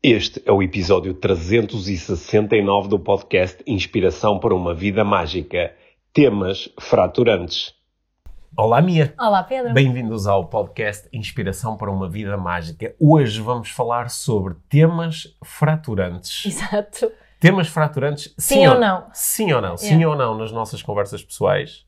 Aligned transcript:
Este 0.00 0.40
é 0.46 0.52
o 0.52 0.62
episódio 0.62 1.12
369 1.12 2.88
do 2.88 3.00
podcast 3.00 3.60
Inspiração 3.66 4.38
para 4.38 4.54
uma 4.54 4.72
Vida 4.72 5.02
Mágica. 5.02 5.74
Temas 6.12 6.68
fraturantes. 6.78 7.74
Olá, 8.56 8.80
Mia. 8.80 9.12
Olá, 9.18 9.42
Pedro. 9.42 9.74
Bem-vindos 9.74 10.28
ao 10.28 10.46
podcast 10.46 11.08
Inspiração 11.12 11.76
para 11.76 11.90
uma 11.90 12.08
Vida 12.08 12.36
Mágica. 12.36 12.94
Hoje 13.00 13.40
vamos 13.40 13.70
falar 13.70 14.08
sobre 14.08 14.54
temas 14.68 15.36
fraturantes. 15.44 16.46
Exato. 16.46 17.10
Temas 17.40 17.66
fraturantes, 17.66 18.32
sim, 18.38 18.54
sim 18.54 18.66
ou 18.68 18.78
não? 18.78 19.06
Sim 19.12 19.52
ou 19.52 19.60
não? 19.60 19.74
Yeah. 19.74 19.78
Sim 19.78 20.04
ou 20.04 20.14
não 20.14 20.38
nas 20.38 20.52
nossas 20.52 20.80
conversas 20.80 21.24
pessoais? 21.24 21.84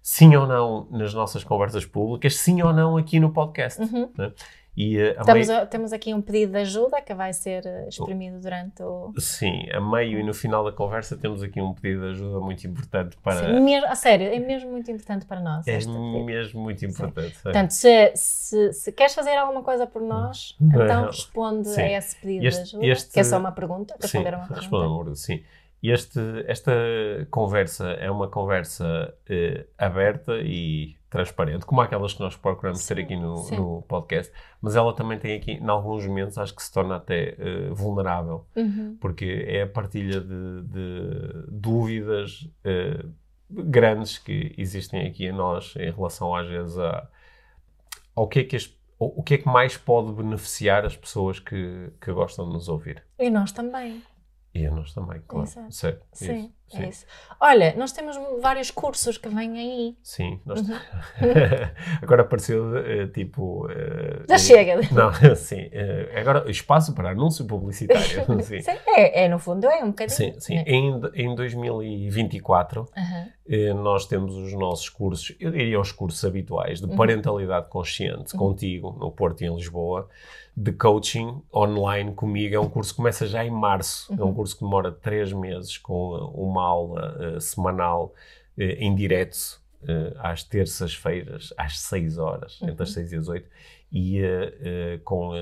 Sim 0.00 0.36
ou 0.36 0.46
não 0.46 0.86
nas 0.92 1.12
nossas 1.12 1.42
conversas 1.42 1.84
públicas? 1.84 2.36
Sim 2.36 2.62
ou 2.62 2.72
não 2.72 2.96
aqui 2.96 3.18
no 3.18 3.32
podcast? 3.32 3.82
Uhum. 3.82 4.08
Né? 4.16 4.32
E, 4.78 4.96
uh, 4.96 5.20
Estamos, 5.20 5.48
meio... 5.48 5.66
Temos 5.66 5.92
aqui 5.92 6.14
um 6.14 6.22
pedido 6.22 6.52
de 6.52 6.58
ajuda 6.58 7.02
que 7.02 7.12
vai 7.12 7.32
ser 7.32 7.64
uh, 7.66 7.88
exprimido 7.88 8.40
durante 8.40 8.80
o. 8.80 9.12
Sim, 9.18 9.68
a 9.72 9.80
meio 9.80 10.20
e 10.20 10.22
no 10.22 10.32
final 10.32 10.62
da 10.64 10.70
conversa 10.70 11.16
temos 11.16 11.42
aqui 11.42 11.60
um 11.60 11.74
pedido 11.74 12.02
de 12.02 12.10
ajuda 12.12 12.38
muito 12.38 12.64
importante 12.64 13.16
para. 13.20 13.44
Sim, 13.44 13.60
mesmo, 13.60 13.88
a 13.88 13.96
sério, 13.96 14.28
é 14.28 14.38
mesmo 14.38 14.70
muito 14.70 14.88
importante 14.88 15.26
para 15.26 15.40
nós. 15.40 15.66
É 15.66 15.78
mesmo 16.24 16.62
muito 16.62 16.86
importante. 16.86 17.34
Sim. 17.34 17.42
Portanto, 17.42 17.70
se, 17.72 18.12
se, 18.14 18.72
se, 18.72 18.92
queres 18.92 19.16
fazer 19.16 19.36
alguma 19.36 19.64
coisa 19.64 19.84
por 19.84 20.00
nós, 20.00 20.56
então 20.60 21.06
responde 21.06 21.68
sim. 21.70 21.80
a 21.80 21.98
esse 21.98 22.14
pedido 22.20 22.46
este, 22.46 22.58
de 22.58 22.62
ajuda, 22.68 22.86
este... 22.86 23.12
que 23.12 23.18
é 23.18 23.24
só 23.24 23.36
uma 23.36 23.50
pergunta. 23.50 23.96
Responder 24.00 24.30
sim, 24.30 24.36
uma 24.36 24.38
pergunta. 24.42 24.60
Responder 24.60 24.86
uma 24.86 24.96
pergunta, 24.98 25.16
sim. 25.16 25.42
Este, 25.82 26.20
esta 26.46 26.72
conversa 27.32 27.88
é 27.94 28.08
uma 28.08 28.28
conversa 28.28 29.12
eh, 29.28 29.66
aberta 29.76 30.34
e 30.40 30.97
transparente, 31.08 31.64
como 31.64 31.80
aquelas 31.80 32.12
que 32.12 32.20
nós 32.20 32.36
procuramos 32.36 32.80
sim, 32.80 32.94
ter 32.94 33.02
aqui 33.02 33.16
no, 33.16 33.50
no, 33.50 33.82
podcast, 33.82 34.32
mas 34.60 34.76
ela 34.76 34.94
também 34.94 35.18
tem 35.18 35.34
aqui, 35.36 35.52
em 35.52 35.68
alguns 35.68 36.06
momentos, 36.06 36.36
acho 36.36 36.54
que 36.54 36.62
se 36.62 36.72
torna 36.72 36.96
até 36.96 37.36
uh, 37.38 37.74
vulnerável, 37.74 38.46
uhum. 38.54 38.96
porque 39.00 39.44
é 39.46 39.62
a 39.62 39.66
partilha 39.66 40.20
de, 40.20 40.62
de 40.64 41.46
dúvidas 41.48 42.42
uh, 42.64 43.10
grandes 43.50 44.18
que 44.18 44.54
existem 44.58 45.06
aqui 45.06 45.26
em 45.26 45.32
nós 45.32 45.74
em 45.76 45.90
relação, 45.90 46.34
às 46.34 46.46
vezes, 46.46 46.78
a, 46.78 47.08
ao 48.14 48.28
que 48.28 48.40
é 48.40 48.44
que 48.44 48.56
as, 48.56 48.78
o 48.98 49.22
que 49.22 49.34
é 49.34 49.38
que 49.38 49.46
mais 49.46 49.76
pode 49.76 50.12
beneficiar 50.12 50.84
as 50.84 50.96
pessoas 50.96 51.38
que, 51.38 51.90
que 52.00 52.12
gostam 52.12 52.46
de 52.46 52.52
nos 52.52 52.68
ouvir. 52.68 53.02
E 53.18 53.30
nós 53.30 53.52
também. 53.52 54.02
E 54.54 54.66
a 54.66 54.70
nós 54.70 54.92
também, 54.92 55.22
claro. 55.26 55.46
Exato. 55.46 55.72
Certo, 55.72 56.06
Sim, 56.12 56.38
isso, 56.38 56.52
é. 56.74 56.90
Olha, 57.40 57.74
nós 57.76 57.92
temos 57.92 58.16
vários 58.42 58.70
cursos 58.70 59.16
que 59.16 59.28
vêm 59.28 59.58
aí. 59.58 59.96
Sim, 60.02 60.40
nós 60.44 60.60
uhum. 60.60 60.74
agora 62.02 62.22
apareceu 62.22 62.64
uh, 62.64 63.08
tipo. 63.08 63.66
Uh, 63.66 64.24
Já 64.28 64.38
chega! 64.38 64.80
Não, 64.92 65.12
sim. 65.36 65.66
Uh, 65.66 66.18
agora 66.18 66.50
espaço 66.50 66.94
para 66.94 67.10
anúncio 67.10 67.46
publicitário. 67.46 68.02
sim. 68.42 68.60
sim. 68.60 68.70
É, 68.88 69.24
é, 69.24 69.28
no 69.28 69.38
fundo, 69.38 69.66
é 69.66 69.84
um 69.84 69.88
bocadinho. 69.88 70.34
Sim, 70.34 70.40
sim. 70.40 70.56
É. 70.56 70.64
Em, 70.66 71.00
em 71.14 71.34
2024, 71.34 72.88
uhum. 72.96 73.82
nós 73.82 74.06
temos 74.06 74.34
os 74.34 74.52
nossos 74.54 74.88
cursos, 74.88 75.36
eu 75.38 75.52
diria 75.52 75.80
os 75.80 75.92
cursos 75.92 76.24
habituais 76.24 76.80
de 76.80 76.86
uhum. 76.86 76.96
parentalidade 76.96 77.68
consciente 77.68 78.34
uhum. 78.34 78.40
contigo, 78.40 78.96
no 78.98 79.12
Porto 79.12 79.42
e 79.42 79.46
em 79.46 79.54
Lisboa 79.54 80.08
de 80.60 80.72
coaching 80.72 81.40
online 81.54 82.12
comigo. 82.14 82.54
É 82.54 82.58
um 82.58 82.68
curso 82.68 82.90
que 82.90 82.96
começa 82.96 83.26
já 83.28 83.44
em 83.44 83.50
março. 83.50 84.12
Uhum. 84.12 84.18
É 84.18 84.24
um 84.24 84.26
uhum. 84.26 84.34
curso 84.34 84.56
que 84.56 84.64
demora 84.64 84.90
três 84.90 85.32
meses 85.32 85.78
com 85.78 86.16
uma 86.34 86.57
aula 86.64 87.36
uh, 87.36 87.40
semanal 87.40 88.14
uh, 88.56 88.62
em 88.62 88.94
direto 88.94 89.60
uh, 89.82 90.18
às 90.18 90.42
terças-feiras, 90.42 91.52
às 91.56 91.80
seis 91.80 92.18
horas, 92.18 92.60
uhum. 92.60 92.70
entre 92.70 92.82
as 92.82 92.92
seis 92.92 93.12
e 93.12 93.16
as 93.16 93.28
oito, 93.28 93.48
e 93.90 94.20
com 95.02 95.32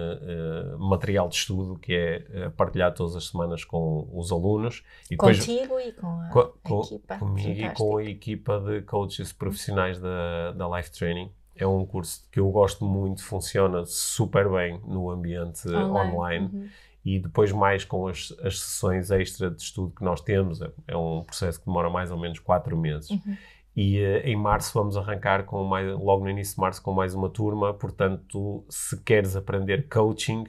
material 0.79 1.29
de 1.29 1.35
estudo 1.35 1.77
que 1.81 1.93
é 1.93 2.49
partilhado 2.51 2.95
todas 2.95 3.17
as 3.17 3.27
semanas 3.27 3.65
com 3.65 4.09
os 4.13 4.31
alunos. 4.31 4.85
E 5.07 5.17
depois, 5.17 5.41
Contigo 5.41 5.81
e 5.81 5.93
com 5.93 6.07
a, 6.07 6.29
com, 6.63 6.81
equipa. 6.85 7.19
Comigo 7.19 7.61
e 7.61 7.71
com 7.71 7.97
a 7.97 8.05
equipa 8.05 8.61
de 8.61 8.83
coaches 8.83 9.33
profissionais 9.33 9.99
da, 9.99 10.53
da 10.53 10.77
Life 10.77 10.93
Training 10.93 11.29
é 11.57 11.67
um 11.67 11.85
curso 11.87 12.23
que 12.31 12.39
eu 12.39 12.51
gosto 12.51 12.85
muito, 12.85 13.25
funciona 13.25 13.85
super 13.87 14.49
bem 14.49 14.81
no 14.87 15.11
ambiente 15.11 15.69
online. 15.69 16.15
online. 16.15 16.51
Uhum. 16.53 16.69
E 17.07 17.21
depois, 17.21 17.53
mais 17.53 17.85
com 17.85 18.09
as, 18.09 18.35
as 18.43 18.59
sessões 18.59 19.13
extra 19.13 19.49
de 19.49 19.63
estudo 19.63 19.95
que 19.95 20.03
nós 20.03 20.21
temos, 20.21 20.61
é, 20.61 20.69
é 20.89 20.97
um 20.97 21.23
processo 21.23 21.61
que 21.61 21.67
demora 21.67 21.89
mais 21.89 22.11
ou 22.11 22.19
menos 22.19 22.41
quatro 22.41 22.77
meses. 22.77 23.11
Uhum. 23.11 23.37
E 23.77 24.01
uh, 24.01 24.27
em 24.27 24.35
março 24.35 24.75
vamos 24.75 24.97
arrancar 24.97 25.45
com 25.45 25.63
mais, 25.63 25.87
logo 25.97 26.25
no 26.25 26.31
início 26.31 26.57
de 26.57 26.61
março 26.61 26.83
com 26.83 26.93
mais 26.93 27.15
uma 27.15 27.31
turma. 27.31 27.73
Portanto, 27.73 28.65
se 28.69 29.01
queres 29.05 29.37
aprender 29.37 29.89
coaching, 29.89 30.49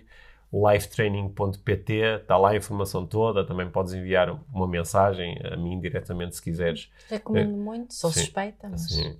lifetraining.pt, 0.53 1.93
está 2.21 2.37
lá 2.37 2.51
a 2.51 2.55
informação 2.55 3.05
toda. 3.05 3.45
Também 3.45 3.69
podes 3.69 3.93
enviar 3.93 4.39
uma 4.53 4.67
mensagem 4.67 5.37
a 5.43 5.57
mim 5.57 5.79
diretamente 5.79 6.35
se 6.35 6.41
quiseres. 6.41 6.89
Recomendo 7.09 7.53
uh, 7.53 7.57
muito, 7.57 7.93
sou 7.93 8.11
sim, 8.11 8.21
suspeita. 8.21 8.69
Mas... 8.69 8.87
Sim. 8.87 9.17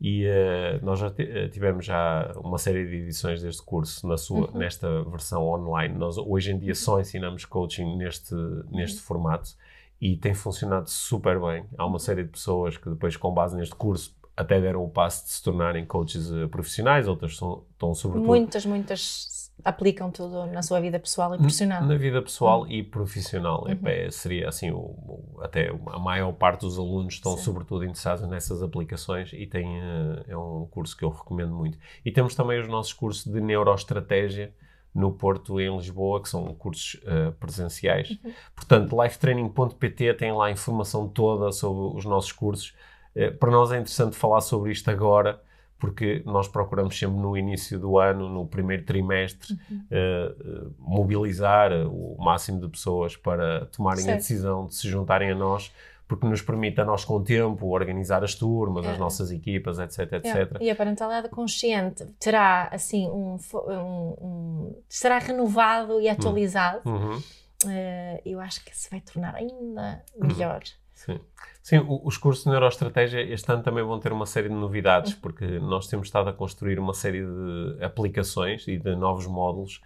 e 0.00 0.26
uh, 0.26 0.84
nós 0.84 0.98
já 0.98 1.12
eh, 1.16 1.48
tivemos 1.48 1.86
já 1.86 2.32
uma 2.36 2.58
série 2.58 2.86
de 2.86 2.96
edições 2.96 3.40
deste 3.40 3.62
curso 3.62 4.06
na 4.06 4.18
sua, 4.18 4.50
uhum. 4.50 4.58
nesta 4.58 5.02
versão 5.04 5.46
online. 5.46 5.96
Nós 5.96 6.18
hoje 6.18 6.52
em 6.52 6.58
dia 6.58 6.74
só 6.74 7.00
ensinamos 7.00 7.44
coaching 7.44 7.96
neste, 7.96 8.34
neste 8.70 8.98
uhum. 8.98 9.04
formato 9.04 9.50
e 10.00 10.16
tem 10.16 10.34
funcionado 10.34 10.90
super 10.90 11.40
bem. 11.40 11.64
Há 11.78 11.86
uma 11.86 11.98
série 11.98 12.24
de 12.24 12.30
pessoas 12.30 12.76
que 12.76 12.90
depois, 12.90 13.16
com 13.16 13.32
base 13.32 13.56
neste 13.56 13.74
curso, 13.74 14.14
até 14.36 14.60
deram 14.60 14.84
o 14.84 14.90
passo 14.90 15.24
de 15.24 15.30
se 15.30 15.42
tornarem 15.42 15.86
coaches 15.86 16.28
profissionais, 16.50 17.06
outras 17.06 17.36
são, 17.36 17.62
estão 17.70 17.94
sobretudo... 17.94 18.26
Muitas, 18.26 18.66
muitas 18.66 19.33
aplicam 19.64 20.10
tudo 20.10 20.46
na 20.46 20.62
sua 20.62 20.80
vida 20.80 21.00
pessoal 21.00 21.34
e 21.34 21.38
profissional. 21.38 21.82
Na 21.82 21.96
vida 21.96 22.20
pessoal 22.20 22.60
uhum. 22.60 22.70
e 22.70 22.82
profissional. 22.82 23.64
Uhum. 23.66 23.78
É, 23.88 24.10
seria 24.10 24.48
assim, 24.48 24.70
o, 24.70 24.78
o, 24.78 25.38
até 25.40 25.70
a 25.70 25.98
maior 25.98 26.32
parte 26.32 26.60
dos 26.60 26.78
alunos 26.78 27.14
estão 27.14 27.36
Sim. 27.36 27.44
sobretudo 27.44 27.82
interessados 27.84 28.28
nessas 28.28 28.62
aplicações 28.62 29.32
e 29.32 29.46
tem, 29.46 29.66
uh, 29.78 30.24
é 30.28 30.36
um 30.36 30.66
curso 30.70 30.94
que 30.96 31.04
eu 31.04 31.08
recomendo 31.08 31.54
muito. 31.54 31.78
E 32.04 32.12
temos 32.12 32.34
também 32.34 32.60
os 32.60 32.68
nossos 32.68 32.92
cursos 32.92 33.24
de 33.24 33.40
neuroestratégia 33.40 34.52
no 34.94 35.10
Porto 35.10 35.60
e 35.60 35.64
em 35.64 35.76
Lisboa, 35.76 36.22
que 36.22 36.28
são 36.28 36.54
cursos 36.54 37.00
uh, 37.02 37.32
presenciais. 37.32 38.10
Uhum. 38.10 38.32
Portanto, 38.54 39.02
lifetraining.pt 39.02 40.14
tem 40.14 40.30
lá 40.30 40.46
a 40.46 40.50
informação 40.50 41.08
toda 41.08 41.50
sobre 41.50 41.96
os 41.96 42.04
nossos 42.04 42.32
cursos. 42.32 42.74
Uh, 43.16 43.34
para 43.38 43.50
nós 43.50 43.72
é 43.72 43.76
interessante 43.76 44.14
falar 44.14 44.42
sobre 44.42 44.70
isto 44.70 44.90
agora, 44.90 45.40
porque 45.78 46.22
nós 46.24 46.48
procuramos 46.48 46.98
sempre 46.98 47.18
no 47.18 47.36
início 47.36 47.78
do 47.78 47.98
ano, 47.98 48.28
no 48.28 48.46
primeiro 48.46 48.84
trimestre, 48.84 49.52
uhum. 49.70 49.84
uh, 49.90 50.74
mobilizar 50.78 51.72
o 51.86 52.16
máximo 52.18 52.60
de 52.60 52.68
pessoas 52.68 53.16
para 53.16 53.66
tomarem 53.66 54.02
certo. 54.02 54.14
a 54.14 54.18
decisão 54.18 54.66
de 54.66 54.74
se 54.74 54.88
juntarem 54.88 55.30
a 55.30 55.34
nós, 55.34 55.72
porque 56.06 56.26
nos 56.26 56.42
permite 56.42 56.80
a 56.80 56.84
nós 56.84 57.04
com 57.04 57.16
o 57.16 57.24
tempo 57.24 57.66
organizar 57.68 58.22
as 58.22 58.34
turmas, 58.34 58.84
é. 58.84 58.92
as 58.92 58.98
nossas 58.98 59.30
equipas, 59.30 59.78
etc, 59.78 60.12
etc. 60.12 60.56
É. 60.60 60.64
E 60.64 60.70
a 60.70 60.76
parentalidade 60.76 61.28
consciente 61.28 62.06
terá 62.18 62.68
assim 62.70 63.08
um, 63.08 63.36
um, 63.54 64.16
um 64.20 64.82
será 64.88 65.18
renovado 65.18 66.00
e 66.00 66.08
atualizado. 66.08 66.88
Uhum. 66.88 67.16
Uh, 67.64 68.20
eu 68.24 68.40
acho 68.40 68.64
que 68.64 68.76
se 68.76 68.90
vai 68.90 69.00
tornar 69.00 69.34
ainda 69.34 70.02
melhor. 70.16 70.62
Sim. 70.94 71.20
Sim, 71.62 71.84
os 71.88 72.18
cursos 72.18 72.44
de 72.44 72.50
neuroestratégia 72.50 73.20
este 73.22 73.50
ano 73.50 73.62
também 73.62 73.82
vão 73.82 73.98
ter 73.98 74.12
uma 74.12 74.26
série 74.26 74.48
de 74.48 74.54
novidades, 74.54 75.14
uhum. 75.14 75.20
porque 75.20 75.46
nós 75.58 75.86
temos 75.86 76.08
estado 76.08 76.28
a 76.28 76.32
construir 76.32 76.78
uma 76.78 76.92
série 76.92 77.24
de 77.24 77.82
aplicações 77.82 78.68
e 78.68 78.78
de 78.78 78.94
novos 78.94 79.26
módulos 79.26 79.80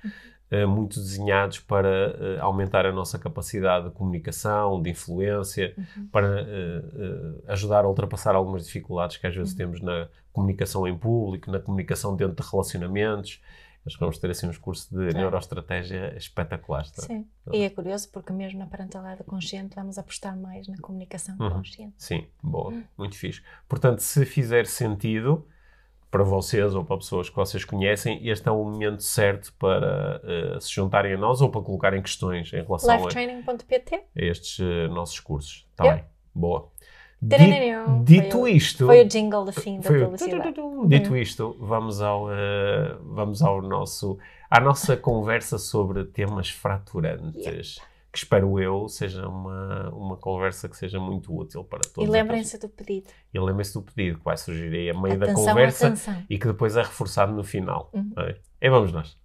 uh, 0.51 0.67
muito 0.67 0.99
desenhados 0.99 1.61
para 1.61 1.89
uh, 2.11 2.43
aumentar 2.43 2.85
a 2.85 2.93
nossa 2.93 3.17
capacidade 3.17 3.87
de 3.87 3.91
comunicação, 3.93 4.83
de 4.83 4.91
influência, 4.91 5.73
uhum. 5.79 6.09
para 6.09 6.43
uh, 6.43 7.43
ajudar 7.47 7.85
a 7.85 7.89
ultrapassar 7.89 8.35
algumas 8.35 8.67
dificuldades 8.67 9.17
que 9.17 9.27
às 9.29 9.35
vezes 9.35 9.53
uhum. 9.53 9.59
temos 9.59 9.81
na 9.81 10.09
comunicação 10.33 10.87
em 10.87 10.99
público, 10.99 11.49
na 11.49 11.61
comunicação 11.61 12.17
dentro 12.17 12.43
de 12.43 12.51
relacionamentos. 12.51 13.41
Acho 13.89 13.97
que 13.97 14.01
vamos 14.01 14.19
ter 14.19 14.31
assim 14.31 14.47
uns 14.47 14.59
cursos 14.59 14.91
de 14.91 15.15
neuroestratégia 15.15 16.15
espetaculares. 16.15 16.91
Tá? 16.91 17.03
Sim, 17.03 17.27
e 17.51 17.63
é 17.63 17.71
curioso 17.71 18.11
porque 18.13 18.33
mesmo 18.35 18.59
na 18.59 18.67
parentalidade 18.67 19.25
consciente 19.25 19.75
vamos 19.75 19.97
apostar 19.97 20.37
mais 20.37 20.69
na 20.69 20.77
comunicação 20.77 21.35
uhum. 21.41 21.51
consciente. 21.51 21.95
Sim, 21.97 22.27
boa, 22.43 22.71
uhum. 22.71 22.85
muito 22.99 23.17
fixe. 23.17 23.43
Portanto, 23.67 24.01
se 24.01 24.27
fizer 24.27 24.67
sentido 24.67 25.49
para 26.11 26.23
vocês 26.23 26.75
ou 26.75 26.85
para 26.85 26.99
pessoas 26.99 27.31
que 27.31 27.37
vocês 27.37 27.65
conhecem, 27.65 28.27
este 28.29 28.47
é 28.47 28.53
o 28.53 28.63
momento 28.63 29.03
certo 29.03 29.55
para 29.55 30.21
uh, 30.57 30.61
se 30.61 30.71
juntarem 30.71 31.15
a 31.15 31.17
nós 31.17 31.41
ou 31.41 31.51
para 31.51 31.63
colocarem 31.63 32.03
questões 32.03 32.53
em 32.53 32.63
relação 32.63 32.91
a, 32.91 32.97
a 32.97 32.99
estes 34.15 34.59
uh, 34.59 34.89
nossos 34.91 35.19
cursos. 35.19 35.67
Está 35.71 35.85
yep. 35.85 35.97
bem, 35.97 36.11
boa. 36.35 36.71
Dito 38.05 38.39
foi 38.39 38.53
isto. 38.53 38.87
foi 38.87 39.03
o 39.03 39.09
jingle 39.09 39.45
de 39.45 39.53
fim 39.53 39.81
da 39.81 39.89
publicidade. 39.89 40.55
Dito 40.87 41.17
isto, 41.17 41.57
vamos 41.59 42.01
ao, 42.01 42.27
uh, 42.27 42.99
vamos 43.03 43.43
ao 43.43 43.61
nosso, 43.61 44.19
à 44.49 44.61
nossa 44.61 44.97
conversa 44.99 45.59
sobre 45.59 46.05
temas 46.05 46.49
fraturantes. 46.51 47.77
Yeah. 47.77 47.89
Que 48.11 48.19
espero 48.19 48.59
eu 48.59 48.89
seja 48.89 49.29
uma, 49.29 49.91
uma 49.91 50.17
conversa 50.17 50.69
que 50.69 50.77
seja 50.77 50.99
muito 50.99 51.37
útil 51.37 51.63
para 51.63 51.81
todos. 51.81 52.09
E 52.09 52.11
lembrem-se 52.11 52.59
do 52.59 52.69
pedido. 52.69 53.09
E 53.35 53.39
lembrem-se 53.39 53.75
do 53.75 53.83
pedido 53.83 54.19
que 54.19 54.25
vai 54.25 54.37
surgir 54.37 54.75
aí 54.75 54.89
a 54.89 54.95
meio 54.95 55.17
atenção, 55.17 55.45
da 55.45 55.51
conversa 55.51 55.87
atenção. 55.89 56.23
e 56.31 56.39
que 56.39 56.47
depois 56.47 56.77
é 56.77 56.83
reforçado 56.83 57.33
no 57.33 57.45
final. 57.45 57.91
Uhum. 57.93 58.13
É? 58.17 58.37
E 58.63 58.71
vamos 58.71 58.93
nós. 58.93 59.19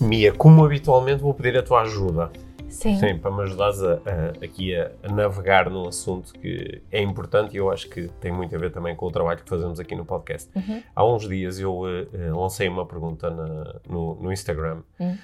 Mia, 0.00 0.32
como 0.32 0.64
habitualmente 0.64 1.22
vou 1.22 1.32
pedir 1.34 1.58
a 1.58 1.62
tua 1.62 1.82
ajuda. 1.82 2.30
Sim. 2.68 2.98
Sim, 2.98 3.18
para 3.18 3.30
me 3.30 3.42
ajudares 3.42 3.82
a, 3.82 3.94
a, 3.94 4.44
aqui 4.44 4.74
a, 4.74 4.92
a, 5.02 5.08
navegar 5.08 5.70
num 5.70 5.88
assunto 5.88 6.34
que 6.34 6.82
é 6.90 7.00
importante 7.00 7.54
e 7.54 7.56
eu 7.56 7.70
acho 7.70 7.88
que 7.88 8.08
tem 8.20 8.30
muito 8.30 8.54
a 8.54 8.58
ver 8.58 8.70
também 8.70 8.94
com 8.94 9.06
o 9.06 9.10
trabalho 9.10 9.42
que 9.42 9.48
fazemos 9.48 9.80
aqui 9.80 9.94
no 9.94 10.04
podcast. 10.04 10.50
Uhum. 10.54 10.82
Há 10.94 11.06
uns 11.06 11.26
dias 11.26 11.58
eu 11.58 11.74
uh, 11.74 12.38
lancei 12.38 12.68
uma 12.68 12.84
pergunta 12.84 13.30
na, 13.30 13.80
no, 13.88 14.16
no, 14.16 14.30
Instagram 14.30 14.82
uhum. 14.98 15.16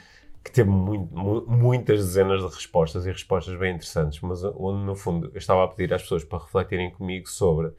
que 0.42 0.50
teve 0.50 0.70
muito, 0.70 1.14
mu 1.14 1.44
muitas 1.46 1.98
dezenas 1.98 2.40
de 2.40 2.54
respostas 2.54 3.04
e 3.04 3.10
respostas 3.10 3.58
bem 3.58 3.74
interessantes, 3.74 4.20
mas 4.22 4.42
onde 4.44 4.86
no 4.86 4.94
fundo 4.94 5.30
eu 5.34 5.38
estava 5.38 5.64
a 5.64 5.68
pedir 5.68 5.92
às 5.92 6.02
pessoas 6.02 6.24
para 6.24 6.38
refletirem 6.38 6.90
comigo 6.90 7.28
sobre 7.28 7.72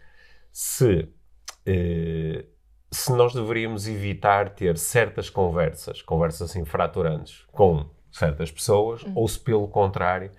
se. 0.51 1.09
Uh, 1.67 2.53
se 2.93 3.11
nós 3.13 3.33
deveríamos 3.33 3.87
evitar 3.87 4.49
ter 4.51 4.77
certas 4.77 5.29
conversas, 5.29 6.01
conversas 6.01 6.51
assim 6.51 6.63
fraturantes, 6.63 7.43
com 7.51 7.89
certas 8.11 8.51
pessoas, 8.51 9.01
uhum. 9.03 9.13
ou 9.15 9.27
se 9.27 9.39
pelo 9.39 9.67
contrário, 9.67 10.31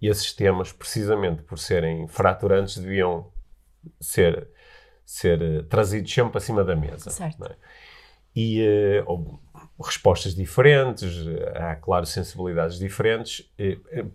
esses 0.00 0.32
temas, 0.32 0.72
precisamente 0.72 1.42
por 1.42 1.58
serem 1.58 2.08
fraturantes, 2.08 2.78
deviam 2.78 3.30
ser, 4.00 4.48
ser 5.04 5.42
uh, 5.42 5.62
trazidos 5.64 6.12
sempre 6.12 6.38
acima 6.38 6.64
da 6.64 6.74
mesa. 6.74 7.10
Certo. 7.10 7.44
É? 7.44 7.56
E 8.34 8.62
uh, 9.04 9.40
respostas 9.84 10.34
diferentes, 10.34 11.12
há, 11.56 11.76
claro, 11.76 12.06
sensibilidades 12.06 12.78
diferentes. 12.78 13.52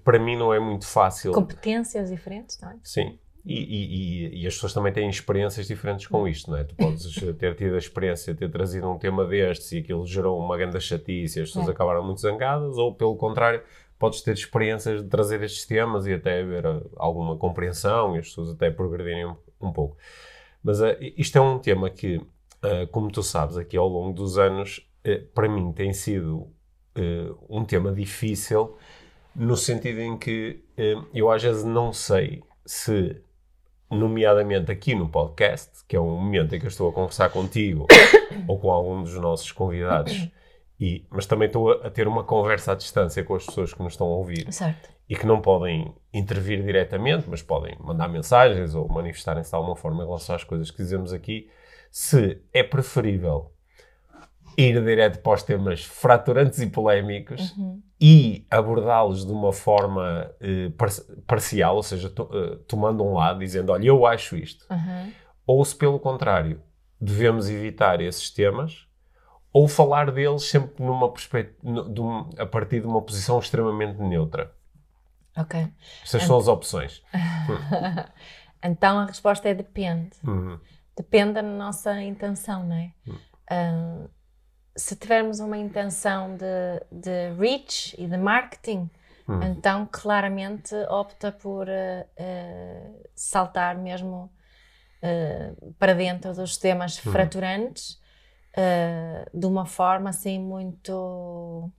Para 0.03 0.17
mim 0.17 0.37
não 0.37 0.53
é 0.53 0.59
muito 0.59 0.87
fácil. 0.87 1.31
Competências 1.33 2.09
diferentes, 2.09 2.59
não 2.59 2.71
é? 2.71 2.77
Sim. 2.83 3.19
E, 3.45 3.55
e, 3.55 4.41
e, 4.41 4.47
as 4.47 4.53
pessoas 4.53 4.73
também 4.73 4.93
têm 4.93 5.09
experiências 5.09 5.67
diferentes 5.67 6.07
com 6.07 6.25
isto, 6.25 6.49
não 6.49 6.57
é? 6.57 6.63
Tu 6.63 6.75
podes 6.75 7.13
ter 7.37 7.55
tido 7.55 7.75
a 7.75 7.77
experiência 7.77 8.33
de 8.33 8.39
ter 8.39 8.49
trazido 8.49 8.89
um 8.89 8.97
tema 8.97 9.25
destes 9.25 9.69
e 9.73 9.79
aquilo 9.79 10.05
gerou 10.05 10.39
uma 10.39 10.55
grande 10.55 10.79
chatice 10.79 11.39
e 11.39 11.41
as 11.41 11.49
pessoas 11.49 11.67
é. 11.67 11.71
acabaram 11.71 12.03
muito 12.05 12.21
zangadas, 12.21 12.77
ou 12.77 12.95
pelo 12.95 13.17
contrário, 13.17 13.61
podes 13.99 14.21
ter 14.21 14.33
experiências 14.33 15.03
de 15.03 15.09
trazer 15.09 15.43
estes 15.43 15.65
temas 15.65 16.07
e 16.07 16.13
até 16.13 16.39
haver 16.41 16.65
uh, 16.65 16.89
alguma 16.95 17.37
compreensão 17.37 18.15
e 18.15 18.19
as 18.19 18.27
pessoas 18.27 18.51
até 18.51 18.71
progredirem 18.71 19.25
um, 19.25 19.35
um 19.59 19.73
pouco. 19.73 19.97
Mas 20.63 20.79
uh, 20.79 20.95
isto 21.17 21.37
é 21.37 21.41
um 21.41 21.59
tema 21.59 21.89
que, 21.89 22.15
uh, 22.17 22.87
como 22.91 23.11
tu 23.11 23.21
sabes, 23.21 23.57
aqui 23.57 23.75
ao 23.75 23.89
longo 23.89 24.13
dos 24.13 24.37
anos, 24.37 24.89
uh, 25.05 25.25
para 25.33 25.49
mim 25.49 25.73
tem 25.73 25.91
sido 25.91 26.47
uh, 26.97 27.37
um 27.49 27.65
tema 27.65 27.91
difícil 27.91 28.77
no 29.35 29.57
sentido 29.57 29.99
em 29.99 30.17
que 30.17 30.63
uh, 30.77 31.05
eu 31.13 31.29
às 31.29 31.41
vezes 31.41 31.63
não 31.63 31.91
sei 31.91 32.41
se 32.65 33.21
nomeadamente 33.89 34.71
aqui 34.71 34.95
no 34.95 35.07
podcast, 35.09 35.83
que 35.87 35.95
é 35.95 35.99
um 35.99 36.17
momento 36.17 36.55
em 36.55 36.59
que 36.59 36.65
eu 36.65 36.69
estou 36.69 36.89
a 36.89 36.93
conversar 36.93 37.29
contigo 37.29 37.85
ou 38.47 38.59
com 38.59 38.71
algum 38.71 39.03
dos 39.03 39.13
nossos 39.15 39.51
convidados, 39.51 40.29
e, 40.79 41.05
mas 41.09 41.25
também 41.25 41.45
estou 41.47 41.71
a, 41.71 41.87
a, 41.87 41.89
ter 41.89 42.07
uma 42.07 42.23
conversa 42.23 42.73
à 42.73 42.75
distância 42.75 43.23
com 43.23 43.35
as 43.35 43.45
pessoas 43.45 43.73
que 43.73 43.81
nos 43.81 43.93
estão 43.93 44.07
a 44.07 44.15
ouvir 44.15 44.51
certo. 44.51 44.89
e 45.07 45.15
que 45.15 45.25
não 45.25 45.39
podem 45.39 45.93
intervir 46.13 46.63
diretamente, 46.63 47.29
mas 47.29 47.41
podem 47.41 47.77
mandar 47.79 48.09
mensagens 48.09 48.73
ou 48.75 48.87
manifestarem-se 48.89 49.51
de 49.51 49.55
alguma 49.55 49.75
forma 49.75 50.03
em 50.03 50.05
relação 50.05 50.35
às 50.35 50.43
coisas 50.43 50.71
que 50.71 50.77
dizemos 50.77 51.13
aqui, 51.13 51.49
se 51.91 52.41
é 52.51 52.63
preferível 52.63 53.52
ir 54.57 54.83
direto 54.83 55.19
para 55.21 55.33
os 55.33 55.43
temas 55.43 55.83
fraturantes 55.83 56.59
e 56.59 56.67
polémicos 56.67 57.51
uhum. 57.57 57.81
e 57.99 58.45
abordá-los 58.49 59.25
de 59.25 59.31
uma 59.31 59.51
forma 59.51 60.31
uh, 60.41 60.71
par 60.71 60.89
parcial, 61.27 61.75
ou 61.75 61.83
seja, 61.83 62.09
to 62.09 62.23
uh, 62.23 62.57
tomando 62.67 63.03
um 63.03 63.13
lado, 63.13 63.39
dizendo, 63.39 63.71
olha, 63.71 63.87
eu 63.87 64.05
acho 64.05 64.35
isto. 64.35 64.65
Uhum. 64.69 65.11
Ou 65.45 65.65
se, 65.65 65.75
pelo 65.75 65.99
contrário, 65.99 66.61
devemos 66.99 67.49
evitar 67.49 68.01
esses 68.01 68.29
temas 68.29 68.87
ou 69.51 69.67
falar 69.67 70.11
deles 70.11 70.43
sempre 70.43 70.83
numa 70.83 71.13
um, 71.63 72.29
a 72.39 72.45
partir 72.45 72.81
de 72.81 72.87
uma 72.87 73.01
posição 73.01 73.37
extremamente 73.39 74.01
neutra. 74.01 74.51
Ok. 75.37 75.67
Essas 76.03 76.23
são 76.23 76.37
as 76.37 76.47
opções. 76.47 77.03
então 78.63 78.99
a 78.99 79.05
resposta 79.05 79.49
é 79.49 79.53
depende. 79.53 80.17
Uhum. 80.23 80.59
Depende 80.95 81.33
da 81.33 81.41
nossa 81.41 82.01
intenção, 82.01 82.65
não 82.65 82.75
é? 82.75 82.93
Uhum. 83.07 83.15
Uh, 83.51 84.09
se 84.75 84.95
tivermos 84.95 85.39
uma 85.39 85.57
intenção 85.57 86.35
de, 86.35 86.45
de 86.91 87.31
reach 87.37 87.95
e 87.97 88.07
de 88.07 88.17
marketing, 88.17 88.89
hum. 89.27 89.41
então 89.43 89.87
claramente 89.91 90.75
opta 90.89 91.31
por 91.31 91.67
uh, 91.67 91.71
uh, 91.71 93.03
saltar 93.15 93.77
mesmo 93.77 94.31
uh, 95.03 95.73
para 95.73 95.93
dentro 95.93 96.33
dos 96.33 96.57
temas 96.57 96.97
hum. 97.05 97.11
fraturantes 97.11 98.01
de 99.33 99.47
uma 99.47 99.65
forma 99.65 100.11
assim 100.11 100.39
muito 100.39 101.71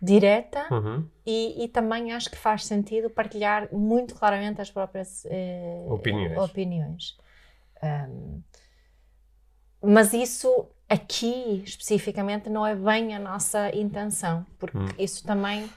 direta 0.00 0.66
uhum. 0.68 1.08
e, 1.24 1.62
e, 1.62 1.68
também 1.68 2.10
acho 2.10 2.28
que 2.28 2.36
faz 2.36 2.66
sentido 2.66 3.08
partilhar 3.08 3.72
muito 3.72 4.12
claramente 4.16 4.60
as 4.60 4.68
próprias 4.68 5.24
opiniões. 5.86 6.38
opiniões. 6.38 7.16
Um, 7.80 8.42
mas 9.80 10.12
isso 10.12 10.68
aqui 10.92 11.62
especificamente 11.64 12.50
não 12.50 12.66
é 12.66 12.74
bem 12.74 13.16
a 13.16 13.18
nossa 13.18 13.74
intenção, 13.74 14.44
porque 14.58 14.76
hum. 14.76 14.88
isso 14.98 15.24
também 15.24 15.68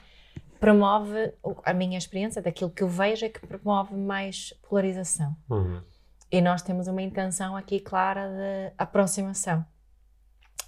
promove, 0.60 1.32
a 1.64 1.72
minha 1.72 1.96
experiência 1.96 2.42
daquilo 2.42 2.70
que 2.70 2.82
eu 2.82 2.88
vejo 2.88 3.24
é 3.24 3.28
que 3.30 3.40
promove 3.46 3.94
mais 3.94 4.52
polarização. 4.68 5.34
Uhum. 5.48 5.80
E 6.30 6.40
nós 6.42 6.60
temos 6.60 6.86
uma 6.86 7.00
intenção 7.00 7.56
aqui 7.56 7.80
clara 7.80 8.28
de 8.28 8.74
aproximação, 8.76 9.64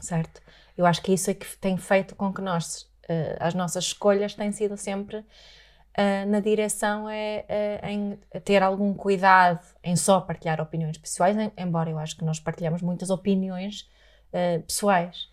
certo? 0.00 0.40
Eu 0.76 0.86
acho 0.86 1.02
que 1.02 1.12
isso 1.12 1.30
é 1.30 1.34
que 1.34 1.46
tem 1.58 1.76
feito 1.76 2.14
com 2.16 2.32
que 2.32 2.40
nós, 2.40 2.82
uh, 3.04 3.36
as 3.40 3.52
nossas 3.52 3.84
escolhas 3.84 4.34
têm 4.34 4.52
sido 4.52 4.76
sempre 4.76 5.18
uh, 5.18 6.26
na 6.26 6.40
direção 6.40 7.08
é, 7.08 7.44
uh, 7.82 7.86
em 7.86 8.18
ter 8.44 8.62
algum 8.62 8.94
cuidado 8.94 9.66
em 9.82 9.96
só 9.96 10.20
partilhar 10.20 10.60
opiniões 10.60 10.96
pessoais, 10.96 11.36
embora 11.56 11.90
eu 11.90 11.98
acho 11.98 12.16
que 12.16 12.24
nós 12.24 12.40
partilhamos 12.40 12.80
muitas 12.80 13.10
opiniões 13.10 13.90
uh, 14.32 14.62
pessoais. 14.62 15.30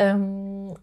Um, 0.00 0.74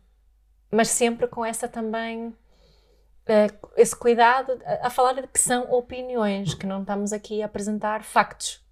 mas 0.72 0.90
sempre 0.90 1.28
com 1.28 1.44
essa 1.44 1.68
também 1.68 2.28
uh, 2.28 3.70
esse 3.76 3.96
cuidado 3.96 4.60
a, 4.64 4.88
a, 4.88 4.90
falar 4.90 5.14
de 5.14 5.28
que 5.28 5.40
são 5.40 5.72
opiniões, 5.72 6.54
que 6.54 6.66
não 6.66 6.82
estamos 6.82 7.12
aqui 7.12 7.42
a 7.42 7.46
apresentar 7.46 8.04
factos. 8.04 8.64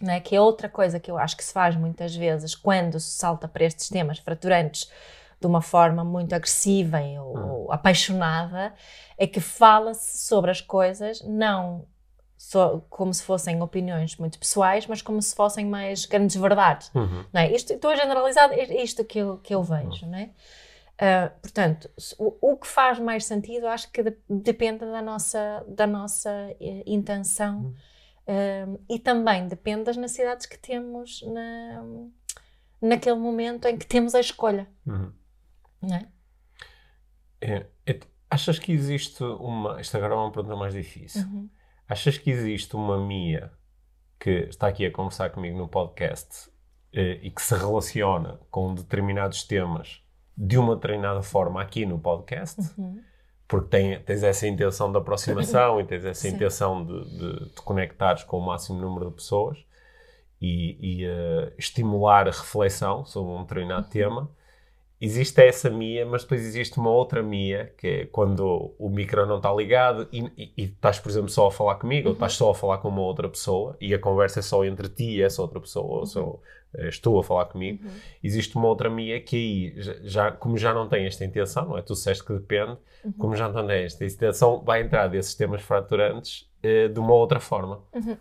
Né? 0.00 0.20
Que 0.20 0.36
é 0.36 0.40
outra 0.40 0.68
coisa 0.68 1.00
que 1.00 1.10
eu 1.10 1.18
acho 1.18 1.36
que 1.36 1.44
se 1.44 1.52
faz 1.52 1.74
muitas 1.74 2.14
vezes 2.14 2.54
quando 2.54 3.00
se 3.00 3.10
salta 3.10 3.48
para 3.48 3.64
estes 3.64 3.88
temas 3.88 4.18
fraturantes 4.18 4.90
de 5.40 5.46
uma 5.46 5.60
forma 5.60 6.04
muito 6.04 6.34
agressiva 6.34 7.00
ou, 7.00 7.38
ou 7.38 7.72
apaixonada, 7.72 8.74
é 9.16 9.26
que 9.26 9.40
fala-se 9.40 10.26
sobre 10.26 10.50
as 10.50 10.60
coisas 10.60 11.22
não 11.22 11.86
só 12.38 12.78
como 12.88 13.12
se 13.12 13.24
fossem 13.24 13.60
opiniões 13.60 14.16
muito 14.16 14.38
pessoais, 14.38 14.86
mas 14.86 15.02
como 15.02 15.20
se 15.20 15.34
fossem 15.34 15.66
mais 15.66 16.06
grandes 16.06 16.36
verdades. 16.36 16.88
Uhum. 16.94 17.24
Não 17.32 17.40
é? 17.40 17.52
Isto, 17.52 17.72
estou 17.72 17.90
a 17.90 17.96
generalizar, 17.96 18.56
isto 18.56 19.04
que 19.04 19.18
eu, 19.18 19.38
que 19.38 19.52
eu 19.52 19.62
vejo. 19.62 20.04
Uhum. 20.04 20.12
Não 20.12 20.18
é? 20.18 20.30
Uh, 21.00 21.40
portanto, 21.40 21.90
o, 22.16 22.52
o, 22.52 22.56
que 22.56 22.66
faz 22.66 22.98
mais 23.00 23.24
sentido, 23.24 23.66
acho 23.66 23.90
que 23.90 24.04
de, 24.04 24.16
depende 24.28 24.80
da 24.80 25.02
nossa, 25.02 25.64
da 25.68 25.86
nossa 25.86 26.30
uh, 26.30 26.82
intenção 26.86 27.74
uhum. 28.28 28.74
uh, 28.74 28.84
e 28.88 28.98
também 29.00 29.48
depende 29.48 29.84
das 29.84 29.96
necessidades 29.96 30.46
que 30.46 30.58
temos 30.58 31.22
na, 31.22 31.84
naquele 32.80 33.16
momento 33.16 33.66
em 33.66 33.76
que 33.76 33.86
temos 33.86 34.14
a 34.14 34.20
escolha. 34.20 34.68
Uhum. 34.86 35.12
Não 35.82 35.96
é? 35.96 36.08
É, 37.40 37.66
é, 37.86 38.00
achas 38.30 38.58
que 38.60 38.72
existe 38.72 39.22
uma. 39.24 39.80
Esta 39.80 39.98
agora 39.98 40.14
é 40.14 40.16
uma 40.16 40.32
pergunta 40.32 40.56
mais 40.56 40.72
difícil. 40.72 41.22
Uhum. 41.22 41.48
Achas 41.88 42.18
que 42.18 42.30
existe 42.30 42.76
uma 42.76 42.98
Mia 42.98 43.50
que 44.20 44.30
está 44.50 44.68
aqui 44.68 44.84
a 44.84 44.92
conversar 44.92 45.30
comigo 45.30 45.56
no 45.56 45.66
podcast 45.66 46.50
eh, 46.92 47.18
e 47.22 47.30
que 47.30 47.40
se 47.40 47.54
relaciona 47.54 48.38
com 48.50 48.74
determinados 48.74 49.44
temas 49.44 50.02
de 50.36 50.58
uma 50.58 50.74
determinada 50.76 51.22
forma 51.22 51.62
aqui 51.62 51.86
no 51.86 51.98
podcast? 51.98 52.60
Uhum. 52.76 53.00
Porque 53.46 53.68
tem, 53.68 53.98
tens 54.00 54.22
essa 54.22 54.46
intenção 54.46 54.92
de 54.92 54.98
aproximação 54.98 55.80
e 55.80 55.84
tens 55.84 56.04
essa 56.04 56.28
Sim. 56.28 56.34
intenção 56.34 56.84
de, 56.84 57.18
de 57.18 57.48
te 57.54 57.62
conectares 57.62 58.22
com 58.22 58.38
o 58.38 58.44
máximo 58.44 58.78
número 58.78 59.08
de 59.08 59.14
pessoas 59.14 59.58
e, 60.38 60.76
e 60.80 61.06
uh, 61.06 61.52
estimular 61.56 62.28
a 62.28 62.32
reflexão 62.32 63.06
sobre 63.06 63.32
um 63.32 63.42
determinado 63.42 63.84
uhum. 63.84 63.90
tema 63.90 64.30
existe 65.00 65.40
essa 65.42 65.70
Mia, 65.70 66.04
mas 66.04 66.22
depois 66.22 66.44
existe 66.44 66.78
uma 66.78 66.90
outra 66.90 67.22
Mia, 67.22 67.72
que 67.76 67.86
é 67.86 68.06
quando 68.06 68.74
o 68.78 68.88
micro 68.88 69.26
não 69.26 69.36
está 69.36 69.52
ligado 69.52 70.08
e, 70.12 70.20
e, 70.36 70.52
e 70.56 70.64
estás, 70.64 70.98
por 70.98 71.08
exemplo, 71.08 71.28
só 71.28 71.46
a 71.46 71.50
falar 71.50 71.76
comigo, 71.76 72.08
uhum. 72.08 72.10
ou 72.10 72.14
estás 72.14 72.34
só 72.34 72.50
a 72.50 72.54
falar 72.54 72.78
com 72.78 72.88
uma 72.88 73.02
outra 73.02 73.28
pessoa 73.28 73.76
e 73.80 73.94
a 73.94 73.98
conversa 73.98 74.40
é 74.40 74.42
só 74.42 74.64
entre 74.64 74.88
ti 74.88 75.16
e 75.16 75.22
essa 75.22 75.40
outra 75.40 75.60
pessoa, 75.60 75.86
uhum. 75.86 76.00
ou 76.00 76.06
só 76.06 76.40
eh, 76.74 76.88
estou 76.88 77.18
a 77.18 77.24
falar 77.24 77.46
comigo. 77.46 77.84
Uhum. 77.84 77.94
Existe 78.22 78.56
uma 78.56 78.68
outra 78.68 78.90
Mia 78.90 79.20
que 79.20 79.36
aí, 79.36 79.74
já, 80.02 80.32
como 80.32 80.58
já 80.58 80.74
não 80.74 80.88
tem 80.88 81.06
esta 81.06 81.24
intenção, 81.24 81.66
não 81.66 81.78
é? 81.78 81.82
Tu 81.82 81.92
disseste 81.92 82.24
que 82.24 82.32
depende, 82.32 82.76
uhum. 83.04 83.12
como 83.12 83.36
já 83.36 83.48
não 83.48 83.66
tem 83.66 83.84
esta 83.84 84.04
intenção, 84.04 84.62
vai 84.64 84.82
entrar 84.82 85.06
desses 85.08 85.34
temas 85.34 85.62
fraturantes 85.62 86.48
eh, 86.62 86.88
de 86.88 86.98
uma 86.98 87.12
outra 87.12 87.38
forma. 87.38 87.82
Uhum. 87.94 88.16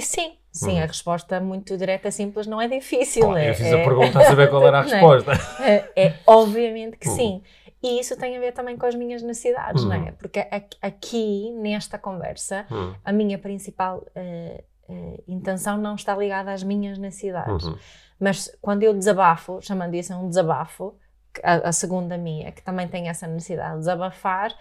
Sim, 0.00 0.32
Sim, 0.52 0.80
hum. 0.80 0.82
a 0.82 0.86
resposta 0.86 1.40
muito 1.40 1.76
direta, 1.76 2.10
simples, 2.10 2.46
não 2.46 2.60
é 2.60 2.66
difícil. 2.66 3.36
é, 3.36 3.50
eu 3.50 3.54
fiz 3.54 3.66
é, 3.66 3.80
a 3.80 3.84
pergunta 3.84 4.18
a 4.18 4.24
saber 4.24 4.50
qual 4.50 4.66
era 4.66 4.80
a 4.80 4.84
é? 4.86 4.90
resposta. 4.90 5.32
É, 5.62 5.92
é, 5.96 6.14
obviamente 6.26 6.96
que 6.96 7.08
hum. 7.08 7.16
sim. 7.16 7.42
E 7.82 7.98
isso 7.98 8.16
tem 8.16 8.36
a 8.36 8.40
ver 8.40 8.52
também 8.52 8.76
com 8.76 8.84
as 8.84 8.94
minhas 8.94 9.22
necessidades, 9.22 9.84
não 9.84 9.94
é? 9.94 10.12
Porque 10.12 10.46
aqui, 10.82 11.50
nesta 11.52 11.98
conversa, 11.98 12.66
a 13.02 13.10
minha 13.10 13.38
principal 13.38 14.04
uh, 14.14 14.92
uh, 14.92 15.24
intenção 15.26 15.78
não 15.78 15.94
está 15.94 16.14
ligada 16.14 16.52
às 16.52 16.62
minhas 16.62 16.98
necessidades. 16.98 17.64
Uhum. 17.64 17.78
Mas 18.18 18.54
quando 18.60 18.82
eu 18.82 18.92
desabafo, 18.92 19.62
chamando 19.62 19.94
isso 19.94 20.14
um 20.14 20.28
desabafo, 20.28 20.94
a, 21.42 21.68
a, 21.68 21.72
segunda 21.72 22.18
minha, 22.18 22.52
que 22.52 22.62
também 22.62 22.86
tem 22.86 23.08
essa 23.08 23.26
necessidade 23.26 23.72
de 23.74 23.78
desabafar, 23.78 24.54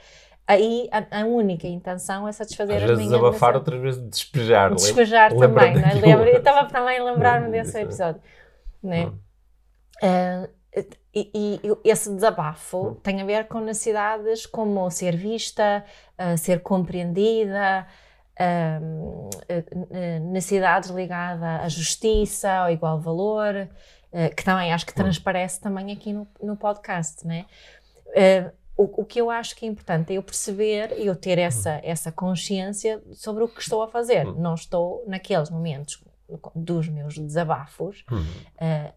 aí 0.49 0.89
a, 0.91 1.21
a 1.21 1.25
única 1.25 1.67
intenção 1.67 2.27
é 2.27 2.31
satisfazer 2.31 2.77
Às 2.77 2.83
as 2.83 2.89
vezes 2.89 3.05
minhas 3.05 3.21
desabafar, 3.21 3.55
outras 3.55 3.79
vezes 3.79 4.09
despejar. 4.09 4.73
Despejar 4.73 5.31
também, 5.35 5.75
né? 5.75 5.93
Lembro, 5.93 6.27
eu 6.27 6.39
estava 6.39 6.67
também 6.67 6.97
a 6.97 7.03
lembrar-me 7.03 7.51
desse 7.51 7.79
episódio. 7.79 8.19
Né? 8.81 9.05
Hum. 9.05 9.19
Uh, 10.01 10.49
e, 11.13 11.59
e, 11.63 11.89
esse 11.89 12.13
desabafo 12.13 12.89
hum. 12.89 12.95
tem 12.95 13.21
a 13.21 13.25
ver 13.25 13.47
com 13.47 13.59
necessidades 13.59 14.47
como 14.47 14.89
ser 14.89 15.15
vista, 15.15 15.85
uh, 16.17 16.35
ser 16.35 16.61
compreendida, 16.61 17.85
uh, 18.39 19.29
necessidades 20.31 20.89
ligadas 20.89 21.43
à 21.43 21.69
justiça, 21.69 22.51
ao 22.51 22.71
igual 22.71 22.99
valor, 22.99 23.69
uh, 24.11 24.35
que 24.35 24.43
também 24.43 24.73
acho 24.73 24.85
que 24.85 24.93
hum. 24.93 25.03
transparece 25.03 25.61
também 25.61 25.91
aqui 25.91 26.11
no, 26.11 26.27
no 26.41 26.57
podcast, 26.57 27.25
né? 27.27 27.45
O, 28.81 29.01
o, 29.01 29.05
que 29.05 29.19
eu 29.19 29.29
acho 29.29 29.57
que 29.57 29.65
é 29.65 29.67
importante 29.67 30.13
é 30.13 30.17
eu 30.17 30.23
perceber 30.23 30.97
e 30.97 31.05
eu 31.05 31.13
ter 31.13 31.37
essa, 31.37 31.81
essa 31.83 32.13
consciência 32.13 33.03
sobre 33.11 33.43
o 33.43 33.47
que 33.49 33.59
estou 33.59 33.83
a 33.83 33.89
fazer. 33.89 34.23
Não 34.23 34.53
estou 34.53 35.03
naqueles 35.05 35.49
momentos 35.49 36.01
dos 36.55 36.87
meus 36.87 37.17
desabafos 37.17 38.05
uh, 38.09 38.93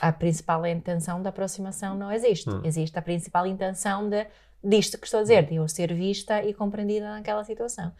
a 0.00 0.12
principal 0.12 0.64
intenção 0.66 1.22
da 1.22 1.30
aproximação 1.30 1.96
não 1.96 2.12
existe. 2.12 2.48
Hum. 2.48 2.60
Existe 2.64 2.96
a 2.98 3.02
principal 3.02 3.46
intenção 3.46 4.08
de, 4.08 4.26
disto 4.62 4.98
que 4.98 5.06
estou 5.06 5.18
a 5.18 5.22
dizer, 5.22 5.46
de 5.46 5.56
eu 5.56 5.66
ser 5.68 5.92
vista 5.92 6.44
e 6.44 6.52
compreendida 6.54 7.10
naquela 7.10 7.44
situação. 7.44 7.92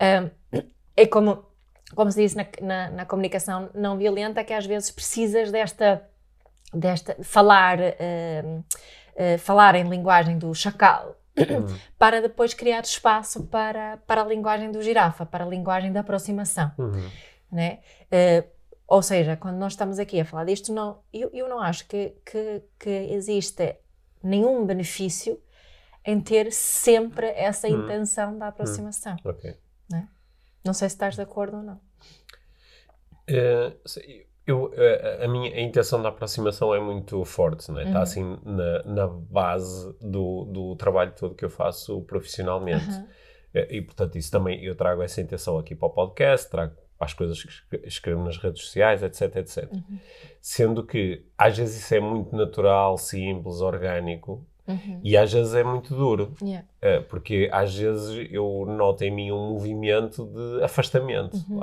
Um, 0.00 0.30
é 0.96 1.06
como, 1.06 1.44
como 1.94 2.10
se 2.10 2.22
diz 2.22 2.34
na, 2.34 2.46
na, 2.60 2.90
na, 2.90 3.04
comunicação 3.04 3.70
não 3.74 3.96
violenta, 3.96 4.42
que 4.44 4.52
às 4.52 4.66
vezes 4.66 4.90
precisas 4.90 5.50
desta, 5.50 6.08
desta 6.72 7.16
falar, 7.22 7.78
uh, 7.78 8.64
uh, 9.20 9.38
falar 9.38 9.74
em 9.74 9.88
linguagem 9.88 10.38
do 10.38 10.54
chacal. 10.54 11.16
Hum. 11.38 11.78
para 11.96 12.20
depois 12.20 12.52
criar 12.52 12.82
espaço 12.82 13.44
para, 13.44 13.96
para 13.98 14.20
a 14.20 14.26
linguagem 14.26 14.70
do 14.70 14.82
girafa, 14.82 15.24
para 15.24 15.44
a 15.44 15.48
linguagem 15.48 15.90
da 15.90 16.00
aproximação. 16.00 16.70
Uhum. 16.76 17.08
Né? 17.50 17.78
Uh, 18.12 18.46
ou 18.86 19.00
seja, 19.00 19.36
quando 19.36 19.56
nós 19.56 19.72
estamos 19.72 19.98
aqui 20.00 20.20
a 20.20 20.24
falar 20.24 20.44
disto, 20.44 20.72
não, 20.72 20.98
eu, 21.12 21.30
eu 21.32 21.48
não 21.48 21.60
acho 21.60 21.86
que, 21.86 22.16
que, 22.26 22.62
que 22.78 22.90
existe 22.90 23.76
nenhum 24.22 24.66
benefício 24.66 25.40
em 26.04 26.20
ter 26.20 26.52
sempre 26.52 27.28
essa 27.28 27.68
hum. 27.68 27.84
intenção 27.84 28.36
da 28.36 28.48
aproximação. 28.48 29.16
Hum. 29.24 29.30
Okay. 29.30 29.56
Né? 29.88 30.08
Não 30.64 30.74
sei 30.74 30.88
se 30.88 30.96
estás 30.96 31.14
de 31.14 31.22
acordo 31.22 31.58
ou 31.58 31.62
não. 31.62 31.80
Uh, 33.30 33.78
eu, 34.46 34.72
a, 35.20 35.24
a, 35.24 35.28
minha 35.28 35.54
a 35.54 35.60
intenção 35.60 36.02
da 36.02 36.08
aproximação 36.08 36.74
é 36.74 36.80
muito 36.80 37.24
forte, 37.24 37.70
né? 37.70 37.84
está 37.84 37.96
uhum. 37.96 38.02
assim 38.02 38.38
na, 38.44 38.82
na 38.84 39.06
base 39.06 39.94
do, 40.00 40.44
do 40.44 40.76
trabalho 40.76 41.12
todo 41.16 41.34
que 41.34 41.44
eu 41.44 41.50
faço 41.50 42.00
profissionalmente. 42.02 42.90
Uhum. 42.90 43.06
E, 43.54 43.76
e, 43.78 43.82
portanto, 43.82 44.16
isso 44.16 44.30
também 44.30 44.64
eu 44.64 44.74
trago 44.74 45.02
essa 45.02 45.20
intenção 45.20 45.58
aqui 45.58 45.74
para 45.74 45.86
o 45.86 45.90
podcast, 45.90 46.50
trago 46.50 46.74
as 47.00 47.14
coisas 47.14 47.42
que 47.42 47.76
escrevo 47.84 48.22
nas 48.22 48.36
redes 48.36 48.62
sociais, 48.62 49.02
etc, 49.02 49.36
etc. 49.36 49.72
Uhum. 49.72 49.98
Sendo 50.40 50.84
que 50.84 51.24
às 51.36 51.56
vezes 51.56 51.82
isso 51.82 51.94
é 51.94 52.00
muito 52.00 52.36
natural, 52.36 52.98
simples, 52.98 53.62
orgânico, 53.62 54.46
Uhum. 54.70 55.00
E 55.02 55.16
às 55.16 55.32
vezes 55.32 55.54
é 55.54 55.64
muito 55.64 55.94
duro, 55.94 56.32
yeah. 56.42 56.66
uh, 56.82 57.02
porque 57.04 57.48
às 57.52 57.74
vezes 57.74 58.28
eu 58.30 58.64
noto 58.66 59.04
em 59.04 59.10
mim 59.10 59.30
um 59.30 59.50
movimento 59.50 60.26
de 60.26 60.64
afastamento. 60.64 61.36
Uhum. 61.48 61.60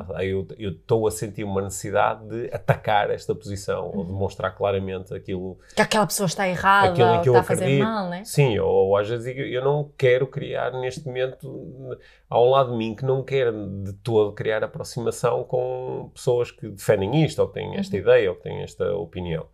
Eu 0.58 0.72
estou 0.72 1.08
a 1.08 1.12
sentir 1.12 1.44
uma 1.44 1.62
necessidade 1.62 2.28
de 2.28 2.54
atacar 2.54 3.10
esta 3.10 3.34
posição 3.34 3.90
uhum. 3.90 3.98
ou 4.00 4.06
demonstrar 4.06 4.56
claramente 4.56 5.14
aquilo 5.14 5.58
que 5.76 5.82
aquela 5.82 6.06
pessoa 6.06 6.28
está 6.28 6.48
errada 6.48 6.90
aquilo 6.90 7.22
que 7.22 7.30
está 7.30 7.40
a 7.40 7.44
fazer 7.44 7.80
mal, 7.80 8.10
né? 8.10 8.24
Sim, 8.24 8.60
ou, 8.60 8.70
ou 8.70 8.98
às 8.98 9.08
vezes 9.08 9.34
eu 9.36 9.64
não 9.64 9.92
quero 9.98 10.28
criar 10.28 10.72
neste 10.72 11.06
momento 11.06 11.98
há 12.30 12.40
um 12.40 12.50
lado 12.50 12.72
de 12.72 12.78
mim 12.78 12.96
que 12.96 13.06
não 13.06 13.24
quer 13.24 13.52
de 13.52 13.94
todo 13.94 14.34
criar 14.34 14.64
aproximação 14.64 15.44
com 15.44 16.12
pessoas 16.14 16.52
que 16.52 16.68
defendem 16.68 17.24
isto 17.24 17.40
ou 17.40 17.48
que 17.48 17.56
têm 17.56 17.76
esta 17.76 17.96
uhum. 17.96 18.02
ideia 18.02 18.30
ou 18.30 18.36
que 18.36 18.44
têm 18.44 18.62
esta 18.62 18.94
opinião. 18.96 19.46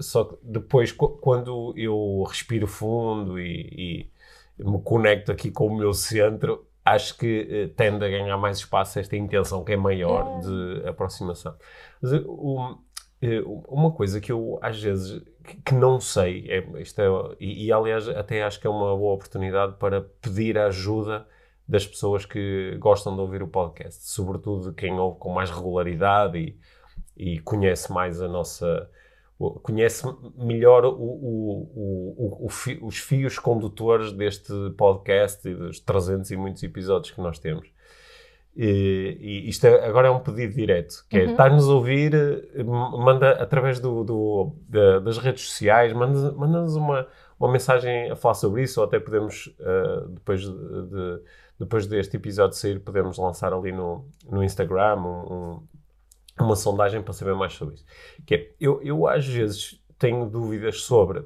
Só 0.00 0.24
que 0.24 0.36
depois, 0.42 0.92
quando 0.92 1.72
eu 1.76 2.24
respiro 2.26 2.66
fundo 2.66 3.38
e, 3.38 4.10
e 4.58 4.64
me 4.64 4.80
conecto 4.82 5.30
aqui 5.30 5.50
com 5.50 5.66
o 5.68 5.76
meu 5.76 5.94
centro, 5.94 6.66
acho 6.94 7.16
que 7.16 7.46
eh, 7.50 7.66
tende 7.76 8.04
a 8.04 8.08
ganhar 8.08 8.36
mais 8.36 8.58
espaço 8.58 8.98
esta 8.98 9.16
intenção 9.16 9.64
que 9.64 9.72
é 9.72 9.76
maior 9.76 10.38
é. 10.38 10.40
de 10.40 10.88
aproximação. 10.88 11.54
Mas, 12.00 12.12
eh, 12.12 12.24
um, 12.26 12.78
eh, 13.22 13.42
uma 13.68 13.92
coisa 13.92 14.20
que 14.20 14.32
eu 14.32 14.58
às 14.62 14.80
vezes 14.82 15.22
que 15.64 15.74
não 15.74 16.00
sei, 16.00 16.46
é, 16.48 16.80
isto 16.80 17.00
é, 17.00 17.36
e, 17.40 17.66
e, 17.66 17.72
aliás 17.72 18.08
até 18.08 18.42
acho 18.42 18.60
que 18.60 18.66
é 18.66 18.70
uma 18.70 18.94
boa 18.96 19.14
oportunidade 19.14 19.76
para 19.78 20.02
pedir 20.02 20.58
a 20.58 20.66
ajuda 20.66 21.26
das 21.66 21.86
pessoas 21.86 22.26
que 22.26 22.76
gostam 22.78 23.14
de 23.14 23.20
ouvir 23.20 23.42
o 23.42 23.48
podcast, 23.48 24.08
sobretudo 24.08 24.72
quem 24.74 24.98
ouve 24.98 25.18
com 25.18 25.30
mais 25.30 25.50
regularidade 25.50 26.38
e, 26.38 26.58
e 27.16 27.38
conhece 27.40 27.92
mais 27.92 28.20
a 28.20 28.28
nossa 28.28 28.90
conhece 29.38 30.04
melhor 30.36 30.84
o, 30.84 30.90
o, 30.90 32.46
o, 32.46 32.86
os 32.86 32.98
fios 32.98 33.38
condutores 33.38 34.12
deste 34.12 34.52
podcast 34.76 35.48
e 35.48 35.54
dos 35.54 35.78
300 35.78 36.30
e 36.32 36.36
muitos 36.36 36.62
episódios 36.62 37.12
que 37.12 37.20
nós 37.20 37.38
temos. 37.38 37.68
E, 38.56 39.16
e 39.20 39.48
isto 39.48 39.64
é, 39.68 39.86
agora 39.86 40.08
é 40.08 40.10
um 40.10 40.18
pedido 40.18 40.52
direto, 40.52 41.06
que 41.08 41.16
é, 41.16 41.24
uhum. 41.24 41.30
estás-nos 41.30 41.68
a 41.68 41.74
ouvir, 41.74 42.12
manda 42.66 43.30
através 43.40 43.78
do, 43.78 44.02
do 44.02 44.52
da, 44.68 44.98
das 44.98 45.18
redes 45.18 45.48
sociais, 45.48 45.92
manda-nos 45.92 46.34
manda 46.34 46.62
uma, 46.62 47.06
uma 47.38 47.52
mensagem 47.52 48.10
a 48.10 48.16
falar 48.16 48.34
sobre 48.34 48.64
isso, 48.64 48.80
ou 48.80 48.86
até 48.86 48.98
podemos, 48.98 49.46
uh, 49.60 50.08
depois, 50.08 50.40
de, 50.40 50.48
de, 50.50 51.20
depois 51.60 51.86
deste 51.86 52.16
episódio 52.16 52.56
sair, 52.56 52.80
podemos 52.80 53.16
lançar 53.16 53.52
ali 53.52 53.70
no, 53.70 54.04
no 54.28 54.42
Instagram 54.42 54.96
um, 54.96 55.62
uma 56.44 56.56
sondagem 56.56 57.02
para 57.02 57.12
saber 57.12 57.34
mais 57.34 57.52
sobre 57.52 57.74
isso. 57.74 57.84
Que 58.26 58.34
é, 58.34 58.50
eu, 58.60 58.80
eu 58.82 59.06
às 59.06 59.26
vezes 59.26 59.80
tenho 59.98 60.26
dúvidas 60.26 60.82
sobre 60.82 61.24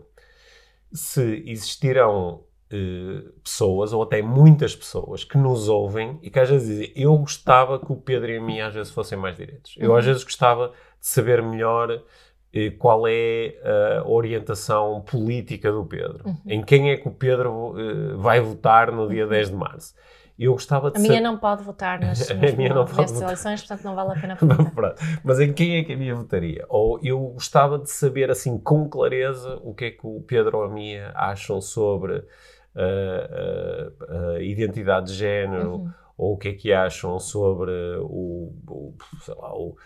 se 0.92 1.42
existirão 1.46 2.44
eh, 2.74 3.22
pessoas, 3.44 3.92
ou 3.92 4.02
até 4.02 4.22
muitas 4.22 4.74
pessoas, 4.74 5.24
que 5.24 5.36
nos 5.36 5.68
ouvem 5.68 6.18
e 6.22 6.30
que 6.30 6.38
às 6.38 6.48
vezes 6.48 6.68
dizem 6.68 6.92
eu 6.96 7.14
gostava 7.18 7.78
que 7.78 7.92
o 7.92 7.96
Pedro 7.96 8.30
e 8.30 8.38
a 8.38 8.40
mim 8.40 8.60
às 8.60 8.72
vezes 8.72 8.90
fossem 8.90 9.18
mais 9.18 9.36
diretos. 9.36 9.74
Eu 9.76 9.94
às 9.94 10.04
uhum. 10.04 10.12
vezes 10.12 10.24
gostava 10.24 10.68
de 10.68 11.06
saber 11.06 11.42
melhor 11.42 12.02
eh, 12.50 12.70
qual 12.70 13.06
é 13.06 13.56
a 14.02 14.08
orientação 14.08 15.02
política 15.02 15.70
do 15.70 15.84
Pedro. 15.84 16.26
Uhum. 16.26 16.36
Em 16.46 16.62
quem 16.62 16.90
é 16.90 16.96
que 16.96 17.08
o 17.08 17.10
Pedro 17.10 17.74
eh, 17.78 18.14
vai 18.16 18.40
votar 18.40 18.90
no 18.90 19.06
dia 19.06 19.26
10 19.26 19.48
uhum. 19.48 19.54
de 19.54 19.60
março. 19.60 19.94
Eu 20.42 20.52
gostava 20.52 20.90
de 20.90 20.98
A 20.98 21.00
minha 21.00 21.20
não 21.20 21.38
pode 21.38 21.62
votar 21.62 22.00
nas, 22.02 22.30
a 22.30 22.34
minha 22.34 22.74
não 22.74 22.84
pode 22.84 23.12
votar. 23.12 23.28
eleições, 23.28 23.60
portanto 23.60 23.84
não 23.84 23.94
vale 23.94 24.10
a 24.10 24.20
pena 24.20 24.34
votar. 24.40 24.94
Mas 25.22 25.38
em 25.38 25.52
quem 25.52 25.76
é 25.76 25.84
que 25.84 25.92
a 25.92 25.96
minha 25.96 26.14
votaria? 26.14 26.64
Ou 26.68 26.98
eu 27.02 27.18
gostava 27.18 27.78
de 27.78 27.90
saber, 27.90 28.30
assim, 28.30 28.58
com 28.58 28.88
clareza, 28.88 29.60
o 29.62 29.72
que 29.72 29.84
é 29.84 29.90
que 29.90 30.04
o 30.06 30.20
Pedro 30.22 30.58
ou 30.58 30.64
a 30.64 30.68
minha 30.68 31.12
acham 31.14 31.60
sobre 31.60 32.14
uh, 32.14 32.22
uh, 32.76 34.34
uh, 34.34 34.40
identidade 34.40 35.06
de 35.06 35.14
género, 35.14 35.76
uhum. 35.76 35.90
ou 36.18 36.32
o 36.34 36.36
que 36.36 36.48
é 36.48 36.52
que 36.52 36.72
acham 36.72 37.18
sobre 37.20 37.70
o, 38.00 38.52
o 38.68 38.94
sei 39.20 39.34
lá, 39.34 39.54
o, 39.54 39.76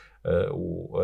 o 0.52 0.98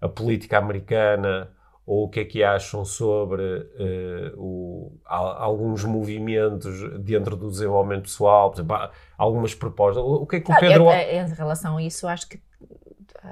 a 0.00 0.08
política 0.08 0.58
americana, 0.58 1.48
ou 1.86 2.04
o 2.04 2.08
que 2.08 2.20
é 2.20 2.24
que 2.24 2.42
acham 2.42 2.84
sobre 2.84 3.42
uh, 3.42 4.36
o, 4.36 4.92
alguns 5.04 5.84
movimentos 5.84 7.00
dentro 7.00 7.36
do 7.36 7.48
desenvolvimento 7.50 8.02
pessoal, 8.02 8.50
por 8.50 8.56
exemplo, 8.58 8.90
algumas 9.18 9.54
propostas. 9.54 10.02
O 10.02 10.26
que 10.26 10.36
é 10.36 10.40
que 10.40 10.50
o 10.50 10.54
ah, 10.54 10.58
Pedro... 10.58 10.88
Ah, 10.88 11.02
em 11.02 11.34
relação 11.34 11.76
a 11.76 11.82
isso, 11.82 12.06
acho 12.06 12.28
que 12.28 12.40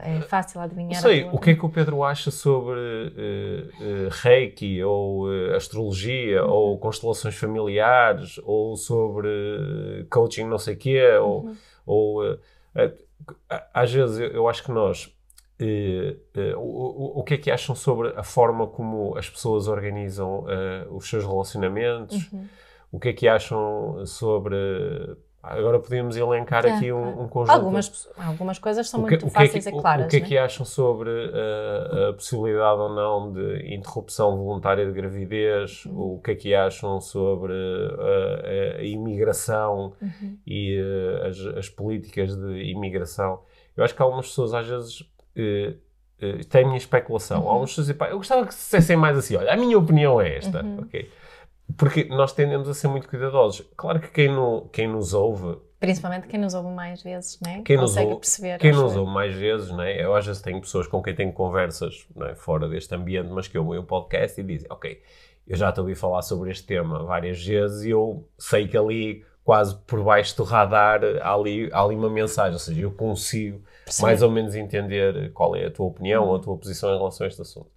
é 0.02 0.21
fácil 0.21 0.61
adivinhar. 0.61 1.00
Sei, 1.00 1.25
o 1.25 1.38
que 1.38 1.50
é 1.50 1.54
que 1.54 1.64
o 1.64 1.69
Pedro 1.69 2.02
acha 2.02 2.30
sobre 2.30 2.78
uh, 2.78 4.07
uh, 4.07 4.09
Reiki, 4.23 4.83
ou 4.83 5.28
astrologia, 5.54 6.45
uhum. 6.45 6.50
ou 6.50 6.78
constelações 6.78 7.37
familiares, 7.37 8.40
ou 8.45 8.76
sobre 8.76 10.07
coaching 10.11 10.45
não 10.45 10.59
sei 10.59 10.75
o 10.75 10.78
quê, 10.78 11.19
uhum. 11.19 11.57
ou, 11.87 12.21
ou 12.21 12.38
às 13.73 13.92
vezes 13.92 14.19
eu, 14.19 14.28
eu 14.28 14.49
acho 14.49 14.64
que 14.64 14.73
nós 14.73 15.12
Uh, 15.60 16.16
uh, 16.56 16.58
o, 16.58 17.20
o, 17.20 17.22
que 17.24 17.34
é 17.34 17.36
que 17.36 17.50
acham 17.50 17.74
sobre 17.74 18.08
a 18.16 18.22
forma 18.22 18.66
como 18.66 19.16
as 19.16 19.28
pessoas 19.28 19.68
organizam 19.68 20.40
uh, 20.44 20.94
os 20.96 21.08
seus 21.08 21.24
relacionamentos? 21.24 22.30
Uhum. 22.32 22.46
O 22.92 22.98
que 22.98 23.08
é 23.10 23.12
que 23.12 23.28
acham 23.28 24.04
sobre 24.06 24.56
Agora 25.42 25.78
podíamos 25.78 26.18
elencar 26.18 26.66
É, 26.66 26.72
aqui 26.72 26.92
um, 26.92 27.22
um 27.22 27.26
conjunto. 27.28 27.54
Algumas, 27.56 28.08
algumas 28.18 28.58
coisas 28.58 28.86
são 28.90 29.00
O 29.00 29.04
que- 29.04 29.12
muito 29.12 29.26
o 29.26 29.30
que 29.30 29.38
é 29.38 29.40
que- 29.40 29.46
fáceis 29.46 29.66
e 29.66 29.70
o- 29.70 29.80
claras. 29.80 30.04
O 30.06 30.08
que 30.10 30.16
é 30.16 30.20
né? 30.20 30.26
que 30.26 30.36
acham 30.38 30.66
sobre 30.66 31.08
uh, 31.10 32.08
a 32.10 32.12
possibilidade 32.12 32.78
ou 32.78 32.88
não 32.94 33.32
de 33.32 33.74
interrupção 33.74 34.36
voluntária 34.36 34.84
de 34.84 34.92
gravidez? 34.92 35.86
Uhum. 35.86 36.16
O 36.16 36.20
que 36.20 36.32
é 36.32 36.34
que 36.34 36.54
acham 36.54 37.00
sobre 37.00 37.54
uh, 37.54 38.76
a, 38.76 38.80
a 38.80 38.84
imigração 38.84 39.94
Uhum. 40.02 40.36
e 40.46 40.78
uh, 40.78 41.26
as, 41.26 41.38
as 41.56 41.68
políticas 41.70 42.36
de 42.36 42.62
imigração? 42.70 43.40
Eu 43.74 43.82
acho 43.84 43.94
que 43.94 44.02
algumas 44.02 44.26
pessoas 44.28 44.52
às 44.52 44.66
vezes. 44.66 45.10
Uh, 45.37 45.76
uh, 46.25 46.44
têm 46.46 46.62
a 46.62 46.66
minha 46.66 46.76
especulação. 46.78 47.46
Uhum. 47.46 47.60
Pessoas 47.60 47.87
dizem, 47.87 47.96
pá, 47.96 48.08
eu 48.10 48.16
gostava 48.18 48.46
que 48.46 48.54
se 48.54 48.60
dissessem 48.64 48.96
mais 48.96 49.16
assim, 49.16 49.37
olha, 49.37 49.52
a 49.52 49.56
minha 49.56 49.78
opinião 49.78 50.20
é 50.20 50.37
esta, 50.37 50.62
Uhum. 50.62 50.80
ok? 50.82 51.10
Porque 51.76 52.04
nós 52.04 52.32
tendemos 52.32 52.68
a 52.68 52.75
ser 52.75 52.88
muito 52.88 53.08
cuidadosos. 53.08 53.64
Claro 53.76 54.00
que 54.00 54.08
quem, 54.08 54.28
no, 54.28 54.68
quem 54.72 54.88
nos 54.88 55.14
ouve 55.14 55.58
Principalmente 55.78 56.26
quem 56.28 56.38
nos 56.38 56.52
ouve 56.52 56.68
mais 56.75 57.02
vezes, 57.02 57.40
né? 57.40 57.62
Quem 57.64 57.76
nos 57.78 57.92
consegue 57.92 58.06
ouve- 58.08 58.20
perceber. 58.20 58.58
Quem 58.58 58.72
nos 58.72 58.94
ouve 58.96 59.10
mais 59.14 59.34
vezes, 59.34 59.70
né? 59.70 60.04
eu 60.04 60.14
às 60.14 60.26
vezes 60.26 60.42
tenho 60.42 60.60
pessoas 60.60 60.87
com 60.87 61.00
quem 61.02 61.14
tenho 61.14 61.32
conversas 61.32 62.06
né, 62.14 62.34
fora 62.34 62.68
deste 62.68 62.94
ambiente, 62.94 63.30
mas 63.30 63.49
que 63.49 63.56
ouvem 63.56 63.78
o 63.78 63.82
podcast 63.84 64.38
e 64.38 64.44
dizem: 64.44 64.66
Ok, 64.70 65.00
eu 65.46 65.56
já 65.56 65.72
te 65.72 65.80
ouvi 65.80 65.94
falar 65.94 66.20
sobre 66.20 66.50
este 66.50 66.66
tema 66.66 67.02
várias 67.04 67.42
vezes 67.42 67.84
e 67.84 67.90
eu 67.90 68.28
sei 68.37 68.68
que 68.68 68.76
ali, 68.76 69.25
quase 69.42 69.75
por 69.87 70.04
baixo 70.04 70.37
do 70.37 70.42
radar, 70.44 71.00
há 71.22 71.32
ali, 71.32 71.70
há 71.72 71.82
ali 71.82 71.94
uma 71.94 72.10
mensagem, 72.10 72.52
ou 72.52 72.58
seja, 72.58 72.82
eu 72.82 72.90
consigo 72.90 73.62
Perceber. 73.90 74.06
mais 74.06 74.23
ou 74.23 74.30
menos 74.30 74.54
entender 74.54 75.32
qual 75.32 75.54
é 75.54 75.66
a 75.66 75.70
tua 75.70 75.87
opinião 75.87 76.26
ou 76.26 76.37
a 76.37 76.38
tua 76.38 76.56
posição 76.56 76.94
em 76.94 76.97
relação 76.97 77.25
a 77.25 77.28
este 77.28 77.42
assunto. 77.42 77.70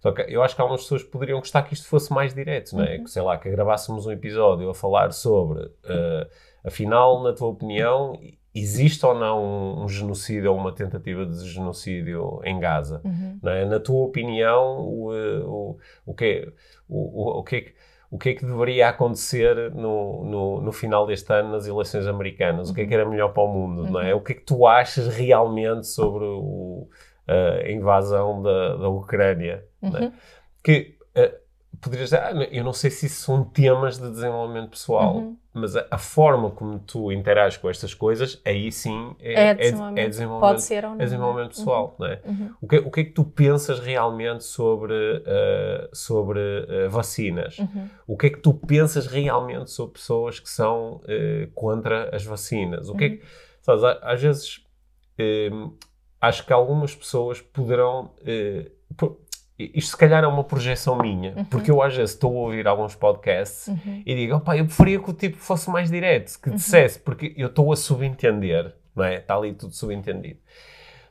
Só 0.00 0.12
que 0.12 0.22
eu 0.22 0.42
acho 0.42 0.54
que 0.54 0.60
algumas 0.60 0.82
pessoas 0.82 1.02
poderiam 1.02 1.38
gostar 1.38 1.62
que 1.62 1.74
isto 1.74 1.86
fosse 1.86 2.12
mais 2.12 2.32
direto, 2.32 2.74
não 2.74 2.84
é? 2.84 2.96
Uhum. 2.96 3.04
Que, 3.04 3.10
sei 3.10 3.22
lá, 3.22 3.36
que 3.36 3.50
gravássemos 3.50 4.06
um 4.06 4.10
episódio 4.10 4.70
a 4.70 4.74
falar 4.74 5.12
sobre, 5.12 5.70
eh, 5.84 6.26
afinal, 6.64 7.22
na 7.22 7.34
tua 7.34 7.48
opinião, 7.48 8.18
existe 8.54 9.04
ou 9.04 9.14
não 9.14 9.44
um, 9.44 9.84
um 9.84 9.88
genocídio 9.88 10.52
ou 10.52 10.58
uma 10.58 10.72
tentativa 10.72 11.26
de 11.26 11.46
genocídio 11.46 12.40
em 12.44 12.58
Gaza? 12.58 13.02
Uhum. 13.04 13.38
é? 13.50 13.66
Na 13.66 13.78
tua 13.78 14.06
opinião, 14.06 14.80
o, 14.88 15.14
eh, 15.14 15.42
o, 15.44 15.78
o, 16.06 16.14
que, 16.14 16.50
o, 16.88 17.22
o, 17.22 17.38
o, 17.40 17.44
que 17.44 17.56
é 17.56 17.60
que, 17.60 17.74
o 18.10 18.18
que 18.18 18.30
é 18.30 18.34
que 18.34 18.44
deveria 18.44 18.88
acontecer 18.88 19.72
no, 19.72 20.24
no, 20.24 20.60
no 20.60 20.72
final 20.72 21.06
deste 21.06 21.32
ano 21.32 21.52
nas 21.52 21.66
eleições 21.66 22.06
americanas? 22.06 22.68
O 22.70 22.74
que 22.74 22.80
é 22.80 22.86
que 22.86 22.92
era 22.94 23.08
melhor 23.08 23.32
para 23.32 23.42
o 23.44 23.48
mundo? 23.48 23.88
Não 23.88 24.00
é? 24.00 24.12
O 24.14 24.20
que 24.20 24.32
é 24.32 24.34
que 24.34 24.42
tu 24.42 24.66
achas 24.66 25.06
realmente 25.14 25.86
sobre 25.86 26.24
o, 26.24 26.88
a 27.26 27.70
invasão 27.70 28.42
da, 28.42 28.76
da 28.76 28.88
Ucrânia? 28.88 29.64
é? 29.82 29.86
Uhum. 29.86 30.12
Que 30.62 30.98
eh, 31.14 31.38
poderias 31.80 32.10
dizer, 32.10 32.20
ah, 32.20 32.32
eu 32.50 32.64
não 32.64 32.72
sei 32.72 32.90
se 32.90 33.06
isso 33.06 33.22
são 33.22 33.44
temas 33.44 33.96
de 33.98 34.10
desenvolvimento 34.10 34.70
pessoal, 34.70 35.16
Uhum. 35.16 35.36
Mas 35.52 35.74
a, 35.74 35.84
a 35.90 35.98
forma 35.98 36.50
como 36.50 36.78
tu 36.78 37.10
interages 37.10 37.56
com 37.58 37.68
estas 37.68 37.92
coisas, 37.92 38.40
aí 38.44 38.70
sim 38.70 39.16
é, 39.18 39.32
É 39.34 39.46
é- 39.48 39.54
desenvolvimento. 39.54 39.98
é 39.98 40.08
desenvolvimento 40.08 40.50
Pode 40.52 40.62
ser 40.62 40.84
ou 40.84 40.90
não. 40.92 41.00
é 41.00 41.04
desenvolvimento 41.04 41.48
né? 41.48 41.54
pessoal, 41.56 41.96
não 41.98 42.06
é? 42.06 42.20
Uhum. 42.24 42.54
O 42.60 42.68
que, 42.68 42.76
o 42.78 42.90
que 42.90 43.00
é 43.00 43.04
que 43.04 43.10
tu 43.10 43.24
pensas 43.24 43.80
realmente 43.80 44.44
sobre, 44.44 45.22
eh, 45.26 45.88
sobre 45.92 46.40
eh, 46.68 46.88
vacinas? 46.88 47.58
Uhum. 47.58 47.88
O 48.06 48.16
que 48.16 48.26
é 48.26 48.30
que 48.30 48.38
tu 48.38 48.54
pensas 48.54 49.06
realmente 49.08 49.70
sobre 49.72 49.94
pessoas 49.94 50.38
que 50.38 50.48
são 50.48 51.00
eh, 51.08 51.48
contra 51.54 52.14
as 52.14 52.24
vacinas? 52.24 52.88
O 52.88 52.94
que 52.94 53.04
é 53.04 53.08
Uhum. 53.08 53.16
que, 53.16 53.22
sabes, 53.62 53.82
a- 53.82 53.98
às 54.02 54.22
vezes 54.22 54.64
acho 56.20 56.46
que 56.46 56.52
algumas 56.52 56.94
pessoas 56.94 57.40
poderão. 57.40 58.10
por- 58.96 59.18
isto 59.74 59.90
se 59.90 59.96
calhar 59.96 60.22
é 60.22 60.26
uma 60.26 60.44
projeção 60.44 60.96
minha, 60.98 61.34
Uhum. 61.36 61.44
porque 61.44 61.70
eu 61.70 61.82
às 61.82 61.94
vezes 61.96 62.14
estou 62.14 62.36
a 62.36 62.40
ouvir 62.42 62.66
alguns 62.68 62.94
podcasts 62.94 63.68
Uhum. 63.68 64.02
e 64.06 64.14
digo, 64.14 64.36
opá, 64.36 64.56
eu 64.56 64.64
preferia 64.64 64.98
que 64.98 65.10
o 65.10 65.12
tipo 65.12 65.36
fosse 65.36 65.68
mais 65.70 65.90
direto, 65.90 66.38
que 66.42 66.50
dissesse, 66.50 66.98
porque 66.98 67.34
eu 67.36 67.48
estou 67.48 67.72
a 67.72 67.76
subentender, 67.76 68.74
não 68.94 69.04
é? 69.04 69.16
Está 69.16 69.36
ali 69.36 69.52
tudo 69.52 69.74
subentendido. 69.74 70.38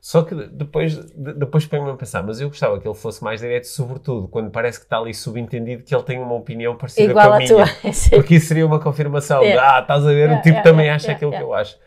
Só 0.02 0.22
que 0.24 0.34
depois, 0.34 0.96
de- 0.96 1.34
depois 1.34 1.66
põe-me 1.66 1.90
a 1.92 1.94
pensar, 1.94 2.24
mas 2.24 2.40
eu 2.40 2.48
gostava 2.48 2.80
que 2.80 2.88
ele 2.88 2.96
fosse 2.96 3.22
mais 3.22 3.42
direto, 3.42 3.66
sobretudo 3.66 4.30
quando 4.30 4.50
parece 4.50 4.80
que 4.80 4.86
está 4.86 4.98
ali 4.98 5.14
subentendido 5.14 5.84
que 5.84 5.94
ele 5.94 6.04
tem 6.04 6.18
uma 6.20 6.36
opinião 6.36 6.78
parecida 6.78 7.12
Igual 7.12 7.28
com 7.28 7.34
a 7.34 7.36
à 7.36 7.40
minha. 7.40 7.50
tua. 7.54 7.66
Porque 8.12 8.36
isso 8.36 8.48
seria 8.48 8.66
uma 8.66 8.80
confirmação 8.80 9.42
Yeah. 9.44 9.76
ah, 9.78 9.82
estás 9.82 10.04
a 10.06 10.08
ver, 10.08 10.16
Yeah, 10.30 10.36
o 10.36 10.38
tipo 10.42 10.50
yeah, 10.56 10.64
também 10.72 10.90
acha 10.90 11.12
aquilo 11.12 11.32
que 11.32 11.42
eu 11.42 11.54
acho. 11.54 11.78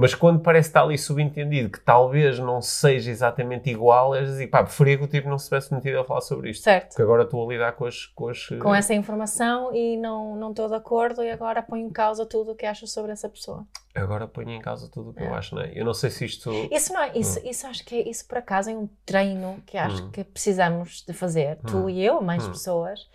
Mas 0.00 0.14
quando 0.14 0.38
parece 0.40 0.68
que 0.68 0.70
está 0.70 0.82
ali 0.82 0.96
subentendido, 0.96 1.70
que 1.70 1.80
talvez 1.80 2.38
não 2.38 2.62
seja 2.62 3.10
exatamente 3.10 3.68
igual, 3.68 4.14
é 4.14 4.22
dizer, 4.22 4.46
pá, 4.46 4.62
preferia 4.62 4.96
que 4.96 5.02
o 5.02 5.08
tipo 5.08 5.28
não 5.28 5.36
se 5.38 5.46
tivesse 5.46 5.74
metido 5.74 5.98
a 5.98 6.04
falar 6.04 6.20
sobre 6.20 6.50
isto. 6.50 6.62
Certo. 6.62 6.90
Porque 6.90 7.02
agora 7.02 7.24
estou 7.24 7.44
a 7.44 7.52
lidar 7.52 7.72
com 7.72 7.84
as... 7.84 8.06
Com, 8.06 8.28
as, 8.28 8.46
Com 8.62 8.72
essa 8.72 8.94
informação 8.94 9.74
e 9.74 9.96
não, 9.96 10.36
não 10.36 10.50
estou 10.50 10.68
de 10.68 10.74
acordo 10.76 11.22
e 11.24 11.30
agora 11.32 11.60
ponho 11.62 11.88
em 11.88 11.90
causa 11.90 12.24
tudo 12.24 12.52
o 12.52 12.54
que 12.54 12.64
achas 12.64 12.92
sobre 12.92 13.10
essa 13.10 13.28
pessoa. 13.28 13.66
Agora 13.92 14.28
ponho 14.28 14.50
em 14.50 14.60
causa 14.60 14.88
tudo 14.88 15.10
o 15.10 15.12
que 15.12 15.22
eu 15.24 15.34
É. 15.34 15.36
acho, 15.36 15.56
não 15.56 15.62
é? 15.62 15.72
Eu 15.74 15.84
não 15.84 15.92
sei 15.94 16.10
se 16.10 16.24
isto... 16.24 16.52
Isso 16.70 16.92
não 16.92 17.02
é, 17.02 17.18
isso, 17.18 17.40
isso 17.44 17.66
acho 17.66 17.84
que 17.84 17.96
é, 17.96 18.08
isso 18.08 18.24
por 18.28 18.38
acaso 18.38 18.70
é 18.70 18.74
um 18.74 18.88
treino 19.04 19.60
que 19.66 19.76
acho 19.76 20.04
Hum. 20.04 20.10
que 20.12 20.22
precisamos 20.22 21.02
de 21.04 21.12
fazer, 21.12 21.56
tu 21.66 21.76
Hum. 21.76 21.90
e 21.90 22.04
eu, 22.04 22.20
mais 22.22 22.44
Hum. 22.46 22.50
pessoas, 22.52 23.08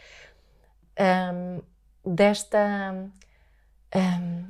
hum, 0.99 1.61
desta. 2.05 2.93
hum, 3.95 4.45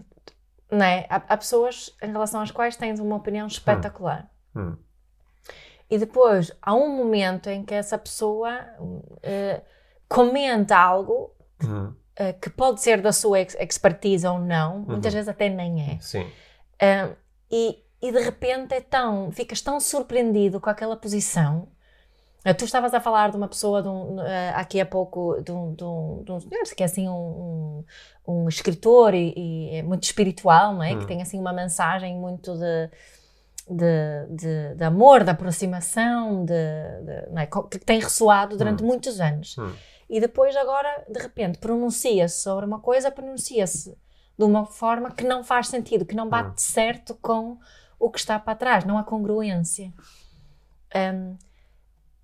não 0.74 0.86
é? 0.86 1.06
Há, 1.10 1.16
há 1.28 1.38
pessoas 1.38 1.96
em 2.02 2.12
relação 2.12 2.42
às 2.42 2.52
quais 2.52 2.76
tens 2.76 3.00
uma 3.00 3.16
opinião 3.16 3.48
espetacular. 3.48 4.30
Hum. 4.56 4.76
E 5.90 5.98
depois 5.98 6.52
há 6.62 6.74
um 6.74 6.96
momento 6.96 7.50
em 7.50 7.64
que 7.64 7.74
essa 7.74 7.98
pessoa 7.98 8.60
eh, 9.22 9.62
comenta 10.08 10.76
algo 10.78 11.32
Hum. 11.64 11.94
eh, 12.16 12.34
que 12.34 12.50
pode 12.50 12.82
ser 12.82 13.02
da 13.02 13.12
sua 13.12 13.40
ex- 13.40 13.56
expertise 13.60 14.26
ou 14.28 14.40
não, 14.40 14.80
muitas 14.80 15.14
Uhum. 15.14 15.18
vezes 15.20 15.28
até 15.30 15.50
nem 15.50 15.92
é. 15.94 16.00
Sim. 16.00 16.24
Um, 16.82 17.16
e, 17.52 17.84
e 18.02 18.12
de 18.12 18.20
repente 18.20 18.74
é 18.74 18.82
tão, 18.82 19.32
ficas 19.32 19.62
tão 19.62 19.80
surpreendido 19.80 20.60
com 20.60 20.70
aquela 20.70 20.98
posição. 20.98 21.70
Uh, 22.46 22.54
tu 22.54 22.66
estavas 22.66 22.94
a 22.94 23.00
falar 23.00 23.32
de 23.32 23.38
uma 23.38 23.48
pessoa 23.48 23.82
de 23.82 23.88
um, 23.88 24.18
uh, 24.18 24.22
aqui 24.56 24.82
há 24.82 24.86
pouco, 24.86 25.42
de 25.42 25.52
um, 25.52 25.74
de 25.74 25.84
um, 25.84 26.24
de 26.26 26.32
um 26.32 26.40
senhor 26.42 26.64
que 26.76 26.84
é 26.84 26.86
assim 26.86 27.08
um, 27.08 27.86
um, 28.28 28.50
escritor 28.50 29.14
e, 29.14 29.34
e 29.36 29.76
é 29.76 29.84
muito 29.84 30.04
espiritual, 30.04 30.74
não 30.74 30.84
é? 30.84 30.94
Hum. 30.94 31.00
Que 31.00 31.08
tem 31.08 31.22
assim 31.22 31.40
uma 31.40 31.54
mensagem 31.54 32.18
muito 32.18 32.54
de, 32.58 32.90
de, 34.30 34.76
de, 34.76 34.84
amor, 34.84 35.24
de 35.24 35.30
aproximação, 35.30 36.44
de, 36.44 36.54
é? 36.54 37.46
Que 37.72 37.80
tem 37.80 38.00
ressoado 38.00 38.58
durante 38.58 38.84
Hum. 38.84 38.88
muitos 38.88 39.22
anos. 39.22 39.58
Hum. 39.58 39.72
E 40.10 40.20
depois 40.20 40.56
agora, 40.56 41.06
de 41.10 41.20
repente, 41.20 41.58
pronuncia-se 41.60 42.42
sobre 42.42 42.66
uma 42.66 42.80
coisa, 42.80 43.10
pronuncia-se 43.10 43.98
de 44.38 44.44
uma 44.44 44.66
forma 44.66 45.12
que 45.12 45.24
não 45.24 45.44
faz 45.44 45.68
sentido, 45.68 46.06
que 46.06 46.16
não 46.16 46.28
bate 46.28 46.50
Hum. 46.50 46.54
certo 46.58 47.16
com 47.22 47.58
o 47.98 48.10
que 48.12 48.20
está 48.20 48.38
para 48.38 48.56
trás, 48.56 48.84
não 48.84 48.98
há 48.98 49.04
congruência. 49.04 49.94
Um, 50.94 51.38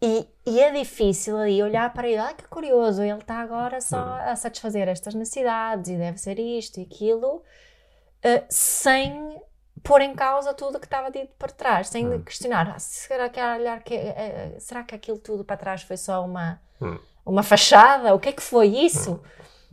e, 0.01 0.27
e 0.45 0.59
é 0.61 0.71
difícil 0.71 1.37
aí 1.37 1.61
olhar 1.61 1.91
para 1.93 2.07
ele, 2.07 2.17
ah, 2.17 2.33
que 2.33 2.47
curioso, 2.47 3.01
ele 3.03 3.19
está 3.19 3.39
agora 3.39 3.81
só 3.81 3.97
Hum. 3.97 4.13
a 4.31 4.35
satisfazer 4.35 4.87
estas 4.87 5.13
necessidades 5.13 5.89
e 5.89 5.97
deve 5.97 6.17
ser 6.17 6.39
isto 6.39 6.79
e 6.79 6.83
aquilo, 6.83 7.37
uh, 7.37 8.45
sem 8.49 9.41
pôr 9.83 10.01
em 10.01 10.13
causa 10.13 10.53
tudo 10.53 10.77
o 10.77 10.79
que 10.79 10.85
estava 10.87 11.09
dito 11.11 11.33
para 11.37 11.51
trás, 11.51 11.87
sem 11.89 12.05
Hum. 12.07 12.21
questionar, 12.23 12.69
ah, 12.75 12.79
será 12.79 13.29
que, 13.29 13.39
olhar 13.41 13.81
que, 13.83 13.93
eh, 13.95 14.55
será 14.59 14.83
que 14.83 14.93
aquilo 14.95 15.17
tudo 15.17 15.43
para 15.43 15.57
trás 15.57 15.81
foi 15.83 15.97
só 15.97 16.23
uma, 16.25 16.61
Hum. 16.81 16.97
uma 17.25 17.43
fachada? 17.43 18.13
O 18.13 18.19
que 18.19 18.29
é 18.29 18.31
que 18.33 18.41
foi 18.41 18.67
isso? 18.67 19.21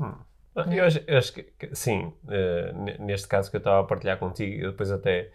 Ah, 0.00 0.64
Eu 0.72 0.84
acho, 0.84 1.00
eu 1.06 1.18
acho 1.18 1.32
que, 1.34 1.52
sim, 1.74 2.12
ne- 2.74 2.96
neste 2.98 3.28
caso 3.28 3.50
que 3.50 3.56
eu 3.56 3.58
estava 3.58 3.80
a 3.80 3.84
partilhar 3.84 4.18
contigo, 4.18 4.64
eu 4.64 4.70
depois 4.70 4.90
até 4.90 5.30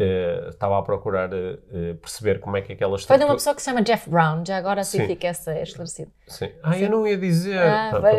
eh, 0.00 0.46
estava 0.50 0.78
a 0.78 0.82
procurar 0.82 1.28
eh, 1.32 1.94
perceber 2.00 2.38
como 2.40 2.56
é 2.56 2.62
que 2.62 2.72
aquela 2.72 2.90
Foi 2.92 2.96
de 2.98 3.02
estrutura... 3.02 3.26
uma 3.26 3.34
pessoa 3.34 3.54
que 3.54 3.60
se 3.62 3.68
chama 3.68 3.82
Jeff 3.82 4.08
Brown, 4.08 4.44
já 4.46 4.56
agora 4.56 4.80
assim 4.82 4.98
Sim. 4.98 5.06
fica 5.08 5.26
essa 5.26 5.60
esclarecido. 5.60 6.10
Sim. 6.28 6.50
Ah, 6.62 6.78
eu 6.78 6.84
Sim. 6.86 6.88
não 6.88 7.06
ia 7.06 7.16
dizer. 7.18 7.58
Ah, 7.58 7.90
Tá, 7.90 8.00
tá 8.00 8.10
bom. 8.12 8.18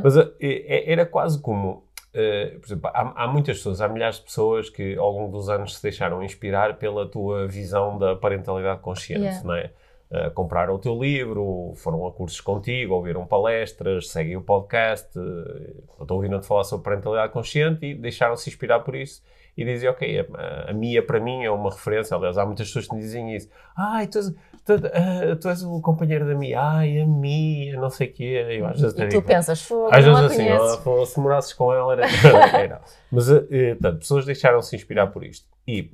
Mas 0.04 0.16
eh, 0.16 0.30
eh, 0.40 0.92
era 0.92 1.06
quase 1.06 1.40
como. 1.40 1.84
por 2.12 2.66
exemplo, 2.66 2.90
há, 2.92 3.24
há 3.24 3.26
muitas 3.28 3.56
pessoas, 3.58 3.80
há 3.80 3.88
milhares 3.88 4.16
de 4.16 4.22
pessoas 4.22 4.68
que 4.68 4.96
ao 4.96 5.10
longo 5.10 5.32
dos 5.32 5.48
anos 5.48 5.76
se 5.76 5.82
deixaram 5.82 6.22
inspirar 6.22 6.76
pela 6.76 7.06
tua 7.08 7.46
visão 7.46 7.98
da 7.98 8.14
parentalidade 8.16 8.80
consciente, 8.80 9.22
Yeah. 9.22 9.44
não 9.46 9.54
é? 9.54 9.70
Eh, 10.12 10.28
compraram 10.30 10.74
o 10.74 10.78
teu 10.78 11.00
livro, 11.00 11.72
foram 11.76 12.04
a 12.04 12.12
cursos 12.12 12.40
contigo, 12.40 12.94
ouviram 12.94 13.24
palestras, 13.24 14.08
seguem 14.08 14.36
o 14.36 14.42
podcast, 14.42 15.08
eh, 15.16 15.74
estão 16.00 16.16
ouvindo-te 16.16 16.48
falar 16.48 16.64
sobre 16.64 16.82
parentalidade 16.82 17.32
consciente 17.32 17.86
e 17.86 17.94
deixaram-se 17.94 18.50
inspirar 18.50 18.80
por 18.80 18.96
isso 18.96 19.22
e 19.56 19.64
dizem, 19.64 19.88
ok, 19.88 20.26
a, 20.34 20.70
a 20.70 20.72
Mia 20.72 21.00
para 21.06 21.20
mim 21.20 21.44
é 21.44 21.50
uma 21.50 21.70
referência, 21.70 22.16
aliás, 22.16 22.36
há 22.36 22.44
muitas 22.44 22.66
pessoas 22.66 22.88
que 22.88 22.94
me 22.96 23.00
dizem 23.00 23.36
isso, 23.36 23.48
ai, 23.76 24.08
tu 24.08 24.18
és, 24.18 24.34
tu, 24.64 24.72
ah, 24.72 25.36
tu 25.40 25.48
és 25.48 25.62
o 25.62 25.80
companheiro 25.80 26.26
da 26.26 26.34
Mia, 26.34 26.60
ai, 26.60 27.00
a 27.00 27.06
Mia, 27.06 27.78
não 27.78 27.90
sei 27.90 28.08
o 28.08 28.12
quê, 28.12 28.46
eu 28.50 28.66
às 28.66 28.80
vezes 28.80 28.98
E 28.98 29.02
tu 29.04 29.08
digo, 29.10 29.22
pensas, 29.22 29.62
fogo, 29.62 29.94
às 29.94 30.04
vezes 30.04 30.24
assim, 30.24 30.82
pô, 30.82 31.06
se 31.06 31.20
morasses 31.20 31.52
com 31.52 31.72
ela 31.72 31.92
era. 31.92 32.06
era. 32.58 32.80
Mas, 33.12 33.30
eh, 33.30 33.46
eh, 33.48 33.74
portanto, 33.74 33.98
pessoas 34.00 34.26
deixaram-se 34.26 34.74
inspirar 34.74 35.06
por 35.08 35.22
isto. 35.22 35.46
E, 35.68 35.92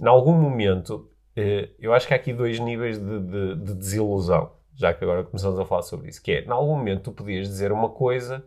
em 0.00 0.08
algum 0.08 0.32
momento, 0.32 1.11
eu 1.78 1.92
acho 1.94 2.06
que 2.06 2.14
há 2.14 2.16
aqui 2.16 2.32
dois 2.32 2.58
níveis 2.58 2.98
de, 2.98 3.20
de- 3.20 3.56
de 3.56 3.74
desilusão, 3.74 4.52
já 4.74 4.92
que 4.92 5.04
agora 5.04 5.24
começamos 5.24 5.58
a 5.58 5.64
falar 5.64 5.82
sobre 5.82 6.08
isso, 6.08 6.22
que 6.22 6.32
é, 6.32 6.44
em 6.44 6.50
algum 6.50 6.76
momento 6.76 7.04
tu 7.04 7.12
podias 7.12 7.48
dizer 7.48 7.72
uma 7.72 7.88
coisa 7.88 8.44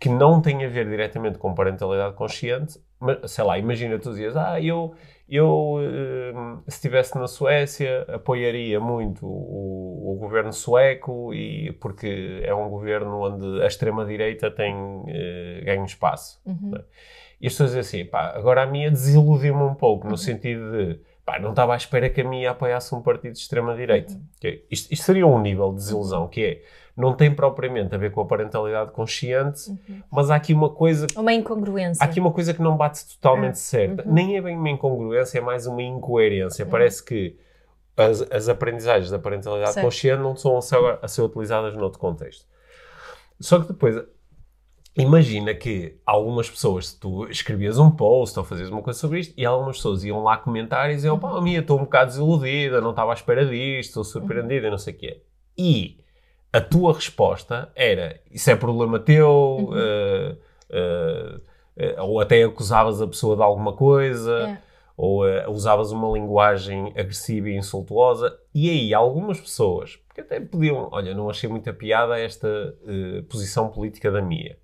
que 0.00 0.08
não 0.08 0.40
tem 0.40 0.64
a 0.64 0.68
ver 0.68 0.88
diretamente 0.88 1.38
com 1.38 1.54
parentalidade 1.54 2.14
consciente, 2.16 2.80
mas 2.98 3.30
sei 3.30 3.44
lá, 3.44 3.58
imagina 3.58 3.98
tu 3.98 4.10
dizias, 4.10 4.34
ah, 4.34 4.58
eu, 4.58 4.94
eu 5.28 5.74
uh, 5.76 6.62
se 6.66 6.76
estivesse 6.76 7.18
na 7.18 7.28
Suécia 7.28 8.06
apoiaria 8.08 8.80
muito 8.80 9.26
o, 9.26 10.12
o, 10.12 10.16
governo 10.18 10.54
sueco 10.54 11.34
e 11.34 11.72
porque 11.72 12.40
é 12.42 12.54
um 12.54 12.70
governo 12.70 13.20
onde 13.20 13.62
a 13.62 13.66
extrema-direita 13.66 14.50
tem 14.50 14.74
uh, 14.74 15.64
ganho 15.64 15.84
espaço. 15.84 16.40
Uhum. 16.46 16.72
E 17.38 17.46
as 17.46 17.52
pessoas 17.52 17.70
dizem 17.70 17.80
assim, 17.80 18.10
pá, 18.10 18.32
agora 18.34 18.62
a 18.62 18.66
minha 18.66 18.90
desiludiu-me 18.90 19.62
um 19.62 19.74
pouco, 19.74 20.06
no 20.06 20.12
uhum. 20.12 20.16
sentido 20.16 20.70
de 20.72 21.00
pá, 21.30 21.38
não 21.38 21.50
estava 21.50 21.74
à 21.74 21.76
espera 21.76 22.10
que 22.10 22.20
a 22.20 22.24
minha 22.24 22.50
apoiasse 22.50 22.92
um 22.94 23.00
partido 23.00 23.34
de 23.34 23.38
extrema-direita. 23.38 24.14
Uhum. 24.14 24.58
Isto, 24.70 24.92
isto, 24.92 25.04
seria 25.04 25.26
um 25.26 25.40
nível 25.40 25.70
de 25.70 25.76
desilusão, 25.76 26.26
que 26.26 26.44
é, 26.44 26.62
não 26.96 27.14
tem 27.14 27.32
propriamente 27.32 27.94
a 27.94 27.98
ver 27.98 28.10
com 28.10 28.20
a 28.20 28.24
parentalidade 28.24 28.90
consciente, 28.90 29.70
uhum. 29.70 30.02
mas 30.10 30.30
há 30.30 30.34
aqui 30.34 30.52
uma 30.52 30.70
coisa... 30.70 31.06
Uma 31.16 31.32
incongruência. 31.32 32.02
Há 32.02 32.06
aqui 32.06 32.18
uma 32.18 32.32
coisa 32.32 32.52
que 32.52 32.60
não 32.60 32.76
bate 32.76 33.06
totalmente 33.14 33.52
ah, 33.52 33.56
certa. 33.56 34.04
Uhum. 34.04 34.12
Nem 34.12 34.36
é 34.36 34.42
bem 34.42 34.56
uma 34.56 34.70
incongruência, 34.70 35.38
é 35.38 35.40
mais 35.40 35.66
uma 35.66 35.82
incoerência. 35.82 36.64
Uhum. 36.64 36.70
Parece 36.70 37.04
que 37.04 37.38
as, 37.96 38.22
as 38.32 38.48
aprendizagens 38.48 39.10
da 39.10 39.18
parentalidade 39.18 39.74
certo. 39.74 39.84
consciente 39.84 40.22
não 40.22 40.34
são 40.34 40.58
a 40.58 40.62
ser, 40.62 40.98
a 41.00 41.06
ser 41.06 41.22
utilizadas 41.22 41.74
noutro 41.76 42.00
contexto. 42.00 42.44
Só 43.38 43.60
que 43.60 43.68
depois 43.68 43.96
Imagina 44.96 45.54
que 45.54 45.96
algumas 46.04 46.50
pessoas, 46.50 46.92
tu 46.92 47.26
escrevias 47.28 47.78
um 47.78 47.90
post 47.90 48.36
ou 48.36 48.44
fazias 48.44 48.70
uma 48.70 48.82
coisa 48.82 48.98
sobre 48.98 49.20
isto 49.20 49.32
e 49.36 49.46
algumas 49.46 49.76
pessoas 49.76 50.02
iam 50.02 50.22
lá 50.22 50.36
comentar 50.36 50.90
e 50.90 50.96
diziam: 50.96 51.18
pá, 51.18 51.30
a 51.30 51.40
minha 51.40 51.60
estou 51.60 51.78
um 51.78 51.84
bocado 51.84 52.10
desiludida, 52.10 52.80
não 52.80 52.90
estava 52.90 53.12
à 53.12 53.14
espera 53.14 53.46
disto, 53.46 53.90
estou 53.90 54.04
surpreendida, 54.04 54.68
não 54.68 54.78
sei 54.78 54.94
o 54.94 54.96
quê. 54.96 55.22
E 55.56 56.00
a 56.52 56.60
tua 56.60 56.92
resposta 56.92 57.70
era: 57.76 58.20
isso 58.32 58.50
é 58.50 58.56
problema 58.56 58.98
teu, 58.98 59.28
uhum. 59.28 59.70
uh, 59.70 60.32
uh, 60.70 61.36
uh, 61.36 62.02
ou 62.02 62.20
até 62.20 62.42
acusavas 62.42 63.00
a 63.00 63.06
pessoa 63.06 63.36
de 63.36 63.42
alguma 63.42 63.72
coisa, 63.72 64.38
yeah. 64.38 64.62
ou 64.96 65.22
usavas 65.52 65.92
uma 65.92 66.10
linguagem 66.10 66.88
agressiva 66.96 67.48
e 67.48 67.56
insultuosa. 67.56 68.36
E 68.52 68.68
aí, 68.68 68.92
algumas 68.92 69.40
pessoas, 69.40 69.94
porque 70.08 70.20
até 70.20 70.40
podiam, 70.40 70.88
olha, 70.90 71.14
não 71.14 71.30
achei 71.30 71.48
muita 71.48 71.72
piada 71.72 72.18
esta 72.18 72.74
posição 73.28 73.68
política 73.68 74.10
da 74.10 74.20
minha. 74.20 74.58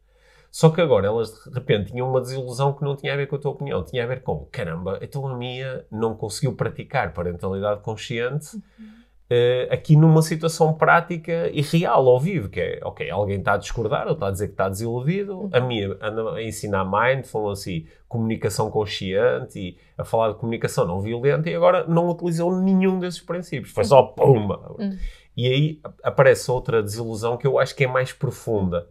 Só 0.50 0.70
que 0.70 0.80
agora 0.80 1.06
elas 1.06 1.30
de 1.44 1.54
repente 1.54 1.92
tinham 1.92 2.08
uma 2.08 2.20
desilusão 2.20 2.72
que 2.72 2.82
não 2.82 2.96
tinha 2.96 3.12
a 3.12 3.16
ver 3.16 3.26
com 3.26 3.36
a 3.36 3.38
tua 3.38 3.52
opinião, 3.52 3.84
tinha 3.84 4.04
a 4.04 4.06
ver 4.06 4.22
com 4.22 4.46
caramba, 4.50 4.98
então 5.02 5.26
a 5.26 5.36
minha 5.36 5.84
não 5.90 6.14
conseguiu 6.14 6.54
praticar 6.54 7.12
parentalidade 7.12 7.82
consciente. 7.82 8.56
Uhum 8.56 8.96
Uh, 9.28 9.66
aqui 9.72 9.96
numa 9.96 10.22
situação 10.22 10.72
prática 10.72 11.50
e 11.52 11.60
real, 11.60 12.08
ao 12.08 12.20
vivo, 12.20 12.48
que 12.48 12.60
é, 12.60 12.78
ok, 12.84 13.10
alguém 13.10 13.40
está 13.40 13.54
a 13.54 13.56
discordar 13.56 14.06
ou 14.06 14.12
está 14.12 14.28
a 14.28 14.30
dizer 14.30 14.46
que 14.46 14.52
está 14.52 14.68
desiludido, 14.68 15.50
a 15.52 15.58
minha 15.58 15.96
anda 16.00 16.34
a 16.34 16.42
ensinar 16.44 16.84
mindfulness 16.84 17.58
assim, 17.58 17.86
comunicação 18.06 18.70
consciente 18.70 19.58
e 19.58 19.78
a 19.98 20.04
falar 20.04 20.28
de 20.28 20.38
comunicação 20.38 20.86
não 20.86 21.00
violenta 21.00 21.50
e 21.50 21.56
agora 21.56 21.84
não 21.88 22.08
utilizou 22.08 22.56
nenhum 22.56 23.00
desses 23.00 23.20
princípios, 23.20 23.72
foi 23.72 23.82
só 23.82 24.00
pumba. 24.00 24.76
Uhum. 24.78 24.96
E 25.36 25.48
aí 25.48 25.80
aparece 26.04 26.48
outra 26.48 26.80
desilusão 26.80 27.36
que 27.36 27.48
eu 27.48 27.58
acho 27.58 27.74
que 27.74 27.82
é 27.82 27.88
mais 27.88 28.12
profunda, 28.12 28.88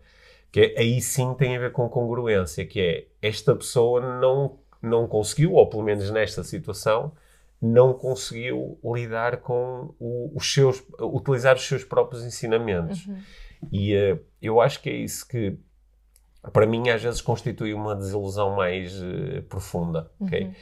que 0.55 0.61
é, 0.61 0.79
aí 0.79 1.01
sim 1.01 1.33
tem 1.33 1.57
a 1.57 1.59
ver 1.59 1.73
com 1.73 1.89
congruência, 1.89 2.65
que 2.65 2.79
é 2.79 3.07
esta 3.21 3.53
pessoa 3.53 3.99
não, 4.21 4.57
não 4.81 5.05
conseguiu, 5.05 5.51
ou 5.51 5.67
pelo 5.67 5.83
menos 5.83 6.09
nesta 6.09 6.45
situação, 6.45 7.11
não 7.61 7.93
conseguiu 7.93 8.79
lidar 8.81 9.41
com 9.41 9.93
o, 9.99 10.31
os 10.33 10.53
seus, 10.53 10.81
utilizar 10.97 11.57
os 11.57 11.67
seus 11.67 11.83
próprios 11.83 12.23
ensinamentos. 12.23 13.05
Uhum. 13.05 13.17
E 13.69 13.97
uh, 13.97 14.17
eu 14.41 14.61
acho 14.61 14.81
que 14.81 14.89
é 14.89 14.93
isso 14.93 15.27
que, 15.27 15.57
para 16.53 16.65
mim, 16.65 16.87
às 16.87 17.03
vezes 17.03 17.19
constitui 17.19 17.73
uma 17.73 17.93
desilusão 17.93 18.55
mais 18.55 18.97
uh, 19.01 19.41
profunda. 19.49 20.09
Uhum. 20.21 20.53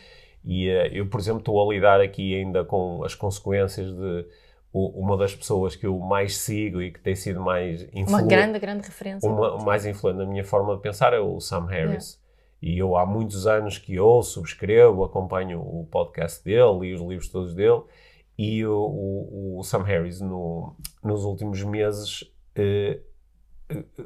E 0.43 0.69
uh, 0.69 0.87
eu, 0.91 1.05
por 1.05 1.19
exemplo, 1.19 1.37
estou 1.37 1.69
a 1.69 1.71
lidar 1.71 2.01
aqui 2.01 2.33
ainda 2.33 2.65
com 2.65 3.03
as 3.03 3.13
consequências 3.13 3.93
de 3.93 4.25
uma 4.73 5.15
das 5.15 5.35
pessoas 5.35 5.75
que 5.75 5.85
eu 5.85 5.97
mais 5.99 6.37
sigo 6.37 6.81
e 6.81 6.91
que 6.91 6.99
tem 6.99 7.15
sido 7.15 7.39
mais 7.39 7.83
influente. 7.83 8.09
Uma 8.09 8.21
grande, 8.23 8.59
grande 8.59 8.87
referência. 8.87 9.29
Uma, 9.29 9.57
mais 9.63 9.85
influente 9.85 10.17
na 10.17 10.25
minha 10.25 10.43
forma 10.43 10.75
de 10.75 10.81
pensar 10.81 11.13
é 11.13 11.19
o 11.19 11.39
Sam 11.39 11.67
Harris. 11.67 12.19
E 12.59 12.79
eu 12.79 12.97
há 12.97 13.05
muitos 13.05 13.45
anos 13.45 13.77
que 13.77 13.99
ouço, 13.99 14.35
subscrevo, 14.35 15.03
acompanho 15.03 15.59
o 15.59 15.85
podcast 15.91 16.43
dele 16.43 16.87
e 16.87 16.93
os 16.93 17.01
livros 17.01 17.27
todos 17.27 17.53
dele. 17.53 17.83
E 18.37 18.65
o, 18.65 18.73
o, 18.73 19.59
o 19.59 19.63
Sam 19.63 19.83
Harris, 19.83 20.19
no, 20.19 20.75
nos 21.03 21.23
últimos 21.23 21.61
meses, 21.61 22.23
eh, 22.55 22.99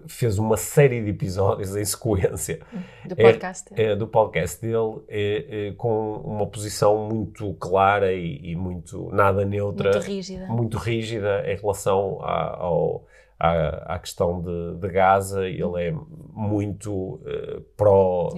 fez 0.07 0.37
uma 0.37 0.57
série 0.57 1.03
de 1.03 1.09
episódios 1.09 1.75
em 1.75 1.85
sequência 1.85 2.59
do 3.05 3.15
podcast, 3.15 3.73
é, 3.75 3.83
é, 3.83 3.95
do 3.95 4.07
podcast 4.07 4.61
dele 4.61 5.01
é, 5.07 5.73
com 5.77 6.13
uma 6.17 6.47
posição 6.47 7.09
muito 7.09 7.53
clara 7.55 8.13
e, 8.13 8.51
e, 8.51 8.55
muito 8.55 9.09
nada 9.11 9.45
neutra 9.45 9.91
muito 9.91 10.05
rígida, 10.05 10.47
muito 10.47 10.77
rígida 10.77 11.43
em 11.51 11.55
relação 11.55 12.19
a, 12.21 12.57
ao, 12.57 13.05
à, 13.39 13.95
à 13.95 13.99
questão 13.99 14.41
de, 14.41 14.75
de, 14.79 14.89
Gaza, 14.89 15.47
ele 15.47 15.83
é 15.83 15.93
muito 16.33 17.15
uh, 17.15 17.61
pró. 17.75 18.29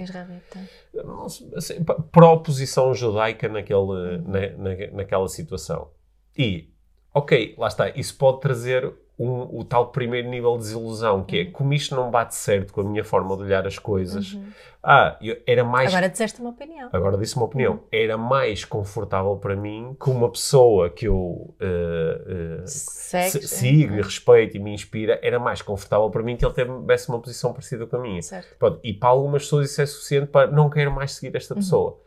Assim, 1.56 1.84
pró-posição 2.12 2.94
judaica 2.94 3.48
naquele, 3.48 3.80
uhum. 3.80 4.24
na, 4.28 4.50
na, 4.58 4.92
naquela 4.92 5.28
situação. 5.28 5.90
E, 6.38 6.70
ok, 7.14 7.56
lá 7.58 7.68
está, 7.68 7.90
isso 7.90 8.18
pode 8.18 8.42
trazer 8.42 8.94
um, 9.20 9.60
o 9.60 9.66
tal 9.66 9.88
primeiro 9.88 10.30
nível 10.30 10.54
de 10.54 10.60
desilusão, 10.60 11.24
que 11.26 11.38
é 11.38 11.44
uhum. 11.44 11.52
como 11.52 11.74
isto 11.74 11.94
não 11.94 12.10
bate 12.10 12.34
certo 12.36 12.72
com 12.72 12.80
a 12.80 12.84
minha 12.86 13.04
forma 13.04 13.36
de 13.36 13.44
olhar 13.44 13.68
as 13.68 13.78
coisas. 13.78 14.34
Uhum. 14.34 14.46
Ah, 14.82 15.18
eu, 15.22 15.36
era 15.46 15.62
mais. 15.62 15.94
Agora 15.94 16.08
disseste 16.08 16.40
uma 16.40 16.52
opinião. 16.52 16.90
Agora 16.94 17.18
disse 17.18 17.36
uma 17.36 17.46
opinião. 17.46 17.74
Uhum. 17.74 17.80
Era 17.92 18.18
mais 18.18 18.64
confortável 18.64 19.36
para 19.36 19.58
mim 19.58 19.94
que 20.02 20.10
uma 20.10 20.32
pessoa 20.32 20.90
que 20.90 21.06
eu 21.06 21.18
uh, 21.18 22.64
uh, 22.64 22.66
sigo 22.66 23.96
e 23.96 24.02
respeito 24.02 24.56
e 24.56 24.60
me 24.60 24.74
inspira, 24.74 25.20
era 25.22 25.38
mais 25.38 25.62
confortável 25.62 26.10
para 26.10 26.24
mim 26.24 26.38
que 26.38 26.46
ele 26.46 26.54
tivesse 26.54 27.10
uma 27.10 27.20
posição 27.20 27.52
parecida 27.52 27.86
com 27.86 27.98
a 27.98 28.00
minha. 28.00 28.22
Pronto, 28.58 28.80
e 28.82 28.94
para 28.94 29.10
algumas 29.10 29.44
pessoas 29.44 29.70
isso 29.70 29.82
é 29.82 29.86
suficiente 29.86 30.28
para 30.28 30.50
não 30.50 30.70
quero 30.70 30.92
mais 30.92 31.12
seguir 31.12 31.36
esta 31.36 31.54
uhum. 31.54 31.60
pessoa. 31.60 32.00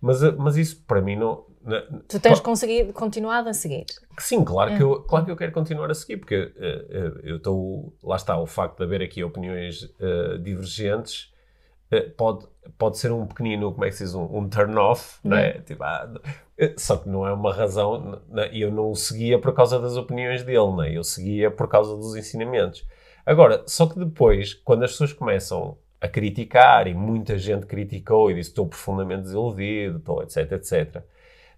Mas, 0.00 0.22
mas 0.36 0.56
isso 0.56 0.84
para 0.86 1.02
mim 1.02 1.16
não, 1.16 1.44
na, 1.62 1.82
tu 2.08 2.18
tens 2.18 2.40
conseguido, 2.40 2.92
continuado 2.92 3.48
a 3.48 3.52
seguir? 3.52 3.84
Sim, 4.18 4.44
claro, 4.44 4.72
é. 4.72 4.76
que 4.76 4.82
eu, 4.82 5.02
claro 5.02 5.26
que 5.26 5.30
eu 5.30 5.36
quero 5.36 5.52
continuar 5.52 5.90
a 5.90 5.94
seguir, 5.94 6.16
porque 6.16 6.36
uh, 6.36 6.46
uh, 6.46 7.20
eu 7.22 7.36
estou. 7.36 7.94
Lá 8.02 8.16
está, 8.16 8.38
o 8.38 8.46
facto 8.46 8.78
de 8.78 8.84
haver 8.84 9.02
aqui 9.02 9.22
opiniões 9.22 9.82
uh, 9.82 10.38
divergentes 10.38 11.30
pode, 12.16 12.46
pode 12.78 12.98
ser 12.98 13.10
um 13.10 13.26
pequenino, 13.26 13.72
como 13.72 13.84
é 13.84 13.88
que 13.88 13.96
se 13.96 14.04
diz, 14.04 14.14
um, 14.14 14.22
um 14.22 14.48
turn-off, 14.48 15.18
não 15.24 15.36
é? 15.36 15.56
Uhum. 15.56 15.62
Tipo, 15.62 15.82
ah, 15.82 16.08
só 16.76 16.96
que 16.96 17.08
não 17.08 17.26
é 17.26 17.32
uma 17.32 17.52
razão. 17.52 18.22
E 18.52 18.62
eu 18.62 18.70
não 18.70 18.90
o 18.90 18.94
seguia 18.94 19.38
por 19.40 19.52
causa 19.52 19.78
das 19.80 19.96
opiniões 19.96 20.44
dele, 20.44 20.58
não 20.58 20.82
é? 20.82 20.96
Eu 20.96 21.02
seguia 21.02 21.50
por 21.50 21.68
causa 21.68 21.96
dos 21.96 22.14
ensinamentos. 22.14 22.86
Agora, 23.26 23.64
só 23.66 23.86
que 23.86 23.98
depois, 23.98 24.54
quando 24.54 24.84
as 24.84 24.92
pessoas 24.92 25.12
começam 25.12 25.76
a 26.00 26.08
criticar, 26.08 26.86
e 26.86 26.94
muita 26.94 27.36
gente 27.36 27.66
criticou 27.66 28.30
e 28.30 28.34
disse 28.34 28.50
estou 28.50 28.66
profundamente 28.66 29.22
desiludido, 29.22 29.98
estou, 29.98 30.22
etc, 30.22 30.52
etc 30.52 31.04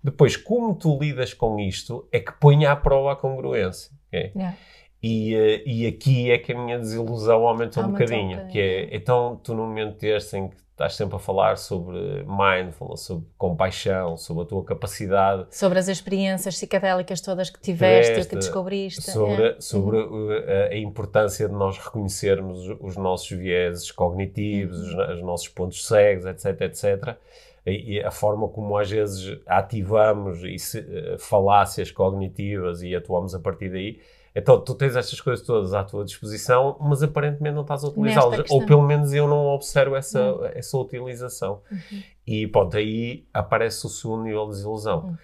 depois, 0.02 0.36
como 0.36 0.74
tu 0.74 0.98
lidas 0.98 1.32
com 1.32 1.58
isto 1.60 2.08
é 2.10 2.18
que 2.18 2.32
põe 2.32 2.66
à 2.66 2.74
prova 2.74 3.12
a 3.12 3.16
congruência. 3.16 3.92
Okay? 4.08 4.32
Yeah. 4.34 4.56
E, 5.02 5.34
uh, 5.34 5.62
e 5.68 5.86
aqui 5.86 6.30
é 6.30 6.38
que 6.38 6.52
a 6.52 6.58
minha 6.58 6.78
desilusão 6.78 7.46
aumenta 7.46 7.80
um 7.80 7.90
bocadinho, 7.90 8.44
um 8.44 8.48
que 8.48 8.60
é, 8.60 8.94
então 8.94 9.40
tu 9.42 9.52
num 9.52 9.66
momento 9.66 9.98
deste 9.98 10.36
em 10.36 10.48
que 10.48 10.56
estás 10.70 10.94
sempre 10.94 11.16
a 11.16 11.18
falar 11.18 11.56
sobre 11.56 12.24
mindfulness, 12.24 13.00
sobre 13.00 13.26
compaixão, 13.36 14.16
sobre 14.16 14.44
a 14.44 14.46
tua 14.46 14.64
capacidade... 14.64 15.46
Sobre 15.50 15.78
as 15.78 15.86
experiências 15.86 16.54
psicadélicas 16.54 17.20
todas 17.20 17.50
que 17.50 17.60
tiveste, 17.60 18.12
tiveste 18.12 18.30
que 18.30 18.36
descobriste. 18.36 19.02
Sobre, 19.02 19.48
é. 19.48 19.60
sobre 19.60 19.98
uhum. 19.98 20.30
a, 20.30 20.72
a, 20.72 20.78
importância 20.78 21.48
de 21.48 21.54
nós 21.54 21.78
reconhecermos 21.78 22.66
os, 22.68 22.76
os 22.80 22.96
nossos 22.96 23.30
vieses 23.30 23.90
cognitivos, 23.90 24.78
uhum. 24.78 25.02
os, 25.02 25.16
os 25.16 25.22
nossos 25.22 25.48
pontos 25.48 25.86
cegos, 25.86 26.26
etc, 26.26 26.60
etc 26.62 27.18
e 27.64 28.00
a 28.00 28.10
forma 28.10 28.48
como 28.48 28.76
às 28.76 28.90
vezes 28.90 29.38
ativamos 29.46 30.42
e 30.42 30.58
se, 30.58 30.80
uh, 30.80 31.18
falácias 31.18 31.90
cognitivas 31.90 32.82
e 32.82 32.94
atuamos 32.94 33.34
a 33.34 33.40
partir 33.40 33.70
daí. 33.70 34.00
Então, 34.34 34.58
tu 34.58 34.74
tens 34.74 34.96
estas 34.96 35.20
coisas 35.20 35.44
todas 35.44 35.74
à 35.74 35.84
tua 35.84 36.04
disposição, 36.04 36.76
mas 36.80 37.02
aparentemente 37.02 37.54
não 37.54 37.62
estás 37.62 37.84
a 37.84 37.88
utilizá-las. 37.88 38.50
Ou 38.50 38.64
pelo 38.64 38.82
menos 38.82 39.12
eu 39.12 39.28
não 39.28 39.46
observo 39.48 39.94
essa, 39.94 40.32
uhum. 40.32 40.46
essa 40.46 40.78
utilização. 40.78 41.60
Uhum. 41.70 42.02
E 42.26 42.46
pronto, 42.46 42.76
aí 42.76 43.26
aparece 43.32 43.84
o 43.86 43.90
segundo 43.90 44.24
nível 44.24 44.46
de 44.46 44.52
desilusão. 44.52 45.04
Uhum. 45.04 45.16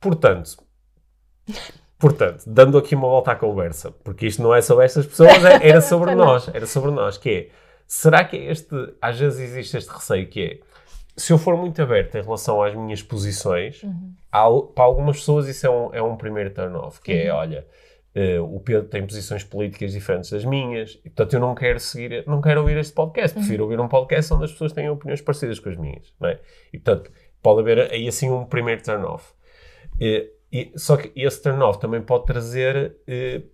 Portanto, 0.00 0.56
portanto, 1.96 2.42
dando 2.46 2.76
aqui 2.76 2.96
uma 2.96 3.08
volta 3.08 3.30
à 3.32 3.36
conversa, 3.36 3.92
porque 4.02 4.26
isto 4.26 4.42
não 4.42 4.52
é 4.52 4.60
sobre 4.60 4.84
estas 4.84 5.06
pessoas, 5.06 5.44
é, 5.44 5.68
era 5.68 5.80
sobre 5.80 6.12
nós. 6.16 6.48
Era 6.52 6.66
sobre 6.66 6.90
nós, 6.90 7.16
que 7.16 7.30
é, 7.30 7.48
será 7.86 8.24
que 8.24 8.36
este, 8.36 8.74
às 9.00 9.18
vezes 9.18 9.38
existe 9.38 9.76
este 9.76 9.90
receio 9.90 10.26
que 10.28 10.42
é, 10.42 10.73
se 11.16 11.32
eu 11.32 11.38
for 11.38 11.56
muito 11.56 11.80
aberto 11.80 12.16
em 12.16 12.22
relação 12.22 12.62
às 12.62 12.74
minhas 12.74 13.02
posições, 13.02 13.82
uhum. 13.82 14.12
há, 14.30 14.44
para 14.74 14.84
algumas 14.84 15.18
pessoas 15.18 15.48
isso 15.48 15.66
é 15.66 15.70
um, 15.70 15.94
é 15.94 16.02
um 16.02 16.16
primeiro 16.16 16.50
turn-off, 16.50 17.00
que 17.00 17.12
é, 17.12 17.24
uhum. 17.24 17.28
é, 17.28 17.32
olha, 17.32 17.66
Uh, 18.16 18.40
o 18.44 18.60
Pedro 18.60 18.86
tem 18.86 19.04
posições 19.04 19.42
políticas 19.42 19.90
diferentes 19.90 20.30
das 20.30 20.44
minhas, 20.44 21.00
e, 21.04 21.10
portanto 21.10 21.32
eu 21.32 21.40
não 21.40 21.52
quero 21.52 21.80
seguir, 21.80 22.24
não 22.28 22.40
quero 22.40 22.60
ouvir 22.60 22.76
este 22.76 22.92
podcast, 22.92 23.36
prefiro 23.36 23.64
uhum. 23.64 23.70
ouvir 23.70 23.82
um 23.82 23.88
podcast 23.88 24.32
onde 24.32 24.44
as 24.44 24.52
pessoas 24.52 24.72
têm 24.72 24.88
opiniões 24.88 25.20
parecidas 25.20 25.58
com 25.58 25.68
as 25.68 25.76
minhas, 25.76 26.14
não 26.20 26.28
é? 26.28 26.38
E 26.72 26.78
portanto 26.78 27.10
pode 27.42 27.60
haver 27.60 27.90
aí 27.90 28.06
assim 28.06 28.30
um 28.30 28.44
primeiro 28.44 28.84
turn-off. 28.84 29.32
Uh, 29.94 30.78
só 30.78 30.96
que 30.96 31.10
esse 31.16 31.42
turn-off 31.42 31.80
também 31.80 32.00
pode 32.00 32.26
trazer 32.26 32.96
uh, 33.00 33.48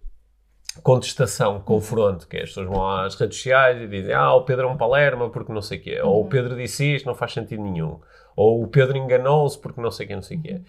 contestação, 0.82 1.60
confronto, 1.60 2.26
que 2.26 2.36
é, 2.36 2.42
as 2.42 2.50
pessoas 2.50 2.66
vão 2.66 2.88
às 2.88 3.14
redes 3.14 3.36
sociais 3.36 3.80
e 3.80 3.86
dizem 3.86 4.14
ah, 4.14 4.34
o 4.34 4.44
Pedro 4.44 4.68
é 4.68 4.70
um 4.70 4.76
palerma 4.76 5.30
porque 5.30 5.52
não 5.52 5.62
sei 5.62 5.78
o 5.78 5.82
quê, 5.82 6.00
ou 6.02 6.16
o 6.16 6.22
uhum. 6.22 6.28
Pedro 6.28 6.56
disse 6.56 6.94
isto, 6.94 7.06
não 7.06 7.14
faz 7.14 7.32
sentido 7.32 7.62
nenhum, 7.62 7.98
ou 8.36 8.62
o 8.62 8.68
Pedro 8.68 8.96
enganou-se 8.96 9.58
porque 9.58 9.80
não 9.80 9.90
sei 9.90 10.06
o 10.06 10.08
quê, 10.08 10.14
não 10.14 10.22
sei 10.22 10.36
o 10.38 10.42
quê. 10.42 10.60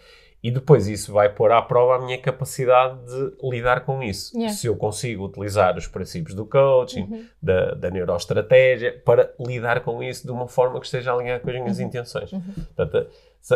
E 0.44 0.50
depois 0.50 0.88
isso 0.88 1.14
vai 1.14 1.30
pôr 1.30 1.52
à 1.52 1.62
prova 1.62 1.98
a 1.98 2.00
minha 2.00 2.18
capacidade 2.18 2.98
de 3.06 3.48
lidar 3.48 3.82
com 3.86 4.02
isso. 4.02 4.36
Yeah. 4.36 4.56
Se 4.56 4.66
eu 4.66 4.76
consigo 4.76 5.26
utilizar 5.26 5.78
os 5.78 5.88
princípios 5.88 6.34
do 6.34 6.48
coaching, 6.48 7.04
uhum. 7.04 7.26
da, 7.42 7.76
da 7.76 7.92
neuroestratégia, 7.92 9.00
para 9.06 9.32
lidar 9.40 9.82
com 9.82 10.02
isso 10.02 10.26
de 10.26 10.32
uma 10.32 10.48
forma 10.48 10.80
que 10.80 10.86
esteja 10.88 11.14
alinhada 11.14 11.42
com 11.42 11.50
as 11.50 11.56
minhas 11.56 11.78
uhum. 11.78 11.86
intenções. 11.86 12.32
Uhum. 12.32 12.42
Portanto, 12.76 13.08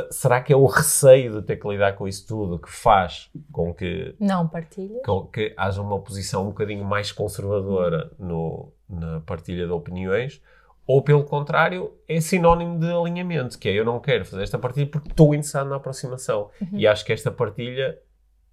será 0.10 0.42
que 0.42 0.52
é 0.52 0.56
o 0.56 0.66
receio 0.66 1.40
de 1.40 1.46
ter 1.46 1.58
que 1.58 1.68
lidar 1.68 1.94
com 1.94 2.08
isso 2.08 2.28
tudo 2.28 2.60
que 2.60 2.72
faz 2.72 3.30
com 3.52 3.74
que... 3.74 4.16
Não 4.20 4.48
partilha. 4.48 5.02
Com 5.06 5.26
que 5.28 5.54
haja 5.56 5.82
uma 5.82 6.00
posição 6.00 6.44
um 6.44 6.48
bocadinho 6.48 6.84
mais 6.84 7.12
conservadora 7.12 8.12
no, 8.18 8.74
na 8.90 9.22
partilha 9.22 9.66
de 9.66 9.72
opiniões 9.72 10.42
ou, 10.88 11.02
pelo 11.02 11.24
contrário, 11.24 11.98
é 12.08 12.22
sinónimo 12.22 12.80
de 12.80 12.92
alinhamento, 12.92 13.58
que 13.58 13.68
é 13.68 13.74
eu 13.74 13.84
não 13.84 14.00
quero 14.00 14.24
fazer 14.24 14.44
esta 14.44 14.60
partilha 14.60 14.88
porque 14.88 15.10
estou 15.10 15.34
interessado 15.34 15.68
na 15.68 15.78
aproximação. 15.78 16.52
Uhum. 16.62 16.78
E 16.78 16.86
acho 16.86 17.04
que 17.04 17.12
esta 17.12 17.32
partilha 17.32 17.98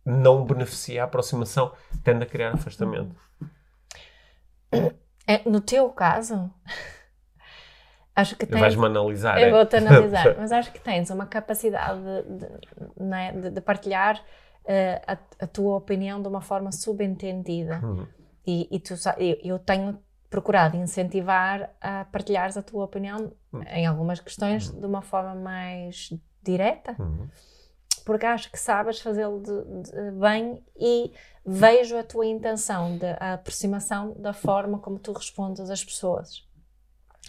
não 0.05 0.45
beneficia 0.45 1.03
a 1.03 1.05
aproximação, 1.05 1.73
tende 2.03 2.25
a 2.25 2.27
criar 2.27 2.55
afastamento. 2.55 3.15
É, 5.27 5.49
no 5.49 5.61
teu 5.61 5.91
caso, 5.91 6.51
acho 8.15 8.37
que 8.37 8.47
tens... 8.47 8.61
Vais-me 8.61 8.87
analisar, 8.87 9.41
Eu 9.41 9.49
é? 9.49 9.51
vou-te 9.51 9.77
analisar, 9.77 10.37
mas 10.39 10.53
acho 10.53 10.73
que 10.73 10.81
tens 10.81 11.11
uma 11.11 11.27
capacidade 11.27 12.01
de, 12.01 12.39
de, 12.39 13.03
né, 13.03 13.33
de, 13.33 13.51
de 13.51 13.61
partilhar 13.61 14.17
uh, 14.17 15.03
a, 15.07 15.19
a, 15.41 15.47
tua 15.47 15.77
opinião 15.77 16.21
de 16.21 16.29
uma 16.29 16.41
forma 16.41 16.73
subentendida. 16.73 17.81
Uhum. 17.83 18.07
E, 18.47 18.69
e 18.71 18.81
tu, 18.81 18.95
eu, 19.19 19.39
eu 19.43 19.59
tenho 19.59 19.99
procurado 20.29 20.77
incentivar 20.77 21.71
a 21.81 22.07
partilhares 22.07 22.57
a 22.57 22.63
tua 22.63 22.85
opinião 22.85 23.33
uhum. 23.53 23.63
em 23.65 23.87
algumas 23.87 24.19
questões 24.19 24.71
uhum. 24.71 24.81
de 24.81 24.87
uma 24.87 25.03
forma 25.03 25.35
mais 25.35 26.11
direta, 26.43 26.97
porque 28.05 28.27
acho 28.27 28.51
que 28.51 28.59
sabes 28.59 29.01
fazê-lo 29.01 29.41
bem 30.19 30.61
e 30.77 31.13
vejo 31.45 31.97
a 31.97 32.03
tua 32.03 32.27
intenção 32.27 32.97
de 32.97 33.07
a 33.21 33.35
aproximação 33.35 34.15
da 34.19 34.33
forma 34.33 34.79
como 34.79 34.99
tu 34.99 35.13
respondes 35.13 35.71
às 35.71 35.85
pessoas. 35.85 36.49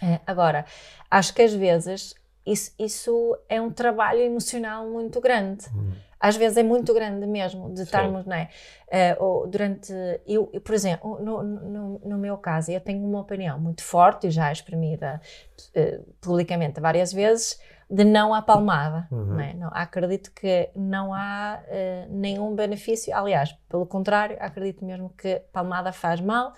É, 0.03 0.19
agora, 0.27 0.65
acho 1.09 1.33
que 1.33 1.41
às 1.41 1.53
vezes 1.53 2.15
isso, 2.45 2.73
isso 2.77 3.37
é 3.47 3.61
um 3.61 3.71
trabalho 3.71 4.19
emocional 4.19 4.89
muito 4.89 5.21
grande. 5.21 5.67
Uhum 5.73 5.93
às 6.23 6.37
vezes 6.37 6.57
é 6.57 6.63
muito 6.63 6.93
grande 6.93 7.27
mesmo, 7.27 7.69
de 7.73 7.81
estarmos, 7.81 8.25
não 8.25 8.33
é? 8.33 8.47
Uh, 8.87 9.23
ou 9.25 9.45
durante, 9.45 9.91
eu, 10.25 10.49
eu, 10.53 10.61
por 10.61 10.73
exemplo, 10.73 11.19
no, 11.19 11.43
no, 11.43 11.99
no, 11.99 12.17
meu 12.17 12.37
caso, 12.37 12.71
eu 12.71 12.79
tenho 12.79 13.05
uma 13.05 13.19
opinião 13.19 13.59
muito 13.59 13.83
forte 13.83 14.27
e 14.27 14.31
já 14.31 14.49
exprimida 14.49 15.19
uh, 15.75 16.13
publicamente 16.21 16.79
várias 16.79 17.11
vezes, 17.11 17.59
de 17.89 18.05
não 18.05 18.33
há 18.33 18.41
palmada. 18.41 19.05
Uhum. 19.11 19.25
Não, 19.33 19.39
é? 19.41 19.53
não 19.53 19.69
acredito 19.73 20.31
que 20.31 20.69
não 20.73 21.13
há 21.13 21.59
uh, 21.61 22.15
nenhum 22.15 22.55
benefício, 22.55 23.13
aliás, 23.13 23.51
pelo 23.67 23.85
contrário, 23.85 24.37
acredito 24.39 24.85
mesmo 24.85 25.09
que 25.09 25.41
palmada 25.51 25.91
faz 25.91 26.21
mal, 26.21 26.53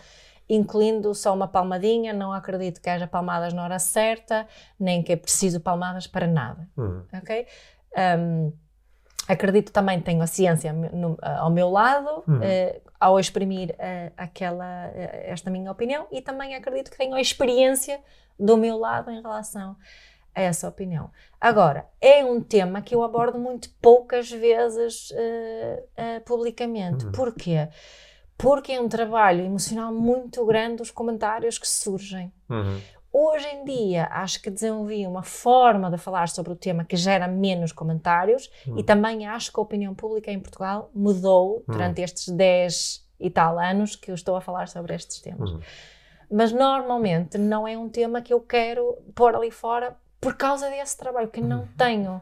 incluindo 0.49 1.13
só 1.13 1.33
uma 1.33 1.47
palmadinha, 1.47 2.13
não 2.13 2.31
acredito 2.31 2.81
que 2.81 2.89
haja 2.89 3.07
palmadas 3.07 3.53
na 3.53 3.63
hora 3.63 3.79
certa, 3.79 4.47
nem 4.79 5.01
que 5.01 5.11
é 5.11 5.15
preciso 5.15 5.59
palmadas 5.59 6.07
para 6.07 6.27
nada, 6.27 6.67
uhum. 6.77 7.03
ok? 7.13 7.47
Um, 8.19 8.53
acredito 9.27 9.71
também 9.71 9.99
tenho 9.99 10.21
a 10.21 10.27
ciência 10.27 10.71
no, 10.71 11.17
ao 11.21 11.49
meu 11.49 11.69
lado 11.69 12.23
uhum. 12.27 12.37
uh, 12.37 12.81
ao 12.99 13.19
exprimir 13.19 13.71
uh, 13.71 14.13
aquela 14.15 14.87
uh, 14.89 15.09
esta 15.23 15.49
minha 15.49 15.71
opinião 15.71 16.07
e 16.11 16.21
também 16.21 16.55
acredito 16.55 16.91
que 16.91 16.97
tenho 16.97 17.15
a 17.15 17.21
experiência 17.21 17.99
do 18.39 18.57
meu 18.57 18.77
lado 18.77 19.09
em 19.09 19.21
relação 19.21 19.75
a 20.33 20.41
essa 20.41 20.67
opinião. 20.67 21.09
Agora, 21.39 21.87
é 22.01 22.23
um 22.25 22.41
tema 22.41 22.81
que 22.81 22.93
eu 22.93 23.01
abordo 23.01 23.39
muito 23.39 23.69
poucas 23.81 24.29
vezes 24.29 25.13
publicamente. 26.25 27.05
Uhum. 27.05 27.11
Porquê? 27.13 27.69
Porque 28.37 28.73
é 28.73 28.81
um 28.81 28.89
trabalho 28.89 29.45
emocional 29.45 29.93
muito 29.93 30.45
grande 30.45 30.81
os 30.81 30.91
comentários 30.91 31.57
que 31.57 31.67
surgem. 31.67 32.31
Uhum. 32.49 32.79
Hoje 33.17 33.47
em 33.47 33.63
dia, 33.63 34.09
acho 34.11 34.41
que 34.41 34.49
desenvolvi 34.49 35.07
uma 35.07 35.23
forma 35.23 35.89
de 35.89 35.97
falar 35.97 36.27
sobre 36.27 36.51
o 36.51 36.55
tema 36.55 36.83
que 36.83 36.97
gera 36.97 37.29
menos 37.29 37.71
comentários 37.71 38.51
hum. 38.67 38.77
e 38.77 38.83
também 38.83 39.25
acho 39.25 39.53
que 39.53 39.59
a 39.59 39.63
opinião 39.63 39.95
pública 39.95 40.29
em 40.29 40.39
Portugal 40.39 40.89
mudou 40.93 41.59
hum. 41.59 41.63
durante 41.71 42.01
estes 42.01 42.27
10 42.27 43.07
e 43.17 43.29
tal 43.29 43.57
anos 43.57 43.95
que 43.95 44.11
eu 44.11 44.15
estou 44.15 44.35
a 44.35 44.41
falar 44.41 44.67
sobre 44.67 44.93
estes 44.93 45.21
temas. 45.21 45.49
Hum. 45.49 45.61
Mas 46.29 46.51
normalmente 46.51 47.37
não 47.37 47.65
é 47.65 47.77
um 47.77 47.87
tema 47.87 48.21
que 48.21 48.33
eu 48.33 48.41
quero 48.41 48.97
pôr 49.15 49.33
ali 49.33 49.49
fora 49.49 49.95
por 50.19 50.35
causa 50.35 50.69
desse 50.69 50.97
trabalho, 50.97 51.29
que 51.29 51.39
não 51.39 51.61
hum. 51.61 51.67
tenho 51.77 52.21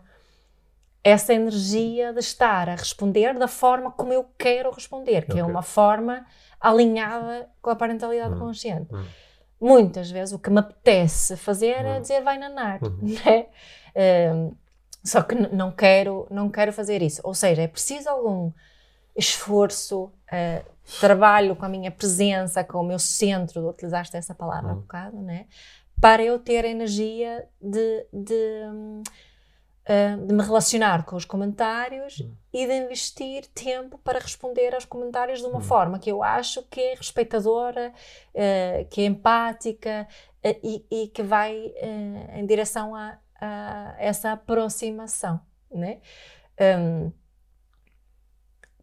essa 1.03 1.33
energia 1.33 2.13
de 2.13 2.19
estar 2.19 2.69
a 2.69 2.75
responder 2.75 3.33
da 3.37 3.47
forma 3.47 3.91
como 3.91 4.13
eu 4.13 4.25
quero 4.37 4.71
responder, 4.71 5.25
que 5.25 5.31
é 5.31 5.35
okay. 5.35 5.41
é 5.41 5.45
uma 5.45 5.61
forma 5.61 6.25
alinhada 6.59 7.49
com 7.61 7.69
a 7.69 7.75
parentalidade 7.75 8.35
hum. 8.35 8.39
consciente. 8.39 8.93
Hum 8.93 9.03
muitas 9.63 10.11
vezes 10.11 10.33
o 10.33 10.39
que 10.39 10.49
me 10.49 10.59
apetece 10.59 11.37
fazer 11.37 11.85
é 11.85 11.95
uhum. 11.95 12.01
dizer 12.01 12.21
vai 12.21 12.37
nanar, 12.37 12.83
uhum. 12.83 12.99
né? 13.25 13.47
Um, 14.35 14.53
só 15.01 15.21
que 15.21 15.35
não 15.35 15.71
quero, 15.71 16.27
não 16.29 16.49
quero 16.49 16.73
fazer 16.73 17.01
isso. 17.01 17.21
Ou 17.23 17.33
seja, 17.33 17.61
é 17.61 17.67
preciso 17.67 18.09
algum 18.09 18.51
esforço, 19.15 20.05
uh, 20.05 20.71
trabalho 20.99 21.55
com 21.55 21.65
a 21.65 21.69
minha 21.69 21.91
presença, 21.91 22.63
com 22.63 22.79
o 22.79 22.83
meu 22.83 22.99
centro, 22.99 23.69
utilizaste 23.69 24.17
essa 24.17 24.35
palavra 24.35 24.71
uhum. 24.71 24.77
um 24.77 24.81
bocado, 24.81 25.21
né? 25.21 25.45
Para 25.99 26.23
eu 26.23 26.37
ter 26.39 26.65
energia 26.65 27.47
de, 27.61 28.05
de 28.11 28.63
um, 28.65 29.03
uh, 29.87 30.25
de 30.25 30.33
me 30.33 30.43
relacionar 30.43 31.05
com 31.05 31.15
os 31.15 31.25
comentários 31.25 32.19
uhum. 32.19 32.35
e 32.51 32.65
de 32.65 32.73
investir 32.73 33.45
tempo 33.47 33.97
para 33.97 34.19
responder 34.19 34.73
aos 34.73 34.85
comentários 34.85 35.39
de 35.39 35.45
uma 35.45 35.55
uhum. 35.55 35.61
forma 35.61 35.99
que 35.99 36.11
eu 36.11 36.23
acho 36.23 36.63
que 36.63 36.79
é 36.79 36.95
respeitadora, 36.95 37.93
uh, 38.33 38.85
que 38.89 39.01
é 39.01 39.05
empática 39.05 40.07
uh, 40.45 40.59
e, 40.63 40.85
e, 40.89 41.07
que 41.07 41.23
vai 41.23 41.73
em 42.33 42.45
direção 42.45 42.95
a, 42.95 43.17
a, 43.39 43.95
essa 43.97 44.31
aproximação, 44.31 45.39
né? 45.71 45.99
Um, 46.79 47.11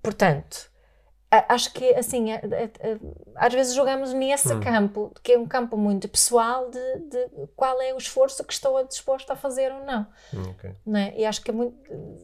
portanto, 0.03 0.70
acho 1.49 1.73
que 1.73 1.95
assim 1.95 2.27
às 3.37 3.55
vezes 3.55 3.75
jogamos 3.75 4.13
nesse 4.13 4.53
hum. 4.53 4.61
campo 4.61 5.13
que 5.23 5.33
é 5.33 5.39
um 5.39 5.47
campo 5.47 5.77
muito 5.77 6.09
pessoal 6.09 6.69
de, 6.69 6.99
de, 7.09 7.29
qual 7.55 7.81
é 7.81 7.95
o 7.95 7.99
esforço 7.99 8.43
que 8.43 8.53
estou 8.53 8.83
disposto 8.85 9.31
a 9.31 9.37
fazer 9.37 9.71
ou 9.73 9.85
não, 9.85 10.07
hum, 10.35 10.51
okay. 10.51 10.75
é? 10.97 11.21
e 11.21 11.25
acho 11.25 11.41
que 11.41 11.51
é 11.51 11.55
muito 11.55 11.77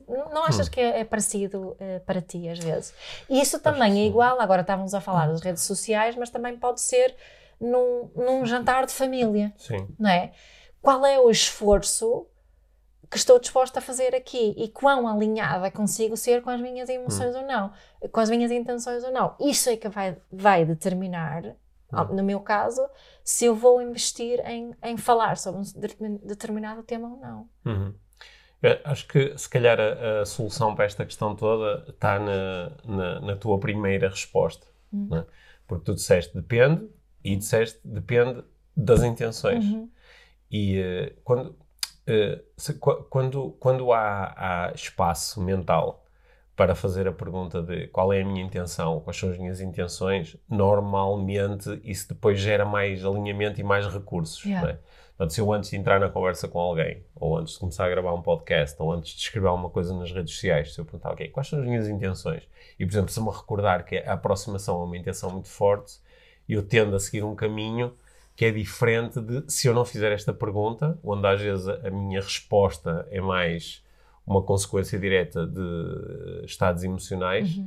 não 0.08 0.44
achas 0.44 0.66
hum. 0.66 0.70
que 0.70 0.80
é, 0.80 1.00
é 1.00 1.04
parecido 1.04 1.76
uh, 1.80 2.00
para 2.04 2.20
ti 2.20 2.48
às 2.48 2.58
vezes 2.58 2.92
e 3.30 3.40
isso 3.40 3.60
também 3.60 4.00
é 4.00 4.06
igual 4.06 4.40
agora 4.40 4.62
estávamos 4.62 4.92
a 4.92 5.00
falar 5.00 5.28
hum. 5.28 5.32
das 5.32 5.40
redes 5.40 5.62
sociais 5.62 6.16
mas 6.16 6.28
também 6.28 6.56
pode 6.58 6.80
ser 6.80 7.14
num, 7.60 8.10
num 8.14 8.44
jantar 8.44 8.86
de 8.86 8.92
família 8.92 9.52
Sim. 9.56 9.86
não 9.98 10.10
é 10.10 10.32
qual 10.82 11.06
é 11.06 11.18
o 11.18 11.30
esforço 11.30 12.26
que 13.10 13.16
estou 13.16 13.38
disposta 13.38 13.78
a 13.78 13.82
fazer 13.82 14.14
aqui 14.14 14.54
e 14.56 14.68
quão 14.68 15.06
alinhada 15.06 15.70
consigo 15.70 16.16
ser 16.16 16.42
com 16.42 16.50
as 16.50 16.60
minhas 16.60 16.88
emoções 16.88 17.34
hum. 17.34 17.40
ou 17.40 17.46
não, 17.46 17.72
com 18.10 18.20
as 18.20 18.30
minhas 18.30 18.50
intenções 18.50 19.04
ou 19.04 19.12
não. 19.12 19.34
Isso 19.40 19.70
é 19.70 19.76
que 19.76 19.88
vai, 19.88 20.16
vai 20.30 20.64
determinar, 20.64 21.44
hum. 21.92 22.14
no 22.14 22.24
meu 22.24 22.40
caso, 22.40 22.82
se 23.22 23.44
eu 23.44 23.54
vou 23.54 23.80
investir 23.80 24.40
em, 24.46 24.74
em 24.82 24.96
falar 24.96 25.36
sobre 25.36 25.60
um 25.60 26.16
determinado 26.24 26.82
tema 26.82 27.08
ou 27.08 27.16
não. 27.16 27.48
Uhum. 27.64 27.94
acho 28.84 29.06
que 29.08 29.36
se 29.36 29.48
calhar 29.48 29.78
a, 29.78 30.20
a, 30.20 30.26
solução 30.26 30.74
para 30.74 30.84
esta 30.84 31.04
questão 31.04 31.34
toda 31.34 31.84
está 31.88 32.18
na, 32.18 32.72
na, 32.84 33.20
na 33.20 33.36
tua 33.36 33.58
primeira 33.58 34.08
resposta. 34.08 34.66
Uhum. 34.92 35.08
Né? 35.10 35.26
Porque 35.66 35.84
tu 35.84 35.94
disseste 35.94 36.34
depende 36.34 36.88
e 37.24 37.36
disseste 37.36 37.80
depende 37.84 38.44
das 38.76 39.02
intenções. 39.02 39.64
Uhum. 39.64 39.90
E 40.50 40.80
uh, 40.80 41.20
quando, 41.24 41.56
eh, 42.06 42.40
se, 42.56 42.74
quando, 42.74 43.56
quando 43.58 43.92
há, 43.92 44.34
há, 44.36 44.72
espaço 44.72 45.40
mental 45.40 46.04
para 46.54 46.74
fazer 46.74 47.06
a 47.08 47.12
pergunta 47.12 47.60
de 47.60 47.88
qual 47.88 48.12
é 48.12 48.22
a 48.22 48.24
minha 48.24 48.42
intenção, 48.42 49.00
quais 49.00 49.18
são 49.18 49.30
as 49.30 49.36
minhas 49.36 49.60
intenções, 49.60 50.36
normalmente 50.48 51.80
isso 51.84 52.08
depois 52.08 52.38
gera 52.38 52.64
mais 52.64 53.04
alinhamento 53.04 53.60
e 53.60 53.64
mais 53.64 53.86
recursos. 53.86 54.42
Yeah. 54.44 54.66
Né? 54.66 54.78
Portanto, 55.16 55.32
se 55.32 55.40
eu 55.40 55.52
antes 55.52 55.70
de 55.70 55.76
entrar 55.76 55.98
na 55.98 56.08
conversa 56.08 56.46
com 56.46 56.58
alguém, 56.60 57.02
ou 57.14 57.36
antes 57.36 57.54
de 57.54 57.58
começar 57.58 57.86
a 57.86 57.90
gravar 57.90 58.12
um 58.12 58.22
podcast, 58.22 58.76
ou 58.80 58.92
antes 58.92 59.14
de 59.14 59.20
escrever 59.22 59.48
alguma 59.48 59.70
coisa 59.70 59.94
nas 59.94 60.12
redes 60.12 60.34
sociais, 60.34 60.74
se 60.74 60.80
eu 60.80 60.84
perguntar, 60.84 61.12
ok, 61.12 61.28
quais 61.28 61.48
são 61.48 61.58
as 61.58 61.64
minhas 61.64 61.88
intenções? 61.88 62.42
E, 62.78 62.84
por 62.84 62.92
exemplo, 62.92 63.10
se 63.10 63.20
me 63.20 63.30
recordar 63.30 63.84
que 63.84 63.96
a 63.96 64.12
aproximação 64.12 64.80
é 64.80 64.84
uma 64.84 64.96
intenção 64.96 65.30
muito 65.30 65.48
forte, 65.48 65.98
eu 66.46 66.62
tendo 66.62 66.94
a 66.94 67.00
seguir 67.00 67.24
um 67.24 67.34
caminho 67.34 67.94
que 68.36 68.44
é 68.44 68.50
diferente 68.52 69.20
de 69.20 69.44
se 69.50 69.66
eu 69.66 69.74
não 69.74 69.84
fizer 69.84 70.12
esta 70.12 70.32
pergunta, 70.32 70.98
onde 71.02 71.26
às 71.26 71.40
vezes 71.40 71.66
a 71.68 71.90
minha 71.90 72.20
resposta 72.20 73.08
é 73.10 73.20
mais 73.20 73.82
uma 74.26 74.42
consequência 74.42 74.98
direta 74.98 75.46
de 75.46 76.44
estados 76.44 76.82
emocionais 76.84 77.58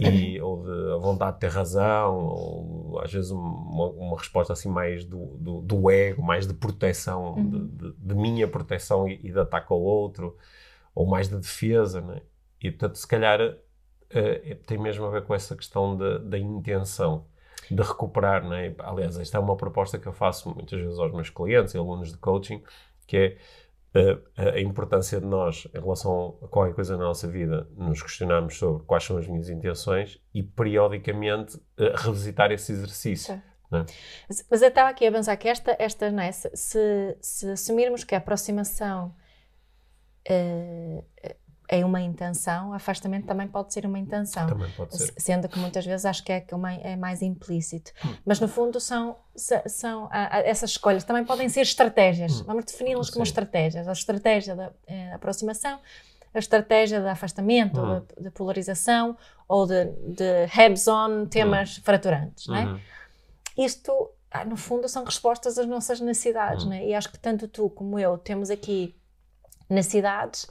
e, 0.00 0.40
ou 0.40 0.64
de 0.64 0.92
a 0.92 0.96
vontade 0.96 1.34
de 1.34 1.40
ter 1.40 1.48
razão, 1.50 2.16
ou 2.16 3.00
às 3.02 3.12
vezes 3.12 3.30
uma, 3.30 3.86
uma 3.90 4.16
resposta 4.18 4.52
assim 4.52 4.68
mais 4.70 5.04
do, 5.04 5.36
do, 5.38 5.60
do 5.60 5.90
ego, 5.90 6.22
mais 6.22 6.46
de 6.46 6.54
proteção, 6.54 7.34
de, 7.50 7.68
de- 7.90 7.94
de 7.98 8.14
minha 8.14 8.48
proteção 8.48 9.06
e, 9.06 9.20
e 9.22 9.30
de 9.30 9.38
ataque 9.38 9.72
ao 9.72 9.80
outro, 9.80 10.36
ou 10.94 11.06
mais 11.06 11.28
de 11.28 11.36
defesa, 11.36 12.00
né? 12.00 12.22
E 12.60 12.70
portanto, 12.70 12.96
se 12.96 13.06
calhar 13.06 13.40
eh, 14.10 14.56
tem 14.66 14.78
mesmo 14.78 15.04
a 15.04 15.10
ver 15.10 15.24
com 15.24 15.34
essa 15.34 15.54
questão 15.56 15.96
da 16.18 16.38
intenção 16.38 17.26
de 17.72 17.82
recuperar, 17.82 18.46
né? 18.48 18.74
Aliás, 18.78 19.18
esta 19.18 19.38
é 19.38 19.40
uma 19.40 19.56
proposta 19.56 19.98
que 19.98 20.06
eu 20.06 20.12
faço 20.12 20.54
muitas 20.54 20.80
vezes 20.80 20.98
aos 20.98 21.12
meus 21.12 21.30
clientes 21.30 21.74
e 21.74 21.78
alunos 21.78 22.12
de 22.12 22.18
coaching, 22.18 22.62
que 23.06 23.16
é 23.16 23.38
eh, 23.94 24.18
a 24.36 24.60
importância 24.60 25.20
de 25.20 25.26
nós, 25.26 25.68
em 25.74 25.78
relação 25.78 26.38
a 26.42 26.48
qualquer 26.48 26.74
coisa 26.74 26.96
na 26.96 27.04
nossa 27.04 27.28
vida, 27.28 27.68
nos 27.76 28.02
questionarmos 28.02 28.56
sobre 28.56 28.84
quais 28.84 29.04
são 29.04 29.18
as 29.18 29.26
minhas 29.26 29.50
intenções 29.50 30.18
e 30.32 30.42
periodicamente 30.42 31.60
eh, 31.78 31.92
revisitar 31.96 32.50
esse 32.50 32.72
exercício. 32.72 33.34
Né? 33.70 33.84
Mas, 34.50 34.62
eu 34.62 34.68
estava 34.68 34.88
aqui 34.88 35.06
a 35.06 35.12
pensar 35.12 35.36
que 35.36 35.48
esta, 35.48 35.76
esta 35.78 36.10
não 36.10 36.22
é? 36.22 36.32
se, 36.32 36.50
se, 36.54 37.16
se 37.20 37.50
assumirmos 37.50 38.02
que 38.02 38.14
a 38.14 38.18
aproximação 38.18 39.14
eh, 40.28 41.04
é 41.74 41.84
uma 41.84 42.00
intenção, 42.00 42.72
afastamento 42.74 43.26
também 43.26 43.48
pode 43.48 43.72
ser 43.72 43.86
uma 43.86 43.98
intenção. 43.98 44.46
Também 44.46 44.70
pode 44.76 44.96
ser. 44.96 45.14
Sendo 45.16 45.48
que 45.48 45.58
muitas 45.58 45.84
vezes 45.86 46.04
acho 46.04 46.22
que 46.22 46.30
é, 46.32 46.40
que 46.40 46.54
é 46.82 46.96
mais 46.96 47.22
implícito. 47.22 47.92
Hum. 48.04 48.14
Mas 48.26 48.38
no 48.40 48.46
fundo 48.46 48.78
são, 48.78 49.16
são 49.66 50.06
a- 50.10 50.36
a- 50.36 50.40
essas 50.40 50.70
escolhas 50.70 51.02
também 51.04 51.24
podem 51.24 51.48
ser 51.48 51.62
estratégias. 51.62 52.40
Hum. 52.40 52.44
Vamos 52.44 52.64
defini-las 52.66 53.08
como 53.10 53.22
estratégias. 53.22 53.88
A 53.88 53.92
estratégia 53.92 54.54
da 54.54 54.70
eh, 54.86 55.12
aproximação, 55.14 55.80
a 56.34 56.38
estratégia 56.38 57.00
de 57.00 57.08
afastamento, 57.08 57.80
Hum. 57.80 58.02
de, 58.16 58.24
de 58.24 58.30
polarização 58.30 59.16
ou 59.48 59.66
de, 59.66 59.84
de 60.16 60.46
heads-on 60.46 61.26
temas 61.26 61.76
fraturantes. 61.78 62.46
Não 62.48 62.56
é? 62.56 62.64
Uhum. 62.66 62.80
isto, 63.56 64.10
ah, 64.30 64.44
no 64.44 64.56
fundo, 64.56 64.88
são 64.88 65.04
respostas 65.04 65.58
às 65.58 65.66
nossas 65.66 66.00
necessidades, 66.00 66.64
Hum. 66.64 66.68
né? 66.70 66.86
E 66.86 66.94
acho 66.94 67.10
que 67.10 67.18
tanto 67.18 67.48
tu 67.48 67.68
como 67.70 67.98
eu 67.98 68.16
temos 68.18 68.50
aqui 68.50 68.94
necessidades 69.70 70.46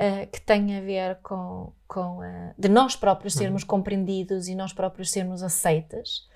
ah, 0.00 0.26
que 0.26 0.40
têm 0.40 0.76
a 0.76 0.80
ver 0.80 1.16
com, 1.22 1.72
com 1.86 2.20
ah, 2.22 2.54
de 2.58 2.68
nós 2.68 2.96
próprios 2.96 3.34
sermos 3.34 3.62
compreendidos 3.64 4.48
e 4.48 4.54
nós 4.54 4.72
próprios 4.72 5.10
sermos 5.10 5.42
aceites, 5.42 6.26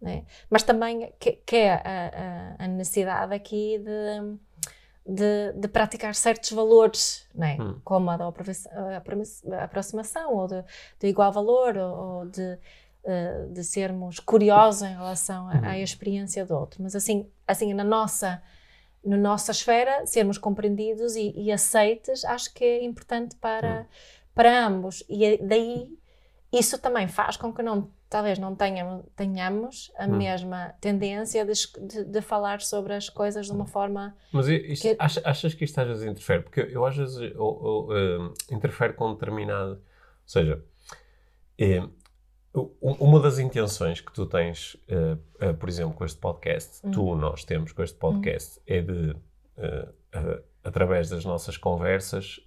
né? 0.00 0.24
Mas 0.48 0.62
também 0.62 1.12
que, 1.18 1.32
que 1.32 1.56
é 1.56 1.72
a, 1.74 1.80
a- 2.60 2.64
a 2.64 2.68
necessidade 2.68 3.34
aqui 3.34 3.78
de, 3.78 4.38
de, 5.14 5.52
de 5.60 5.68
praticar 5.68 6.14
certos 6.14 6.52
valores, 6.52 7.26
né? 7.34 7.56
Hum. 7.60 7.80
como 7.84 8.10
a 8.10 8.16
da 8.16 8.24
a 8.26 9.56
a 9.60 9.64
aproximação, 9.64 10.34
ou 10.34 10.46
de, 10.46 10.62
de 11.00 11.06
igual 11.08 11.32
valor, 11.32 11.76
ou, 11.76 11.96
ou 12.18 12.26
de, 12.26 12.58
eh, 13.04 13.46
de 13.50 13.64
sermos 13.64 14.20
curiosos 14.20 14.82
em 14.82 14.92
relação 14.94 15.48
à, 15.48 15.70
à 15.70 15.78
experiência 15.78 16.44
do 16.46 16.54
outro. 16.54 16.82
Mas 16.82 16.94
assim, 16.94 17.28
assim 17.46 17.72
na 17.74 17.84
nossa 17.84 18.40
na 19.08 19.16
nossa 19.16 19.50
esfera, 19.52 20.04
sermos 20.06 20.38
compreendidos 20.38 21.16
e, 21.16 21.32
e 21.36 21.50
aceites, 21.52 22.24
acho 22.24 22.52
que 22.52 22.64
é 22.64 22.84
importante 22.84 23.34
para, 23.36 23.86
para 24.34 24.66
ambos. 24.66 25.02
E 25.08 25.24
é- 25.24 25.38
daí, 25.38 25.98
isso 26.52 26.78
também 26.78 27.08
faz 27.08 27.36
com 27.36 27.52
que 27.52 27.62
não, 27.62 27.90
talvez 28.08 28.38
não 28.38 28.54
tenhamos, 28.54 29.04
tenhamos 29.16 29.92
a 29.98 30.06
Hum. 30.06 30.16
mesma 30.16 30.74
tendência 30.80 31.44
de, 31.44 31.52
de, 31.86 32.04
de 32.04 32.20
falar 32.20 32.60
sobre 32.60 32.94
as 32.94 33.08
coisas 33.08 33.46
de 33.46 33.52
uma 33.52 33.66
forma... 33.66 34.16
Mas 34.32 34.46
isto- 34.48 34.82
Que- 34.88 34.96
acha- 34.98 35.22
achas 35.24 35.54
que 35.54 35.64
isto 35.64 35.78
às 35.80 35.86
vezes 35.86 36.04
interfere? 36.04 36.42
Porque 36.42 36.60
eu 36.70 36.84
às 36.86 36.96
vezes 36.96 37.16
eu, 37.16 37.30
eu, 37.32 37.88
eh, 37.92 38.54
interfere 38.54 38.92
com 38.94 39.12
determinado. 39.12 39.72
Ou 39.72 39.80
seja, 40.26 40.62
eh, 41.58 41.82
uma 42.80 43.20
das 43.20 43.38
intenções 43.38 44.00
que 44.00 44.12
tu 44.12 44.26
tens, 44.26 44.76
eh, 44.88 45.16
eh, 45.40 45.52
por 45.52 45.68
exemplo, 45.68 45.94
com 45.94 46.04
este 46.04 46.18
podcast, 46.18 46.80
Hum. 46.86 46.90
tu, 46.90 47.14
nós 47.14 47.44
temos 47.44 47.72
com 47.72 47.82
este 47.82 47.96
podcast, 47.98 48.60
é 48.66 48.80
de, 48.80 49.14
a- 50.12 50.38
através 50.64 51.08
das 51.08 51.24
nossas 51.24 51.56
conversas, 51.56 52.40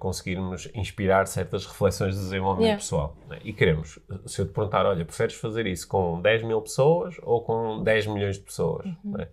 conseguirmos 0.00 0.68
inspirar 0.74 1.26
certas 1.28 1.64
reflexões 1.66 2.14
de 2.16 2.20
desenvolvimento 2.20 2.64
Yeah. 2.66 2.80
pessoal. 2.82 3.16
né? 3.28 3.38
E 3.44 3.52
queremos, 3.52 3.98
se 4.26 4.40
eu 4.42 4.46
te 4.46 4.52
perguntar, 4.52 4.84
olha, 4.86 5.04
preferes 5.04 5.34
fazer 5.34 5.66
isso 5.68 5.86
com 5.86 6.20
10 6.20 6.42
mil 6.42 6.60
pessoas 6.60 7.14
ou 7.22 7.42
com 7.44 7.80
10 7.82 8.08
milhões 8.08 8.36
de 8.38 8.42
pessoas? 8.42 8.84
né? 9.04 9.28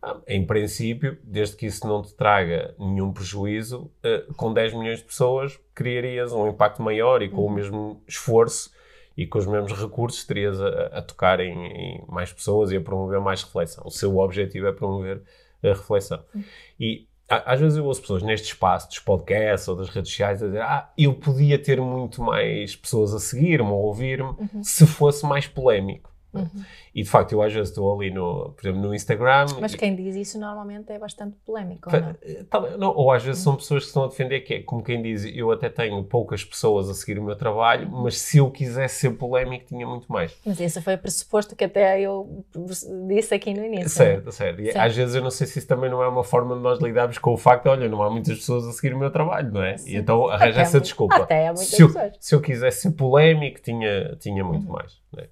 Ah, 0.00 0.16
Em 0.28 0.46
princípio, 0.46 1.18
desde 1.24 1.56
que 1.56 1.66
isso 1.66 1.86
não 1.88 2.02
te 2.02 2.14
traga 2.14 2.72
nenhum 2.78 3.12
prejuízo, 3.12 3.90
com 4.36 4.52
10 4.52 4.72
milhões 4.74 5.00
de 5.00 5.06
pessoas 5.06 5.58
criarias 5.74 6.30
um 6.32 6.46
impacto 6.46 6.80
maior 6.80 7.20
e 7.22 7.28
com 7.28 7.44
o 7.44 7.50
mesmo 7.50 8.00
esforço 8.06 8.70
e 9.16 9.26
com 9.26 9.38
os 9.38 9.46
mesmos 9.46 9.72
recursos 9.72 10.24
terias 10.24 10.60
a, 10.60 10.68
a 10.98 11.02
tocar 11.02 11.40
em, 11.40 11.52
em 11.66 12.04
mais 12.08 12.32
pessoas 12.32 12.70
e 12.72 12.76
a 12.76 12.80
promover 12.80 13.20
mais 13.20 13.42
reflexão. 13.42 13.84
O 13.86 13.90
seu 13.90 14.18
objetivo 14.18 14.66
é 14.66 14.72
promover 14.72 15.22
a 15.62 15.68
reflexão. 15.68 16.22
E 16.78 17.06
a- 17.28 17.52
às 17.54 17.60
vezes 17.60 17.78
eu 17.78 17.84
ouço 17.84 18.00
pessoas 18.02 18.22
neste 18.22 18.48
espaço 18.48 18.88
dos 18.88 18.98
podcasts 18.98 19.66
ou 19.68 19.76
das 19.76 19.88
redes 19.88 20.10
sociais 20.10 20.42
a 20.42 20.46
dizer 20.46 20.60
ah, 20.62 20.92
eu 20.98 21.14
podia 21.14 21.58
ter 21.58 21.80
muito 21.80 22.20
mais 22.22 22.76
pessoas 22.76 23.14
a 23.14 23.18
seguir-me 23.20 23.70
ou 23.70 23.84
ouvir-me 23.84 24.34
se 24.62 24.86
fosse 24.86 25.24
mais 25.24 25.46
polémico. 25.46 26.12
E 26.94 27.02
de 27.02 27.08
facto, 27.08 27.32
eu 27.32 27.42
às 27.42 27.52
vezes 27.52 27.70
estou 27.70 27.92
ali 27.94 28.10
no, 28.10 28.52
por 28.56 28.62
exemplo, 28.66 28.80
no 28.80 28.94
Instagram. 28.94 29.46
Mas 29.60 29.74
e- 29.74 29.76
quem 29.78 29.94
diz 29.94 30.14
isso 30.16 30.38
normalmente 30.38 30.90
é 30.92 30.98
bastante 30.98 31.36
polémico, 31.44 31.90
ou 31.94 32.00
não? 32.00 32.14
Tal- 32.50 32.78
não, 32.78 32.94
ou 32.94 33.10
às 33.12 33.22
vezes 33.22 33.42
são 33.42 33.56
pessoas 33.56 33.82
que 33.82 33.88
estão 33.88 34.04
a 34.04 34.08
defender 34.08 34.40
que 34.40 34.54
é 34.54 34.62
como 34.62 34.82
quem 34.82 35.02
diz, 35.02 35.24
eu 35.24 35.50
até 35.50 35.68
tenho 35.68 36.02
poucas 36.04 36.44
pessoas 36.44 36.88
a 36.88 36.94
seguir 36.94 37.18
o 37.18 37.22
meu 37.24 37.36
trabalho, 37.36 37.90
mas 37.90 38.18
se 38.18 38.38
eu 38.38 38.50
quisesse 38.50 39.00
ser 39.00 39.10
polémico 39.10 39.66
tinha 39.66 39.86
muito 39.86 40.10
mais. 40.10 40.36
Mas 40.44 40.60
esse 40.60 40.80
foi 40.80 40.94
o 40.94 40.98
pressuposto 40.98 41.56
que 41.56 41.64
até 41.64 42.00
eu 42.00 42.44
disse 43.08 43.34
aqui 43.34 43.52
no 43.54 43.64
início. 43.64 43.88
Certo, 43.90 44.30
certo. 44.32 44.60
E 44.60 44.72
Sim. 44.72 44.78
às 44.78 44.94
vezes 44.94 45.14
eu 45.14 45.22
não 45.22 45.30
sei 45.30 45.46
se 45.46 45.58
isso 45.58 45.68
também 45.68 45.90
não 45.90 46.02
é 46.02 46.08
uma 46.08 46.24
forma 46.24 46.54
de 46.54 46.60
nós 46.62 46.78
lidarmos 46.80 47.18
com 47.18 47.32
o 47.32 47.36
facto 47.36 47.64
de, 47.64 47.68
olha, 47.70 47.88
não 47.88 48.02
há 48.02 48.10
muitas 48.10 48.38
pessoas 48.38 48.66
a 48.66 48.72
seguir 48.72 48.94
o 48.94 48.98
meu 48.98 49.10
trabalho, 49.10 49.52
não 49.52 49.62
é? 49.62 49.76
E 49.86 49.96
então 49.96 50.28
arranja 50.28 50.52
Até 50.52 50.60
essa 50.62 50.80
desculpa. 50.80 51.16
até 51.16 51.48
há 51.48 51.52
muitas 51.52 51.68
se, 51.68 51.82
eu, 51.82 51.86
pessoas. 51.88 52.04
Uhum. 52.12 52.18
se 52.20 52.34
eu 52.34 52.40
quisesse 52.40 52.80
ser 52.82 52.90
polémico, 52.92 53.60
tinha, 53.60 54.16
tinha 54.20 54.44
muito 54.44 54.70
mais. 54.70 55.00
não 55.12 55.22
é? 55.22 55.28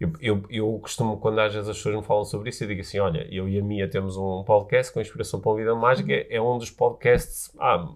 Eu, 0.00 0.12
eu, 0.20 0.42
eu 0.50 0.78
costumo, 0.82 1.18
quando 1.18 1.38
às 1.38 1.54
vezes 1.54 1.68
as 1.68 1.76
pessoas 1.76 1.94
me 1.96 2.02
falam 2.02 2.24
sobre 2.24 2.50
isso, 2.50 2.64
eu 2.64 2.68
digo 2.68 2.80
assim: 2.80 2.98
olha, 2.98 3.26
eu 3.30 3.48
e 3.48 3.58
a 3.58 3.62
Mia 3.62 3.88
temos 3.88 4.16
um 4.16 4.42
podcast 4.42 4.92
com 4.92 5.00
Inspiração 5.00 5.40
para 5.40 5.52
a 5.52 5.54
Vida 5.54 5.74
Mágica, 5.74 6.12
é 6.28 6.40
um 6.40 6.58
dos 6.58 6.68
podcasts 6.70 7.50
ah, 7.60 7.88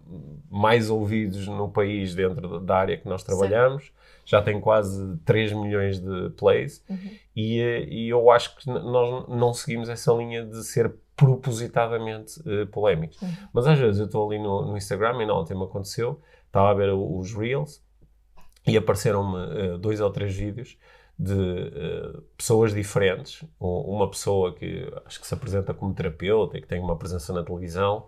mais 0.48 0.90
ouvidos 0.90 1.46
no 1.48 1.68
país 1.68 2.14
dentro 2.14 2.60
da- 2.60 2.76
área 2.76 2.96
que 2.96 3.08
nós 3.08 3.22
trabalhamos. 3.24 3.92
Já 4.24 4.40
tem 4.42 4.60
quase 4.60 5.16
3 5.24 5.52
milhões 5.54 5.98
de 6.00 6.30
plays 6.36 6.84
Uhum. 6.88 6.96
e, 7.34 7.60
eh, 7.60 7.84
e 7.88 8.08
eu 8.10 8.30
acho 8.30 8.56
que 8.56 8.68
nós 8.68 9.26
não 9.28 9.52
seguimos 9.54 9.88
essa 9.88 10.12
linha 10.12 10.44
de 10.44 10.62
ser 10.64 10.94
propositadamente 11.16 12.40
eh, 12.46 12.66
polémicos. 12.66 13.20
Uhum. 13.22 13.28
Mas 13.52 13.66
às 13.66 13.78
vezes 13.78 13.98
eu 13.98 14.06
estou 14.06 14.28
ali 14.28 14.38
no, 14.38 14.66
no 14.66 14.76
Instagram 14.76 15.22
e 15.22 15.26
não, 15.26 15.40
ontem 15.40 15.56
me 15.56 15.64
aconteceu, 15.64 16.20
estava 16.46 16.70
a 16.70 16.74
ver 16.74 16.90
os 16.92 17.32
Reels 17.34 17.82
e 18.68 18.76
apareceram-me 18.76 19.38
eh, 19.74 19.78
dois 19.78 20.00
ou 20.00 20.10
três 20.10 20.34
vídeos 20.34 20.76
de 21.18 21.34
eh, 21.34 22.20
pessoas 22.36 22.72
diferentes. 22.74 23.44
Uma 23.58 24.08
pessoa 24.08 24.54
que 24.54 24.88
acho 25.06 25.20
que 25.20 25.26
se 25.26 25.34
apresenta 25.34 25.74
como 25.74 25.92
terapeuta 25.94 26.56
e 26.58 26.60
que 26.62 26.68
tem 26.68 26.80
uma 26.80 26.96
presença 26.96 27.32
na 27.32 27.42
televisão. 27.42 28.06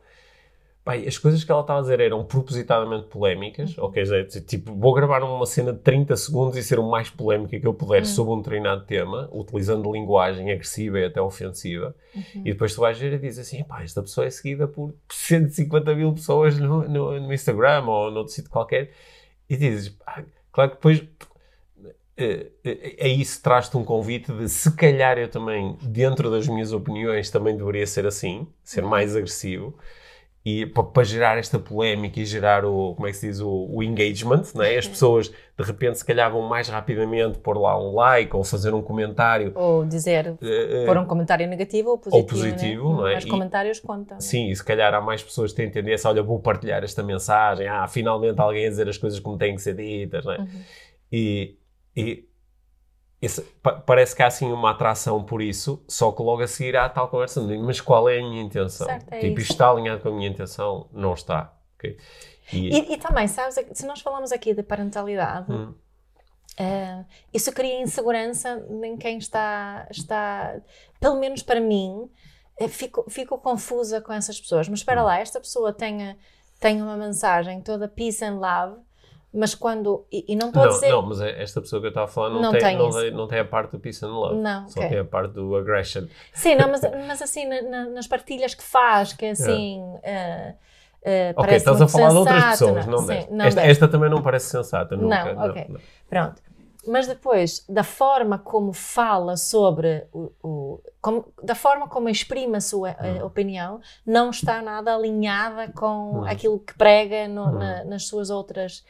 Pai, 0.82 1.06
as 1.06 1.18
coisas 1.18 1.44
que 1.44 1.52
ela 1.52 1.60
estava 1.60 1.80
a 1.80 1.82
dizer 1.82 2.00
eram 2.00 2.24
propositadamente 2.24 3.06
polémicas, 3.08 3.76
Uhum. 3.76 3.84
ok? 3.84 4.02
Tipo, 4.46 4.74
vou 4.74 4.94
gravar 4.94 5.22
uma 5.22 5.44
cena 5.44 5.74
de 5.74 5.78
30 5.80 6.16
segundos 6.16 6.56
e 6.56 6.62
ser 6.62 6.78
o 6.78 6.88
mais 6.90 7.10
polémica 7.10 7.60
que 7.60 7.66
eu 7.66 7.74
puder 7.74 7.98
Uhum. 8.00 8.04
sobre 8.06 8.32
um 8.32 8.38
determinado 8.38 8.86
tema, 8.86 9.28
utilizando 9.30 9.92
linguagem 9.92 10.50
agressiva 10.50 10.98
e 10.98 11.04
até 11.04 11.20
ofensiva. 11.20 11.94
Uhum. 12.14 12.22
E 12.46 12.52
depois 12.52 12.74
tu 12.74 12.80
vais 12.80 12.98
ver 12.98 13.12
e 13.12 13.18
dizes 13.18 13.46
assim: 13.46 13.62
pá, 13.62 13.82
esta 13.82 14.00
pessoa 14.00 14.26
é 14.26 14.30
seguida 14.30 14.66
por 14.66 14.94
150 15.10 15.94
mil 15.94 16.14
pessoas 16.14 16.58
no, 16.58 16.88
no, 16.88 17.20
no 17.20 17.32
Instagram 17.32 17.84
ou 17.86 18.10
noutro 18.10 18.32
sítio 18.32 18.50
qualquer. 18.50 18.90
E 19.50 19.56
dizes: 19.58 19.90
pá, 19.90 20.24
claro 20.52 20.70
que 20.70 20.76
depois. 20.76 21.02
eh, 22.16 22.50
eh, 22.64 22.96
Aí 23.00 23.20
isso 23.20 23.42
traz-te 23.42 23.76
um 23.76 23.84
convite 23.84 24.32
de 24.32 24.48
se 24.48 24.74
calhar 24.76 25.18
eu 25.18 25.28
também, 25.28 25.76
dentro 25.82 26.30
das 26.30 26.46
minhas 26.48 26.72
opiniões, 26.72 27.30
também 27.30 27.56
deveria 27.56 27.86
ser 27.86 28.06
assim, 28.06 28.46
ser 28.62 28.82
mais 28.82 29.16
agressivo. 29.16 29.74
E 30.44 30.64
para 30.64 31.04
gerar 31.04 31.36
esta 31.36 31.58
polémica 31.58 32.18
e 32.18 32.24
gerar 32.24 32.64
o, 32.64 32.94
como 32.94 33.06
é 33.06 33.10
que 33.10 33.16
se 33.18 33.28
diz, 33.28 33.40
o, 33.40 33.68
o 33.70 33.82
engagement, 33.82 34.42
né? 34.54 34.78
as 34.78 34.88
pessoas 34.88 35.28
de 35.28 35.64
repente 35.64 35.98
se 35.98 36.04
calhar 36.04 36.32
vão 36.32 36.40
mais 36.48 36.66
rapidamente 36.68 37.38
pôr 37.38 37.58
lá 37.58 37.78
um 37.78 37.94
like 37.94 38.34
ou 38.34 38.42
fazer 38.42 38.72
um 38.72 38.80
comentário. 38.80 39.52
Ou 39.54 39.84
dizer, 39.84 40.28
uh, 40.30 40.86
pôr 40.86 40.96
um 40.96 41.04
comentário 41.04 41.46
negativo 41.46 41.90
ou 41.90 41.98
positivo, 41.98 42.16
ou 42.16 42.26
positivo 42.26 42.88
né? 42.88 42.96
não 42.96 43.06
é? 43.06 43.18
Os 43.18 43.24
comentários 43.26 43.80
contam. 43.80 44.18
Sim, 44.18 44.48
e 44.48 44.56
se 44.56 44.64
calhar 44.64 44.94
há 44.94 45.00
mais 45.00 45.22
pessoas 45.22 45.50
que 45.50 45.58
têm 45.58 45.70
tendência, 45.70 46.08
olha, 46.08 46.22
vou 46.22 46.40
partilhar 46.40 46.82
esta 46.82 47.02
mensagem, 47.02 47.68
ah, 47.68 47.86
finalmente 47.86 48.40
alguém 48.40 48.66
a 48.66 48.70
dizer 48.70 48.88
as 48.88 48.96
coisas 48.96 49.20
como 49.20 49.36
têm 49.36 49.54
que 49.54 49.60
ser 49.60 49.74
ditas, 49.74 50.24
não 50.24 50.32
é? 50.32 50.38
Uhum. 50.38 50.48
E, 51.12 51.56
e 51.94 52.29
esse, 53.20 53.42
parece 53.84 54.16
que 54.16 54.22
há 54.22 54.28
assim 54.28 54.50
uma 54.50 54.70
atração 54.70 55.22
por 55.22 55.42
isso, 55.42 55.84
só 55.86 56.10
que 56.10 56.22
logo 56.22 56.42
a 56.42 56.46
seguir 56.46 56.74
há 56.74 56.86
a 56.86 56.88
tal 56.88 57.08
conversa, 57.08 57.42
mas 57.42 57.78
qual 57.78 58.08
é 58.08 58.18
a 58.18 58.22
minha 58.22 58.42
intenção? 58.42 58.86
Certo, 58.86 59.12
é 59.12 59.18
tipo, 59.20 59.38
isto 59.40 59.52
está 59.52 59.68
alinhado 59.68 60.00
com 60.00 60.08
a 60.08 60.12
minha 60.12 60.28
intenção? 60.28 60.88
Não 60.90 61.12
está. 61.12 61.54
Okay? 61.76 61.98
E, 62.50 62.70
e, 62.70 62.94
e, 62.94 62.96
também, 62.96 63.28
sabes, 63.28 63.56
se 63.72 63.86
nós 63.86 64.00
falamos 64.00 64.32
aqui 64.32 64.54
de 64.54 64.62
parentalidade, 64.62 65.52
hum. 65.52 65.74
uh, 66.58 67.04
isso 67.32 67.52
cria 67.52 67.82
insegurança 67.82 68.66
em 68.82 68.96
quem 68.96 69.18
está, 69.18 69.86
está 69.90 70.58
pelo 70.98 71.20
menos 71.20 71.42
para 71.42 71.60
mim, 71.60 72.10
eh, 72.58 72.68
fico, 72.68 73.04
fico 73.10 73.38
confusa 73.38 74.00
com 74.00 74.14
essas 74.14 74.40
pessoas. 74.40 74.66
Mas 74.66 74.80
espera 74.80 75.02
hum. 75.02 75.04
lá, 75.04 75.18
esta 75.18 75.38
pessoa 75.38 75.74
tem, 75.74 76.16
tem 76.58 76.80
uma 76.80 76.96
mensagem 76.96 77.60
toda 77.60 77.86
peace 77.86 78.24
and 78.24 78.38
love 78.38 78.80
mas 79.32 79.54
quando. 79.54 80.04
E, 80.10 80.32
e 80.32 80.36
não 80.36 80.48
estou 80.48 80.62
a 80.62 80.68
dizer. 80.68 80.90
Não, 80.90 81.02
mas 81.02 81.20
é 81.20 81.42
esta 81.42 81.60
pessoa 81.60 81.80
que 81.80 81.86
eu 81.86 81.90
estava 81.90 82.06
a 82.06 82.08
falar 82.08 82.30
não, 82.30 82.40
não 82.40 82.52
tem, 82.52 82.60
tem 82.60 82.78
não, 82.78 82.90
tem, 82.90 83.10
não, 83.10 83.28
tem, 83.28 83.38
a 83.38 83.44
parte 83.44 83.72
do 83.72 83.78
peace 83.78 84.04
and 84.04 84.08
love. 84.08 84.36
Não. 84.36 84.68
Só 84.68 84.80
okay. 84.80 84.90
tem 84.90 84.98
a 84.98 85.04
parte 85.04 85.32
do 85.32 85.54
aggression. 85.56 86.06
Sim, 86.32 86.56
não, 86.56 86.68
mas, 86.68 86.80
mas 87.06 87.22
assim, 87.22 87.46
na, 87.46 87.62
na, 87.62 87.84
nas 87.86 88.06
partilhas 88.06 88.54
que 88.54 88.62
faz, 88.62 89.12
que 89.12 89.26
é 89.26 89.30
assim. 89.30 89.82
Yeah. 90.04 90.54
Uh, 90.56 90.70
Uh, 91.00 91.32
ok, 91.34 91.56
estás 91.56 91.80
a 91.80 91.88
falar 91.88 92.10
sensato, 92.10 92.12
de 92.12 92.18
outras 92.18 92.44
pessoas, 92.50 92.86
não, 92.86 92.92
não, 92.98 93.06
sim, 93.06 93.26
não 93.30 93.44
esta, 93.46 93.62
esta, 93.62 93.88
também 93.88 94.10
não 94.10 94.20
parece 94.20 94.50
sensata, 94.50 94.94
nunca. 94.98 95.32
Não, 95.32 95.48
ok. 95.48 95.66
Não, 95.70 95.80
Pronto. 96.10 96.42
Mas 96.86 97.06
depois, 97.06 97.64
da 97.68 97.82
forma 97.82 98.38
como 98.38 98.72
fala 98.72 99.36
sobre 99.36 100.06
o. 100.12 100.30
o 100.42 100.80
como, 101.00 101.26
da 101.42 101.54
forma 101.54 101.88
como 101.88 102.08
exprime 102.08 102.56
a 102.56 102.60
sua 102.60 102.90
hum. 102.90 103.24
opinião, 103.24 103.80
não 104.04 104.30
está 104.30 104.62
nada 104.62 104.94
alinhada 104.94 105.72
com 105.72 106.20
hum. 106.20 106.24
aquilo 106.24 106.58
que 106.58 106.76
prega 106.76 107.28
no, 107.28 107.46
hum. 107.46 107.52
na, 107.52 107.84
nas 107.84 108.06
suas 108.06 108.30
outras 108.30 108.84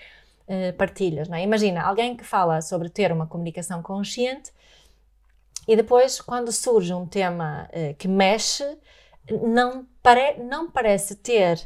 eh, 0.53 0.73
partilhas. 0.73 1.29
Não 1.29 1.37
é? 1.37 1.45
Imagina 1.45 1.81
alguém 1.81 2.17
que 2.17 2.25
fala 2.25 2.61
sobre 2.61 2.89
ter 2.89 3.13
uma 3.13 3.25
comunicação 3.25 3.81
consciente 3.81 4.53
e 5.69 5.77
depois, 5.77 6.21
quando 6.21 6.51
surge 6.51 6.93
um 6.93 7.07
tema 7.07 7.71
uh, 7.73 7.95
que 7.95 8.09
mexe, 8.09 8.65
não, 9.31 9.87
pare 10.03 10.43
não 10.43 10.69
parece 10.69 11.15
ter 11.15 11.61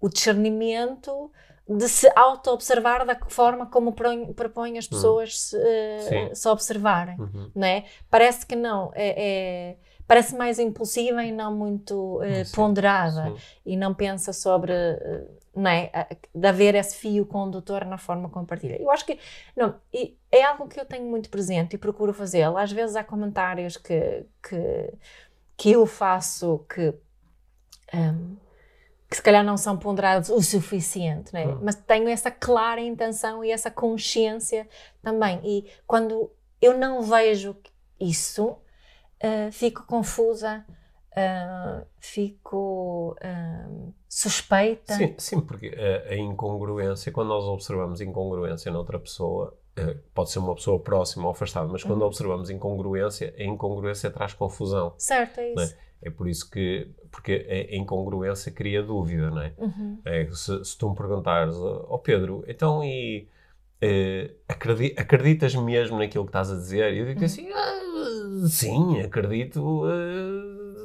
o 0.00 0.08
discernimento 0.08 1.30
de 1.68 1.88
se 1.88 2.10
auto-observar 2.16 3.06
da 3.06 3.16
forma 3.28 3.66
como 3.66 3.92
propõe 3.92 4.78
as 4.78 4.86
hum. 4.86 4.90
pessoas 4.90 5.40
se, 5.40 5.56
uh, 5.56 6.34
se 6.34 6.48
observarem, 6.48 7.16
uhum. 7.20 7.52
não 7.54 7.68
é? 7.68 7.84
Parece 8.10 8.44
que 8.44 8.56
não, 8.56 8.90
é, 8.96 9.14
é, 9.16 9.76
parece 10.08 10.34
mais 10.34 10.58
impulsiva 10.58 11.22
e 11.22 11.30
não 11.30 11.54
muito 11.54 12.16
uh, 12.16 12.52
ponderada 12.52 13.26
sim. 13.26 13.36
e 13.64 13.76
não 13.76 13.94
pensa 13.94 14.32
sobre 14.32 14.72
uh, 14.72 15.43
não 15.56 15.70
é? 15.70 15.90
de 16.34 16.46
haver 16.46 16.74
esse 16.74 16.96
fio 16.96 17.24
condutor 17.24 17.84
na 17.84 17.98
forma 17.98 18.28
como 18.28 18.46
partilha. 18.46 18.80
Eu 18.80 18.90
acho 18.90 19.06
que 19.06 19.18
não, 19.56 19.74
é 20.30 20.42
algo 20.42 20.68
que 20.68 20.80
eu 20.80 20.84
tenho 20.84 21.04
muito 21.04 21.30
presente 21.30 21.74
e 21.74 21.78
procuro 21.78 22.12
fazê-lo. 22.12 22.56
Às 22.56 22.72
vezes 22.72 22.96
há 22.96 23.04
comentários 23.04 23.76
que, 23.76 24.26
que, 24.42 24.92
que 25.56 25.72
eu 25.72 25.86
faço 25.86 26.64
que, 26.68 26.94
um, 27.94 28.36
que 29.08 29.16
se 29.16 29.22
calhar 29.22 29.44
não 29.44 29.56
são 29.56 29.78
ponderados 29.78 30.28
o 30.28 30.42
suficiente, 30.42 31.32
não 31.32 31.40
é? 31.40 31.46
Hum. 31.46 31.60
mas 31.62 31.76
tenho 31.76 32.08
essa 32.08 32.30
clara 32.30 32.80
intenção 32.80 33.44
e 33.44 33.50
essa 33.50 33.70
consciência 33.70 34.68
também. 35.02 35.40
E 35.44 35.70
quando 35.86 36.30
eu 36.60 36.76
não 36.76 37.02
vejo 37.02 37.56
isso, 38.00 38.46
uh, 38.48 39.52
fico 39.52 39.84
confusa 39.86 40.64
uh, 41.14 41.86
fico 41.98 43.16
uh, 43.22 43.94
suspeita. 44.08 44.94
Sim, 44.94 45.14
sim 45.18 45.40
porque 45.40 45.74
a, 45.76 46.12
a, 46.12 46.16
incongruência, 46.16 47.12
quando 47.12 47.28
nós 47.28 47.44
observamos 47.44 48.00
incongruência 48.00 48.70
noutra 48.70 48.98
pessoa, 48.98 49.56
uh, 49.78 49.98
pode 50.12 50.30
ser 50.30 50.40
uma 50.40 50.54
pessoa 50.54 50.78
próxima 50.78 51.24
ou 51.24 51.30
afastada, 51.30 51.68
mas 51.68 51.82
quando 51.82 52.00
uhum. 52.00 52.08
observamos 52.08 52.50
incongruência, 52.50 53.34
a 53.38 53.44
incongruência 53.44 54.10
traz 54.10 54.34
confusão. 54.34 54.94
Certo, 54.98 55.38
é, 55.38 55.44
é? 55.44 55.54
isso. 55.54 55.76
É? 56.02 56.10
por 56.10 56.28
isso 56.28 56.50
que, 56.50 56.90
porque 57.10 57.46
a 57.72 57.76
incongruência 57.76 58.52
cria 58.52 58.82
dúvida, 58.82 59.30
não 59.30 59.40
é? 59.40 59.54
Uhum. 59.56 59.98
é 60.04 60.26
se, 60.32 60.62
se, 60.62 60.76
tu 60.76 60.90
me 60.90 60.96
perguntares, 60.96 61.56
ó 61.56 61.86
oh 61.88 61.98
Pedro, 61.98 62.44
então 62.46 62.84
e 62.84 63.26
acreditas 64.96 65.54
mesmo 65.54 65.98
naquilo 65.98 66.24
que 66.24 66.28
estás 66.28 66.50
a 66.50 66.56
dizer? 66.56 66.92
E 66.92 66.98
eu 66.98 67.06
digo 67.06 67.20
uhum. 67.20 67.26
assim, 67.26 67.48
ah, 67.52 68.48
sim, 68.48 69.00
acredito 69.00 69.84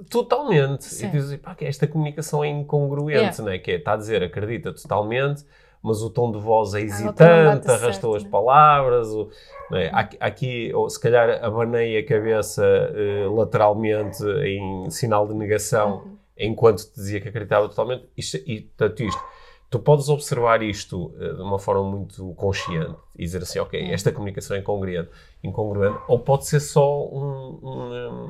totalmente. 0.09 0.85
Sim. 0.85 1.07
E 1.07 1.11
dizes, 1.11 1.39
pá, 1.39 1.55
que 1.55 1.65
esta 1.65 1.87
comunicação 1.87 2.43
é 2.43 2.47
incongruente, 2.47 3.41
yeah. 3.41 3.43
né? 3.43 3.57
que 3.59 3.71
é, 3.71 3.75
está 3.75 3.93
a 3.93 3.97
dizer, 3.97 4.23
acredita 4.23 4.73
totalmente, 4.73 5.43
mas 5.81 6.01
o 6.01 6.09
tom 6.09 6.31
de 6.31 6.39
voz 6.39 6.73
é 6.73 6.81
hesitante, 6.81 7.69
arrastou 7.69 8.11
certo, 8.11 8.15
as 8.15 8.23
né? 8.23 8.29
palavras. 8.29 9.07
O, 9.09 9.29
né? 9.71 9.89
aqui, 9.93 10.17
aqui, 10.19 10.71
ou 10.73 10.89
se 10.89 10.99
calhar, 10.99 11.43
abanei 11.43 11.97
a 11.97 12.05
cabeça 12.05 12.63
uh, 12.63 13.35
lateralmente 13.35 14.23
em 14.23 14.89
sinal 14.89 15.27
de 15.27 15.33
negação, 15.33 16.03
uhum. 16.03 16.17
enquanto 16.37 16.83
te 16.85 16.95
dizia 16.95 17.21
que 17.21 17.29
acreditava 17.29 17.67
totalmente. 17.69 18.05
Isto, 18.17 18.37
e, 18.37 18.61
tanto 18.75 19.03
isto, 19.03 19.21
tu 19.69 19.79
podes 19.79 20.09
observar 20.09 20.61
isto 20.61 21.13
uh, 21.15 21.35
de 21.35 21.41
uma 21.41 21.59
forma 21.59 21.83
muito 21.83 22.33
consciente 22.35 22.95
e 23.15 23.23
dizer 23.23 23.41
assim, 23.41 23.59
ok, 23.59 23.81
uhum. 23.81 23.93
esta 23.93 24.11
comunicação 24.11 24.57
é 24.57 24.59
incongruente, 24.59 25.09
incongruente 25.43 25.99
ou 26.07 26.19
pode 26.19 26.45
ser 26.45 26.59
só 26.59 27.05
um, 27.07 27.59
um 27.63 28.29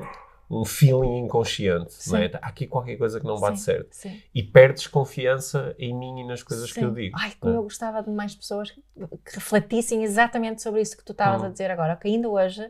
feeling 0.64 1.18
inconsciente, 1.18 1.94
não 2.08 2.18
é? 2.18 2.30
Há 2.42 2.48
aqui 2.48 2.66
qualquer 2.66 2.96
coisa 2.96 3.20
que 3.20 3.26
não 3.26 3.38
bate 3.38 3.58
sim, 3.58 3.64
certo. 3.64 3.92
Sim. 3.92 4.20
E 4.34 4.42
perdes 4.42 4.88
confiança 4.88 5.74
em 5.78 5.94
mim 5.94 6.20
e 6.20 6.26
nas 6.26 6.42
coisas 6.42 6.70
sim. 6.70 6.80
que 6.80 6.84
eu 6.84 6.92
digo. 6.92 7.16
Ai, 7.18 7.32
como 7.38 7.54
é? 7.54 7.56
eu 7.56 7.62
gostava 7.62 8.02
de 8.02 8.10
mais 8.10 8.34
pessoas 8.34 8.72
que, 8.72 8.82
que, 9.24 9.34
refletissem 9.34 10.02
exatamente 10.02 10.60
sobre 10.60 10.80
isso 10.80 10.96
que 10.96 11.04
tu 11.04 11.12
estavas 11.12 11.40
hum. 11.42 11.46
a 11.46 11.48
dizer 11.48 11.70
agora. 11.70 11.94
Que 11.94 12.08
ainda 12.08 12.28
hoje 12.28 12.68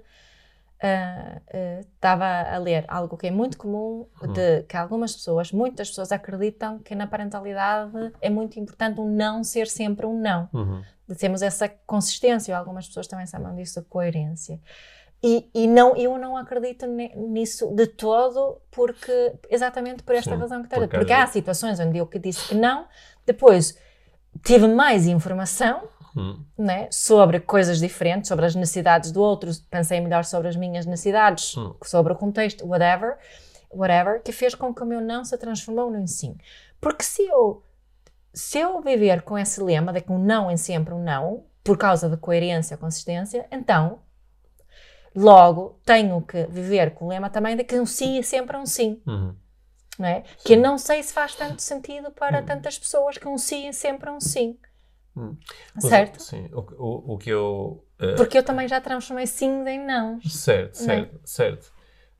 estava 1.94 2.24
uh, 2.24 2.52
uh, 2.52 2.54
a 2.54 2.58
ler 2.58 2.84
algo 2.88 3.16
que 3.16 3.26
é 3.26 3.30
muito 3.30 3.56
comum, 3.56 4.06
hum. 4.22 4.32
de 4.32 4.62
que 4.64 4.76
algumas 4.76 5.14
pessoas, 5.14 5.50
muitas 5.50 5.88
pessoas 5.88 6.12
acreditam 6.12 6.78
que 6.78 6.94
na 6.94 7.06
parentalidade 7.06 8.12
é 8.20 8.28
muito 8.28 8.58
importante 8.60 9.00
o 9.00 9.04
um 9.04 9.10
não 9.10 9.42
ser 9.42 9.66
sempre 9.66 10.04
um 10.04 10.18
não. 10.18 10.48
Uhum. 10.52 10.82
De 11.08 11.16
termos 11.16 11.42
essa 11.42 11.68
consistência, 11.68 12.56
algumas 12.56 12.86
pessoas 12.86 13.06
também 13.06 13.26
chamam 13.26 13.54
disso 13.56 13.80
de 13.80 13.86
coerência. 13.88 14.60
E, 15.22 15.50
e, 15.54 15.66
não, 15.66 15.94
eu 15.96 16.16
não 16.16 16.34
acredito 16.34 16.86
nisso 16.86 17.74
de 17.74 17.86
todo, 17.86 18.58
porque 18.70 19.34
exatamente 19.50 20.02
por 20.02 20.14
esta 20.14 20.32
Sim, 20.32 20.40
razão 20.40 20.60
que 20.60 20.66
está 20.66 20.76
porque, 20.76 20.96
porque 20.96 21.12
há 21.12 21.26
situações 21.26 21.78
onde 21.78 21.98
eu 21.98 22.06
que 22.06 22.18
disse 22.18 22.48
que 22.48 22.54
não, 22.54 22.86
depois 23.26 23.76
tive 24.42 24.66
mais 24.66 25.06
informação 25.06 25.82
hum. 26.16 26.42
né, 26.56 26.88
sobre 26.90 27.38
coisas 27.40 27.78
diferentes, 27.78 28.28
sobre 28.28 28.46
as 28.46 28.54
necessidades 28.54 29.12
do 29.12 29.20
outro, 29.20 29.50
pensei 29.70 30.00
melhor 30.00 30.24
sobre 30.24 30.48
as 30.48 30.56
minhas 30.56 30.86
necessidades, 30.86 31.54
hum. 31.56 31.74
sobre 31.84 32.14
o 32.14 32.16
contexto, 32.16 32.66
whatever, 32.66 33.18
whatever, 33.70 34.22
que 34.22 34.32
fez 34.32 34.54
com 34.54 34.74
que 34.74 34.82
o 34.82 34.86
meu 34.86 35.02
não 35.02 35.24
se 35.24 35.36
transformou 35.36 35.90
no 35.90 36.06
sim. 36.08 36.36
Porque 36.80 37.04
se 37.04 37.22
eu, 37.22 37.62
se 38.32 38.58
eu 38.58 38.80
viver 38.80 39.20
com 39.22 39.36
esse 39.36 39.62
lema 39.62 39.92
de 39.92 40.00
que 40.00 40.12
um 40.12 40.18
não 40.18 40.50
é 40.50 40.56
sempre 40.56 40.94
um 40.94 41.02
não, 41.02 41.44
por 41.62 41.76
causa 41.76 42.08
da 42.08 42.16
coerência, 42.16 42.76
consistência, 42.76 43.46
então 43.50 44.00
Logo, 45.14 45.80
tenho 45.84 46.20
que 46.22 46.44
viver 46.46 46.92
com 46.92 47.06
o 47.06 47.08
lema 47.08 47.28
também 47.30 47.56
de 47.56 47.64
que 47.64 47.78
um 47.78 47.86
sim 47.86 48.18
é 48.18 48.22
sempre 48.22 48.56
um 48.56 48.66
sim. 48.66 49.00
Uhum. 49.06 49.34
Não 49.98 50.08
é? 50.08 50.22
Que 50.44 50.54
eu 50.54 50.60
não 50.60 50.78
sei 50.78 51.02
se 51.02 51.12
faz 51.12 51.34
tanto 51.34 51.60
sentido 51.60 52.10
para 52.10 52.40
uhum. 52.40 52.46
tantas 52.46 52.78
pessoas 52.78 53.18
que 53.18 53.28
um 53.28 53.36
sim 53.36 53.66
é 53.66 53.72
sempre 53.72 54.08
um 54.10 54.20
sim. 54.20 54.56
Uhum. 55.16 55.36
Certo? 55.78 56.22
Sim. 56.22 56.48
O, 56.52 56.60
o, 56.60 57.14
o 57.14 57.18
que 57.18 57.30
eu. 57.30 57.84
Uh... 58.00 58.16
Porque 58.16 58.38
eu 58.38 58.42
também 58.42 58.68
já 58.68 58.80
transformei 58.80 59.26
sim 59.26 59.66
em 59.66 59.84
não. 59.84 60.20
Certo, 60.22 60.76
certo, 60.76 61.16
é? 61.16 61.18
certo. 61.24 61.72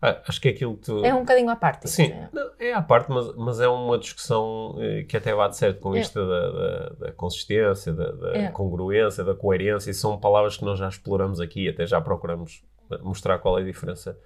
Ah, 0.03 0.23
acho 0.27 0.41
que 0.41 0.49
é 0.49 0.51
aquilo 0.53 0.77
que 0.77 0.87
tu... 0.87 1.05
É 1.05 1.15
um 1.15 1.21
bocadinho 1.21 1.51
à 1.51 1.57
parte. 1.57 1.89
Sim, 1.89 2.11
é, 2.59 2.71
é 2.71 2.73
à 2.73 2.81
parte, 2.81 3.11
mas, 3.11 3.37
mas 3.37 3.61
é 3.61 3.69
uma 3.69 3.99
discussão 3.99 4.77
eh, 4.81 5.03
que 5.03 5.15
até 5.15 5.35
bate 5.35 5.59
certo 5.59 5.79
com 5.79 5.95
é. 5.95 6.01
isto 6.01 6.27
da, 6.27 6.51
da, 6.51 6.89
da, 6.89 7.13
consistência, 7.13 7.93
da, 7.93 8.11
da 8.13 8.35
é. 8.35 8.49
congruência, 8.49 9.23
da 9.23 9.35
coerência, 9.35 9.91
e 9.91 9.95
são 9.95 10.19
palavras 10.19 10.57
que 10.57 10.65
nós 10.65 10.79
já 10.79 10.89
exploramos 10.89 11.39
aqui, 11.39 11.69
até 11.69 11.87
já 11.87 12.01
procuramos 12.01 12.65
mostrar 12.99 13.39
qual 13.39 13.59
é 13.59 13.63
a 13.63 13.65
diferença 13.65 14.19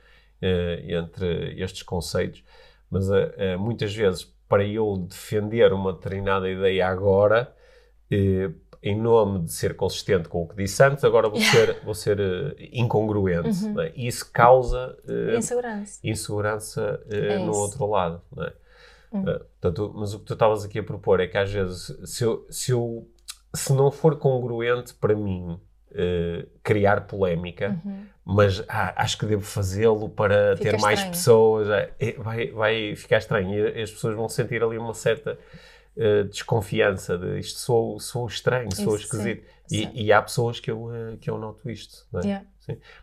uh, 0.42 0.90
entre 0.90 1.60
estes 1.60 1.82
conceitos. 1.82 2.42
Mas 2.90 3.08
uh, 3.08 3.14
uh, 3.14 3.58
muitas 3.58 3.94
vezes, 3.94 4.24
para 4.48 4.64
eu 4.64 4.96
defender 5.08 5.72
uma 5.72 5.92
determinada 5.92 6.48
ideia 6.48 6.86
agora, 6.86 7.54
em 8.82 8.96
nome 8.96 9.44
de 9.44 9.52
ser 9.52 9.74
consistente 9.74 10.28
com 10.28 10.42
o 10.42 10.48
que 10.48 10.54
disse 10.54 10.80
antes, 10.84 11.02
agora 11.02 11.28
vou 11.28 11.40
ser, 11.40 11.80
vou 11.82 11.94
ser 11.94 12.18
incongruente. 12.72 13.64
Uhum. 13.64 13.80
É? 13.80 13.92
E 13.96 14.06
isso 14.06 14.30
causa 14.30 14.96
insegurança, 15.36 16.00
insegurança 16.04 17.00
é 17.10 17.38
no 17.38 17.56
outro 17.56 17.86
lado. 17.86 18.22
É? 18.38 18.52
Hum. 19.14 19.22
Uh, 19.22 19.44
portanto, 19.60 19.92
mas 19.94 20.12
o 20.12 20.18
que 20.18 20.24
tu 20.24 20.32
estavas 20.32 20.64
aqui 20.64 20.80
a 20.80 20.82
propor 20.82 21.20
é 21.20 21.28
que 21.28 21.38
às 21.38 21.50
vezes, 21.50 21.96
se, 22.04 22.24
eu, 22.24 22.44
se, 22.50 22.72
eu, 22.72 23.08
se 23.54 23.72
não 23.72 23.90
for 23.92 24.16
congruente 24.18 24.92
para 24.92 25.14
mim 25.14 25.60
uh, 25.94 26.48
criar 26.62 27.02
polémica, 27.06 27.80
uhum. 27.84 28.06
mas 28.24 28.62
ah, 28.68 28.92
acho 28.96 29.18
que 29.18 29.26
devo 29.26 29.42
fazê-lo 29.42 30.08
para 30.08 30.56
Fica 30.56 30.70
ter 30.70 30.80
mais 30.80 30.98
estranho. 30.98 31.12
pessoas, 31.12 31.68
é, 31.70 32.12
vai, 32.18 32.50
vai 32.50 32.96
ficar 32.96 33.18
estranho 33.18 33.54
e 33.54 33.82
as 33.82 33.90
pessoas 33.90 34.14
vão 34.14 34.28
sentir 34.28 34.62
ali 34.62 34.76
uma 34.76 34.94
certa 34.94 35.38
uh, 35.96 36.24
desconfiança 36.24 37.16
de 37.16 37.38
isto 37.38 37.58
sou, 37.58 37.98
sou 38.00 38.26
estranho, 38.26 38.68
Isso, 38.72 38.84
sou 38.84 38.96
esquisito. 38.96 39.44
Sim, 39.66 39.90
e, 39.94 40.04
e, 40.04 40.12
há 40.12 40.20
pessoas 40.20 40.60
que 40.60 40.70
eu, 40.70 40.84
uh, 40.84 41.16
que 41.18 41.30
eu 41.30 41.38
noto 41.38 41.70
isto. 41.70 42.06
É? 42.16 42.26
Yeah. 42.26 42.46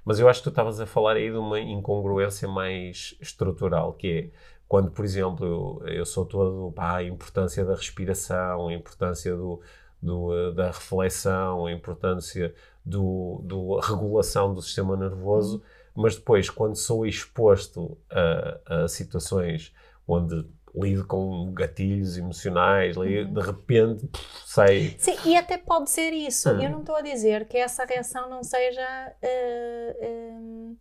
Mas 0.05 0.19
eu 0.19 0.27
acho 0.27 0.39
que 0.39 0.45
tu 0.45 0.49
estavas 0.49 0.79
a 0.79 0.85
falar 0.85 1.15
aí 1.15 1.29
de 1.29 1.37
uma 1.37 1.59
incongruência 1.59 2.47
mais 2.47 3.15
estrutural, 3.19 3.93
que 3.93 4.31
é 4.33 4.51
quando, 4.71 4.89
por 4.89 5.03
exemplo, 5.03 5.45
eu, 5.85 5.87
eu 5.87 6.05
sou 6.05 6.25
todo 6.25 6.71
para 6.71 6.95
a 6.95 7.03
importância 7.03 7.65
da 7.65 7.75
respiração, 7.75 8.69
a 8.69 8.73
importância 8.73 9.35
do, 9.35 9.59
do, 10.01 10.33
eh, 10.33 10.51
da 10.53 10.67
reflexão, 10.67 11.65
a 11.65 11.71
importância 11.73 12.55
do, 12.85 13.41
do 13.43 13.79
regulação 13.79 14.53
do 14.53 14.61
sistema 14.61 14.97
nervoso, 14.97 15.61
mas 15.95 16.15
depois, 16.15 16.49
quando 16.49 16.75
sou 16.75 17.05
exposto 17.05 17.97
a, 18.09 18.83
a 18.83 18.87
situações 18.87 19.73
onde 20.07 20.45
lido 20.73 21.05
com 21.05 21.51
gatilhos 21.53 22.17
emocionais, 22.17 22.95
uhum. 22.95 23.33
de 23.33 23.41
repente 23.41 24.09
sei. 24.45 24.95
Sim, 24.97 25.17
e 25.25 25.35
até 25.35 25.57
pode 25.57 25.89
ser 25.89 26.11
isso. 26.11 26.49
Hum. 26.49 26.61
Eu 26.61 26.69
não 26.69 26.79
estou 26.79 26.95
a 26.95 27.01
dizer 27.01 27.47
que 27.47 27.57
essa 27.57 27.85
reação 27.85 28.29
não 28.29 28.43
seja. 28.43 29.15
Uh, 29.21 30.77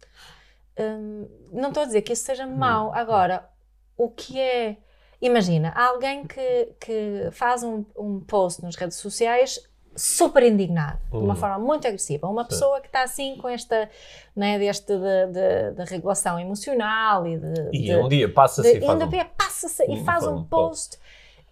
não 1.53 1.69
estou 1.69 1.83
a 1.83 1.87
dizer 1.87 2.03
que 2.03 2.13
isso 2.13 2.25
seja 2.25 2.47
hum. 2.47 2.57
mau. 2.57 2.95
Agora, 2.95 3.49
o 3.97 4.09
que 4.09 4.39
é. 4.39 4.77
Imagina, 5.21 5.71
alguém 5.73 6.27
que, 6.27 6.75
que 6.81 7.29
faz 7.33 7.63
um, 7.63 7.85
um 7.95 8.21
post 8.21 8.63
nas 8.63 8.75
redes 8.75 8.97
sociais 8.97 9.61
super 9.97 10.43
indignado, 10.43 10.99
de 11.11 11.16
uma 11.16 11.34
forma 11.34 11.59
muito 11.59 11.86
agressiva. 11.86 12.28
Uma 12.28 12.45
pessoa 12.45 12.80
que 12.80 12.86
está 12.86 13.03
assim 13.03 13.36
com 13.36 13.49
esta, 13.49 13.88
né, 14.34 14.59
deste 14.59 14.97
de, 14.97 15.26
de, 15.26 15.72
de 15.76 15.91
regulação 15.91 16.38
emocional 16.38 17.26
e 17.26 17.38
de... 17.38 17.68
E 17.72 17.82
de, 17.84 17.97
um 17.97 18.09
dia 18.09 18.32
passa-se 18.32 18.78
e 18.78 18.80
faz 18.80 19.03
um... 19.03 19.09
dia 19.09 19.24
passa-se 19.24 19.84
e 19.84 20.05
faz 20.05 20.26
um 20.26 20.45
post 20.45 20.99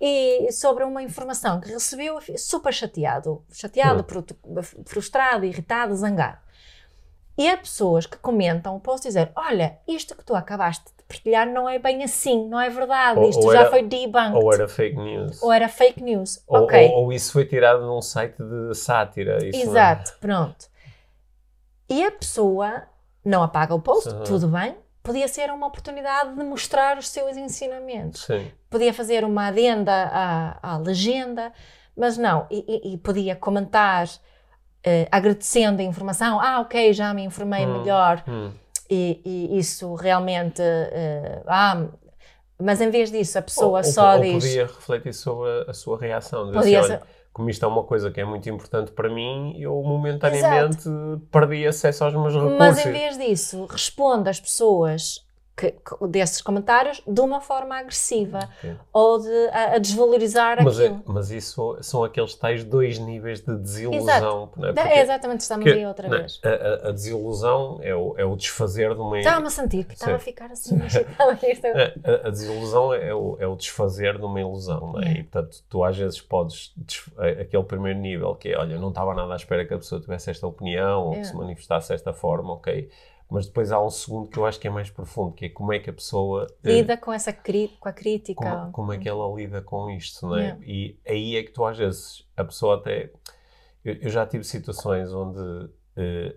e 0.01 0.53
sobre 0.53 0.84
uma 0.84 1.03
informação 1.03 1.61
que 1.61 1.70
recebeu 1.70 2.18
super 2.36 2.72
chateado, 2.72 3.45
chateado, 3.53 4.07
hum. 4.16 4.62
frustrado, 4.84 5.45
irritado, 5.45 5.95
zangado. 5.95 6.39
E 7.36 7.49
há 7.49 7.57
pessoas 7.57 8.07
que 8.07 8.16
comentam 8.16 8.76
o 8.76 8.80
post 8.80 9.07
e 9.07 9.11
dizem, 9.11 9.28
olha, 9.34 9.78
isto 9.86 10.16
que 10.16 10.24
tu 10.24 10.34
acabaste 10.34 10.93
partilhar 11.09 11.47
não 11.51 11.67
é 11.67 11.79
bem 11.79 12.05
assim, 12.05 12.47
não 12.47 12.61
é 12.61 12.69
verdade, 12.69 13.19
ou, 13.19 13.31
isto 13.31 13.45
ou 13.45 13.53
já 13.53 13.61
era, 13.61 13.71
foi 13.71 13.83
debunked. 13.83 14.35
Ou 14.35 14.53
era 14.53 14.69
fake 14.69 14.97
news. 14.97 15.43
Ou 15.43 15.53
era 15.53 15.69
fake 15.69 16.03
news, 16.03 16.45
ou, 16.47 16.65
ok. 16.65 16.91
Ou, 16.93 17.13
isso 17.13 17.33
foi 17.33 17.47
tirado 17.47 17.85
num 17.87 18.03
site 18.03 18.37
de 18.37 18.75
sátira. 18.75 19.39
É? 19.43 19.49
Exato, 19.49 20.13
é? 20.13 20.15
pronto. 20.21 20.67
E 21.89 22.05
a 22.05 22.11
pessoa 22.11 22.83
não 23.25 23.43
apaga 23.43 23.75
o 23.75 23.81
post, 23.81 24.11
uhum. 24.11 24.23
tudo 24.23 24.49
bem, 24.49 24.77
podia 25.03 25.27
ser 25.27 25.51
uma 25.51 25.67
oportunidade 25.67 26.37
de 26.37 26.45
mostrar 26.45 26.99
os 26.99 27.09
seus 27.09 27.39
ensinamentos. 27.39 28.27
Sim. 28.27 28.51
Podia 28.69 28.93
fazer 28.93 29.25
uma 29.25 29.47
adenda 29.47 29.93
à, 29.93 30.75
à 30.75 30.77
legenda, 30.77 31.51
mas 31.97 32.19
não, 32.19 32.47
e, 32.51 32.93
e, 32.93 32.99
podia 32.99 33.35
comentar 33.35 34.07
uh, 34.07 35.09
agradecendo 35.11 35.81
a 35.81 35.85
informação, 35.85 36.39
ah, 36.39 36.61
ok, 36.61 36.93
já 36.93 37.15
me 37.15 37.25
informei 37.25 37.65
hum, 37.65 37.79
melhor. 37.79 38.23
Hum 38.29 38.53
e, 38.91 39.20
e 39.24 39.59
isso 39.59 39.95
realmente. 39.95 40.62
Uh, 40.62 41.43
ah, 41.47 41.86
mas 42.61 42.80
em 42.80 42.91
vez 42.91 43.11
disso, 43.11 43.39
a 43.39 43.43
pessoa 43.43 43.78
ou, 43.78 43.84
só 43.84 44.16
ou, 44.16 44.20
diz. 44.20 44.34
Ou 44.34 44.41
podia 44.41 44.66
refletir 44.66 45.12
sobre 45.14 45.49
a, 45.49 45.70
a 45.70 45.74
sua 45.74 45.99
reação. 45.99 46.51
Podia 46.51 46.80
assim, 46.80 46.93
olha, 46.93 47.03
como 47.32 47.49
isto 47.51 47.64
é 47.64 47.68
uma 47.68 47.84
coisa 47.84 48.11
que 48.11 48.20
é 48.20 48.24
muito 48.24 48.49
importante 48.51 48.91
para 48.91 49.09
mim, 49.09 49.55
eu 49.61 49.80
momentaneamente 49.82 50.89
Exato. 50.89 51.22
perdi 51.30 51.66
acesso 51.66 52.05
aos 52.05 52.14
meus 52.14 52.34
recursos. 52.34 52.59
Mas 52.59 52.84
em 52.84 52.91
vez 52.91 53.16
disso, 53.16 53.66
responde 53.66 54.28
às 54.28 54.41
pessoas 54.41 55.24
que, 55.59 55.75
desses 56.09 56.41
comentários 56.41 57.03
de 57.05 57.21
uma 57.21 57.41
forma 57.41 57.77
agressiva 57.77 58.49
okay. 58.59 58.77
ou 58.93 59.19
de, 59.19 59.49
a, 59.49 59.75
a 59.75 59.79
desvalorizar 59.79 60.63
mas 60.63 60.79
é, 60.79 60.87
aquilo. 60.87 61.01
É, 61.01 61.13
mas 61.13 61.31
isso 61.33 61.77
são 61.81 62.05
aqueles 62.05 62.35
tais 62.37 62.63
dois 62.63 62.99
níveis 62.99 63.41
de 63.41 63.57
desilusão. 63.57 64.01
Exato. 64.01 64.51
Não 64.57 64.69
é? 64.69 64.73
Porque, 64.73 64.89
é 64.89 65.01
exatamente, 65.01 65.41
estamos 65.41 65.65
que, 65.65 65.73
aí 65.73 65.85
outra 65.85 66.09
não, 66.09 66.19
vez. 66.19 66.41
A, 66.45 66.89
a, 66.89 66.93
desilusão 66.93 67.81
é 67.83 67.95
o, 67.95 68.15
é 68.17 68.25
o 68.25 68.37
desfazer 68.37 68.95
de 68.95 69.01
uma... 69.01 69.19
Estava-me 69.19 69.49
a 69.49 69.51
sentir 69.51 69.85
que 69.85 69.95
estava 69.95 70.15
a 70.15 70.19
ficar 70.21 70.51
assim. 70.53 70.79
a, 70.79 72.29
a, 72.29 72.31
desilusão 72.31 72.95
é 72.95 73.13
o, 73.13 73.37
é 73.41 73.47
o 73.47 73.57
desfazer 73.57 74.17
de 74.17 74.25
uma 74.25 74.41
ilusão, 74.41 74.93
não 74.93 75.01
é? 75.01 75.07
Yeah. 75.07 75.21
E 75.21 75.23
portanto, 75.25 75.59
tu 75.69 75.83
às 75.83 75.97
vezes 75.97 76.21
podes, 76.21 76.73
aquele 77.19 77.65
primeiro 77.65 77.99
nível 77.99 78.35
que 78.37 78.51
é, 78.51 78.59
olha, 78.59 78.79
não 78.79 78.91
estava 78.91 79.13
nada 79.13 79.33
à 79.33 79.37
espera 79.37 79.65
que 79.65 79.75
a 79.75 79.79
pessoa 79.79 80.01
tivesse 80.01 80.31
esta 80.31 80.47
opinião 80.47 81.09
ou 81.09 81.13
que 81.15 81.25
se 81.25 81.35
manifestasse 81.35 81.89
desta 81.89 82.13
forma, 82.13 82.53
ok 82.53 82.89
mas 83.31 83.47
depois 83.47 83.70
há 83.70 83.81
um 83.81 83.91
segundo 83.91 84.29
que 84.29 84.39
eu 84.39 84.47
acho 84.47 84.59
que 84.59 84.66
é 84.66 84.70
mais 84.70 84.91
profundo, 84.91 85.33
que 85.33 85.47
é 85.47 85.49
como 85.49 85.72
é 85.72 85.79
que 85.79 85.91
a 85.91 85.93
pessoa 85.93 86.47
eh, 86.64 86.72
lida 86.72 86.97
com 86.97 87.12
essa 87.12 87.33
com 87.33 87.89
a 87.89 87.93
crítica. 87.93 88.43
Como, 88.43 88.72
como, 88.72 88.93
é 88.93 88.99
que 88.99 89.09
ela 89.09 89.26
lida 89.35 89.61
com 89.61 89.91
isto, 89.91 90.26
não 90.26 90.37
é? 90.37 90.43
Yeah. 90.43 90.61
E 90.64 91.01
aí 91.07 91.37
é 91.37 91.43
que 91.43 91.51
tu 91.51 91.64
às 91.64 91.76
vezes 91.76 92.26
a 92.37 92.45
pessoa 92.45 92.76
até 92.76 93.11
eu, 93.85 93.95
eu 93.95 94.11
já 94.11 94.26
tive 94.26 94.45
situações 94.45 95.12
onde 95.12 95.41
uh, 95.41 96.35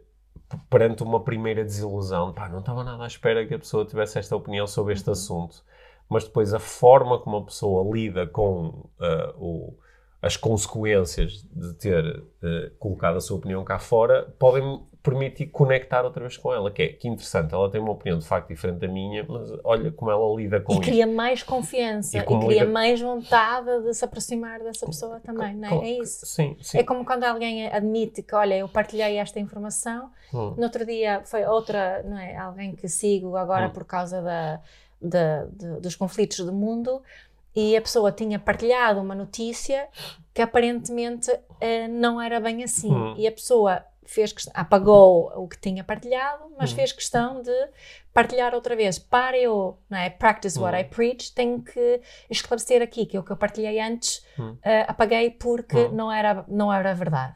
perante 0.70 1.02
uma 1.04 1.24
primeira 1.24 1.64
desilusão, 1.64 2.34
pá, 2.34 2.50
não 2.50 2.60
estava 2.60 2.84
nada 2.84 3.04
à 3.04 3.08
espera 3.08 3.46
que 3.46 3.54
a 3.54 3.60
pessoa 3.60 3.86
tivesse 3.86 4.20
esta 4.20 4.36
opinião 4.36 4.68
sobre 4.68 4.94
este 4.94 5.08
uhum. 5.08 5.14
assunto, 5.14 5.64
mas 6.10 6.26
depois 6.26 6.54
a 6.54 6.60
forma 6.60 7.20
como 7.20 7.38
a 7.38 7.46
pessoa 7.46 7.90
lida 7.94 8.28
com 8.28 8.68
uh, 9.00 9.38
o 9.38 9.78
as 10.22 10.38
consequências 10.38 11.44
de 11.52 11.74
ter 11.74 12.20
uh, 12.20 12.76
colocado 12.78 13.16
a 13.16 13.20
sua 13.20 13.38
opinião 13.38 13.64
cá 13.64 13.80
fora 13.80 14.32
podem 14.38 14.86
permitir 15.04 15.48
conectar 15.48 16.04
outra 16.04 16.22
vez 16.22 16.38
com 16.38 16.54
ela, 16.54 16.70
que 16.70 16.82
é 16.82 16.88
que 16.90 17.08
interessante, 17.08 17.54
ela 17.54 17.70
tem 17.72 17.82
uma 17.82 17.92
opinião 17.92 18.20
de 18.20 18.26
facto 18.26 18.50
diferente 18.50 18.80
da 18.80 18.88
minha, 18.88 19.26
mas 19.28 19.52
olha 19.64 19.92
como 19.92 20.12
ela 20.12 20.36
lida 20.36 20.62
com 20.62 20.74
isso. 20.74 20.82
E 20.82 20.86
cria 20.86 21.08
mais 21.08 21.42
confiança, 21.42 22.18
e, 22.18 22.22
e 22.22 22.24
cria 22.24 22.60
lida... 22.60 22.66
mais 22.68 23.02
vontade 23.02 23.84
de 23.84 23.94
se 23.96 24.06
aproximar 24.06 24.60
dessa 24.60 24.86
pessoa 24.86 25.20
também, 25.20 25.56
não 25.56 25.82
é? 25.82 25.90
é 25.90 26.00
isso. 26.02 26.26
Sim, 26.26 26.56
sim. 26.62 26.78
É 26.78 26.84
como 26.84 27.04
quando 27.04 27.24
alguém 27.24 27.68
admite 27.68 28.22
que, 28.22 28.36
olha, 28.36 28.56
eu 28.56 28.70
partilhei 28.70 29.18
esta 29.18 29.40
informação, 29.40 30.12
hum. 30.32 30.54
no 30.56 30.64
outro 30.64 30.86
dia 30.86 31.22
foi 31.26 31.46
outra, 31.46 32.04
não 32.04 32.18
é? 32.20 32.38
Alguém 32.38 32.76
que 32.76 32.88
sigo 32.88 33.36
agora 33.36 33.68
hum. 33.68 33.72
por 33.72 33.86
causa 33.86 34.22
da, 34.22 34.62
da, 35.02 35.46
de, 35.46 35.80
dos 35.82 35.96
conflitos 35.96 36.46
do 36.46 36.54
mundo, 36.54 37.02
e 37.56 37.76
a 37.76 37.82
pessoa 37.82 38.12
tinha 38.12 38.38
partilhado 38.38 39.02
uma 39.02 39.16
notícia 39.16 39.88
que 40.34 40.42
aparentemente 40.42 41.32
uh, 41.32 41.88
não 41.90 42.22
era 42.22 42.40
bem 42.40 42.64
assim. 42.64 42.94
Hum. 42.94 43.16
E 43.18 43.28
a 43.28 43.32
pessoa 43.32 43.84
fez 44.06 44.34
apagou 44.54 45.32
o 45.36 45.48
que 45.48 45.58
tinha 45.60 45.84
partilhado, 45.84 46.44
mas 46.58 46.72
hum. 46.72 46.76
fez 46.76 46.92
questão 46.92 47.42
de 47.42 47.52
partilhar 48.14 48.54
outra 48.54 48.76
vez. 48.76 49.00
Para 49.00 49.38
eu 49.38 49.78
não 49.90 49.98
é, 49.98 50.10
practice 50.10 50.60
what 50.60 50.78
I 50.78 50.84
hum. 50.84 50.90
preach, 50.90 51.34
tenho 51.34 51.62
que 51.62 52.02
esclarecer 52.30 52.82
aqui 52.82 53.06
que 53.06 53.18
o 53.18 53.24
que 53.24 53.32
eu 53.32 53.38
partilhei 53.38 53.80
antes 53.80 54.18
uh, 54.38 54.60
apaguei 54.88 55.32
porque 55.32 55.78
hum. 55.78 55.92
não, 55.92 56.12
era, 56.12 56.44
não 56.48 56.72
era 56.72 56.94
verdade. 56.94 57.36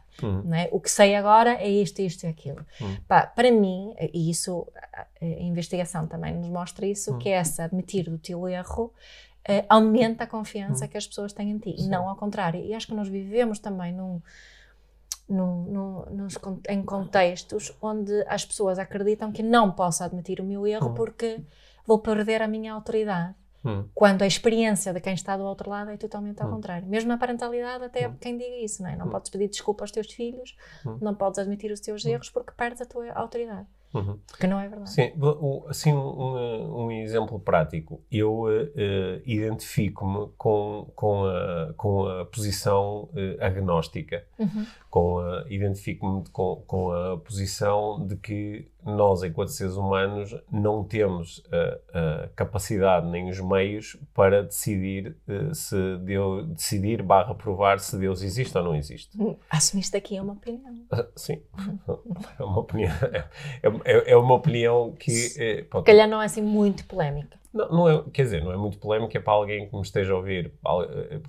É? 0.53 0.69
O 0.71 0.79
que 0.79 0.89
sei 0.89 1.13
agora 1.13 1.55
é 1.55 1.67
isto, 1.67 1.99
isto 1.99 2.23
e 2.23 2.27
aquilo. 2.27 2.65
Pá, 3.05 3.27
para 3.27 3.51
mim, 3.51 3.93
e 3.99 4.29
isso, 4.29 4.65
a, 4.93 5.05
investigação 5.21 6.07
também 6.07 6.33
nos 6.33 6.47
mostra 6.47 6.85
isso, 6.85 7.17
que 7.17 7.27
é 7.27 7.33
essa 7.33 7.65
admitir 7.65 8.07
o 8.09 8.17
teu 8.17 8.47
erro 8.47 8.93
Uh, 9.47 9.61
aumenta 9.69 10.23
a 10.23 10.27
confiança 10.27 10.87
que 10.87 10.97
as 10.97 11.05
pessoas 11.05 11.31
têm 11.31 11.51
em 11.51 11.59
ti, 11.59 11.75
Sim. 11.77 11.87
não 11.87 12.09
ao 12.09 12.15
contrário. 12.15 12.59
E 12.65 12.73
acho 12.73 12.87
que 12.87 12.95
nós 12.95 13.07
vivemos 13.07 13.59
também 13.59 13.93
num, 13.93 14.19
no, 15.27 16.05
nos, 16.11 16.37
em 16.69 16.83
contextos 16.83 17.75
onde 17.81 18.23
as 18.27 18.45
pessoas 18.45 18.77
acreditam 18.77 19.31
que 19.31 19.41
não 19.41 19.71
posso 19.71 20.03
admitir 20.03 20.39
o 20.39 20.43
meu 20.43 20.67
erro 20.67 20.89
hum. 20.89 20.93
porque 20.93 21.41
vou 21.85 21.99
perder 21.99 22.41
a 22.41 22.47
minha 22.47 22.73
autoridade. 22.73 23.35
Hum. 23.63 23.85
Quando 23.95 24.21
a 24.21 24.27
experiência 24.27 24.93
de 24.93 25.01
quem 25.01 25.15
está 25.15 25.35
do 25.35 25.43
outro 25.43 25.71
lado 25.71 25.89
é 25.89 25.97
totalmente 25.97 26.39
ao 26.41 26.47
hum. 26.47 26.51
contrário. 26.51 26.87
Mesmo 26.87 27.09
na 27.09 27.17
parentalidade, 27.17 27.83
até 27.83 28.07
hum. 28.07 28.15
quem 28.21 28.37
diga 28.37 28.55
isso, 28.57 28.83
não 28.83 28.89
é? 28.89 28.95
Não 28.95 29.07
hum. 29.07 29.09
podes 29.09 29.31
pedir 29.31 29.47
desculpa 29.47 29.83
aos 29.83 29.91
teus 29.91 30.11
filhos, 30.11 30.55
hum. 30.85 30.99
não 31.01 31.15
podes 31.15 31.39
admitir 31.39 31.71
os 31.71 31.79
teus 31.79 32.05
erros 32.05 32.29
porque 32.29 32.51
perdes 32.55 32.81
a 32.81 32.85
tua 32.85 33.11
autoridade. 33.13 33.67
Uhum. 33.93 34.19
Porque 34.27 34.47
não 34.47 34.59
é 34.59 34.67
verdade. 34.67 34.91
Sim, 34.91 35.13
assim 35.69 35.93
um, 35.93 36.85
um 36.85 36.91
exemplo 36.91 37.39
prático. 37.39 38.01
Eu 38.11 38.43
uh, 38.43 39.21
identifico-me 39.25 40.29
com, 40.37 40.91
com, 40.95 41.25
a, 41.25 41.73
com 41.77 42.07
a 42.07 42.25
posição 42.25 43.09
uh, 43.13 43.41
agnóstica. 43.43 44.25
Uhum. 44.37 44.65
Com 44.89 45.19
identifico-me 45.49 46.23
com, 46.31 46.63
com 46.65 46.91
a 46.91 47.17
posição 47.17 48.05
de 48.05 48.15
que 48.15 48.69
nós, 48.85 49.23
enquanto 49.23 49.49
seres 49.49 49.75
humanos, 49.75 50.35
não 50.51 50.83
temos 50.83 51.43
a, 51.51 52.23
a 52.23 52.27
capacidade 52.29 53.09
nem 53.09 53.29
os 53.29 53.39
meios 53.39 53.97
para 54.13 54.43
decidir 54.43 55.17
uh, 55.27 55.53
se 55.55 55.97
Deus, 55.97 56.47
decidir 56.49 57.01
barra 57.01 57.33
provar 57.33 57.79
se 57.79 57.97
Deus 57.97 58.21
existe 58.21 58.55
ou 58.55 58.63
não 58.63 58.75
existe. 58.75 59.17
Assumiste 59.49 59.97
aqui 59.97 60.19
uma 60.19 60.33
opinião. 60.33 60.71
Uh, 60.93 61.07
sim, 61.15 61.41
é 62.39 62.43
uma 62.43 62.59
opinião. 62.59 62.93
É, 63.11 63.25
é, 63.63 63.84
é, 63.85 64.11
é 64.11 64.17
uma 64.17 64.33
opinião 64.33 64.93
que. 64.99 65.11
É, 65.37 65.61
pronto. 65.61 65.85
calhar 65.85 66.07
não 66.07 66.21
é 66.21 66.25
assim 66.25 66.41
muito 66.41 66.85
polémica. 66.85 67.37
Não, 67.53 67.69
não 67.69 67.89
é, 67.89 68.03
quer 68.11 68.23
dizer, 68.23 68.43
não 68.43 68.51
é 68.51 68.57
muito 68.57 68.77
polémica 68.77 69.17
para 69.21 69.31
alguém 69.31 69.69
que 69.69 69.75
me 69.75 69.81
esteja 69.81 70.11
a 70.11 70.17
ouvir. 70.17 70.51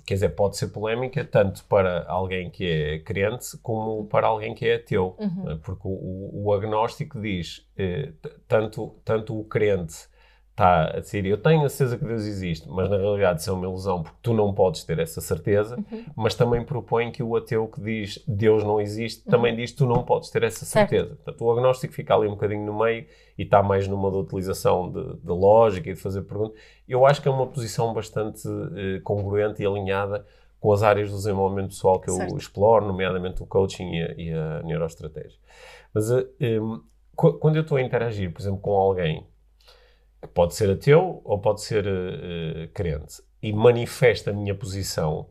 Quer 0.05 0.15
dizer, 0.15 0.29
pode 0.29 0.57
ser 0.57 0.67
polémica 0.67 1.23
tanto 1.23 1.63
para 1.65 2.05
alguém 2.09 2.49
que 2.49 2.65
é 2.65 2.99
crente 2.99 3.57
como 3.63 4.05
para 4.07 4.27
alguém 4.27 4.53
que 4.53 4.67
é 4.67 4.75
ateu. 4.75 5.15
Uhum. 5.17 5.57
Porque 5.59 5.87
o, 5.87 6.43
o 6.43 6.53
agnóstico 6.53 7.21
diz 7.21 7.65
eh, 7.77 8.09
tanto, 8.45 8.93
tanto 9.05 9.39
o 9.39 9.45
crente 9.45 10.09
está 10.57 10.85
a 10.97 10.99
dizer 10.99 11.23
eu 11.27 11.37
tenho 11.37 11.63
a 11.63 11.69
certeza 11.69 11.99
que 11.99 12.05
Deus 12.05 12.25
existe, 12.25 12.67
mas 12.67 12.89
na 12.89 12.97
realidade 12.97 13.41
isso 13.41 13.49
é 13.51 13.53
uma 13.53 13.65
ilusão 13.65 14.01
porque 14.01 14.17
tu 14.23 14.33
não 14.33 14.51
podes 14.51 14.83
ter 14.83 14.97
essa 14.97 15.21
certeza, 15.21 15.77
uhum. 15.77 16.05
mas 16.15 16.33
também 16.33 16.63
propõe 16.63 17.11
que 17.11 17.21
o 17.21 17.35
ateu 17.35 17.67
que 17.67 17.79
diz 17.79 18.23
Deus 18.27 18.63
não 18.63 18.81
existe 18.81 19.23
uhum. 19.25 19.31
também 19.31 19.55
diz 19.55 19.71
tu 19.71 19.85
não 19.85 20.03
podes 20.03 20.31
ter 20.31 20.41
essa 20.41 20.65
certeza. 20.65 21.09
Certo. 21.09 21.17
Portanto, 21.17 21.45
o 21.45 21.51
agnóstico 21.51 21.93
fica 21.93 22.15
ali 22.15 22.27
um 22.27 22.31
bocadinho 22.31 22.65
no 22.65 22.79
meio 22.79 23.05
e 23.37 23.43
está 23.43 23.61
mais 23.61 23.87
numa 23.87 24.09
de 24.09 24.17
utilização 24.17 24.91
de, 24.91 25.17
de 25.17 25.29
lógica 25.29 25.91
e 25.91 25.93
de 25.93 25.99
fazer 25.99 26.23
perguntas. 26.23 26.59
Eu 26.89 27.05
acho 27.05 27.21
que 27.21 27.27
é 27.27 27.31
uma 27.31 27.45
posição 27.45 27.93
bastante 27.93 28.47
uh, 28.47 28.99
congruente 29.03 29.61
e 29.61 29.65
alinhada 29.65 30.25
com 30.59 30.73
as 30.73 30.81
áreas 30.81 31.11
do 31.11 31.17
desenvolvimento 31.17 31.69
pessoal 31.69 31.99
que 31.99 32.09
eu 32.09 32.15
certo. 32.15 32.35
exploro, 32.35 32.87
nomeadamente 32.87 33.43
o 33.43 33.45
coaching 33.45 33.91
e 33.91 34.01
a, 34.01 34.13
e 34.17 34.31
a 34.33 34.63
neuroestratégia. 34.63 35.37
Mas 35.93 36.09
eh, 36.09 36.59
um, 36.59 36.81
quando 37.15 37.57
eu 37.57 37.61
estou 37.61 37.77
a 37.77 37.81
interagir, 37.81 38.33
por 38.33 38.41
exemplo, 38.41 38.59
com 38.59 38.71
alguém 38.71 39.23
pode 40.33 40.55
ser 40.55 40.69
ateu 40.69 41.21
ou 41.23 41.39
pode 41.39 41.61
ser 41.61 41.85
uh, 41.85 42.67
crente, 42.73 43.21
e 43.41 43.53
manifesta 43.53 44.31
a 44.31 44.33
minha 44.33 44.55
posição, 44.55 45.29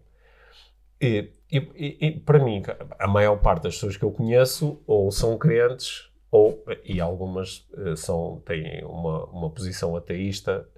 e, 1.01 1.31
e, 1.51 1.99
e, 2.01 2.21
para 2.21 2.39
mim, 2.39 2.63
a 2.99 3.07
maior 3.07 3.37
parte 3.37 3.65
das 3.65 3.75
pessoas 3.75 3.97
que 3.97 4.05
eu 4.05 4.11
conheço 4.11 4.83
ou 4.87 5.11
são 5.13 5.37
crentes 5.37 6.11
ou, 6.31 6.65
e 6.85 7.01
algumas 7.01 7.69
uh, 7.75 7.97
são, 7.97 8.43
têm 8.45 8.85
uma, 8.85 9.25
uma 9.27 9.51
posição 9.51 9.95
ateísta, 9.95 10.69